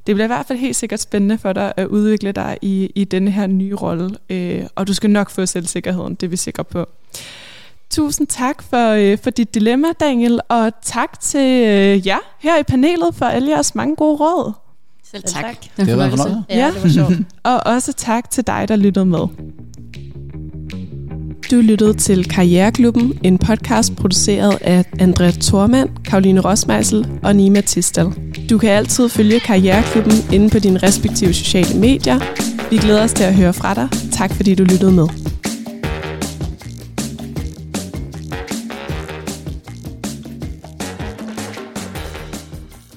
det 0.07 0.15
bliver 0.15 0.26
i 0.26 0.28
hvert 0.28 0.45
fald 0.45 0.59
helt 0.59 0.76
sikkert 0.76 0.99
spændende 0.99 1.38
for 1.38 1.53
dig 1.53 1.74
at 1.78 1.88
udvikle 1.88 2.32
dig 2.32 2.57
i, 2.61 2.91
i 2.95 3.03
denne 3.03 3.32
her 3.32 3.47
nye 3.47 3.76
rolle, 3.76 4.09
øh, 4.30 4.63
og 4.76 4.88
du 4.88 4.93
skal 4.93 5.09
nok 5.09 5.30
få 5.30 5.45
selvsikkerheden, 5.45 6.15
det 6.15 6.28
er 6.28 6.30
vi 6.30 6.38
sikre 6.38 6.63
på. 6.63 6.86
Tusind 7.89 8.28
tak 8.28 8.63
for, 8.63 8.89
øh, 8.89 9.17
for 9.24 9.30
dit 9.30 9.53
dilemma, 9.53 9.88
Daniel, 9.99 10.39
og 10.49 10.71
tak 10.82 11.19
til 11.19 11.67
øh, 11.67 12.07
jer 12.07 12.19
her 12.39 12.59
i 12.59 12.63
panelet 12.63 13.15
for 13.15 13.26
alle 13.26 13.49
jeres 13.49 13.76
mange 13.76 13.95
gode 13.95 14.17
råd. 14.17 14.62
Selv 15.14 15.24
tak. 15.24 15.43
tak. 15.43 15.55
Det 15.78 15.88
har 15.88 15.95
været 15.95 16.11
en 16.11 16.18
fornøjelse. 16.18 16.43
Ja, 16.49 16.72
det 16.76 16.84
var 16.84 16.89
sjovt. 16.89 17.14
Og 17.43 17.61
også 17.66 17.93
tak 17.93 18.30
til 18.30 18.47
dig, 18.47 18.66
der 18.68 18.76
lyttede 18.76 19.05
med. 19.05 19.28
Du 21.51 21.55
lyttede 21.55 21.93
til 21.93 22.30
Karriereklubben, 22.30 23.20
en 23.24 23.38
podcast 23.38 23.95
produceret 23.95 24.57
af 24.61 24.86
Andrea 24.99 25.32
Thormand, 25.32 25.89
Karoline 26.05 26.39
Rosmeisel 26.39 27.07
og 27.24 27.36
Nima 27.36 27.61
Tistel. 27.61 28.05
Du 28.49 28.57
kan 28.57 28.70
altid 28.70 29.09
følge 29.09 29.39
Karriereklubben 29.39 30.14
inde 30.34 30.49
på 30.49 30.59
dine 30.59 30.78
respektive 30.78 31.34
sociale 31.34 31.80
medier. 31.80 32.20
Vi 32.70 32.78
glæder 32.78 33.03
os 33.03 33.14
til 33.14 33.24
at 33.24 33.36
høre 33.36 33.53
fra 33.53 33.74
dig. 33.74 33.89
Tak 34.11 34.34
fordi 34.34 34.55
du 34.55 34.64
lyttede 34.64 34.91
med. 34.91 35.07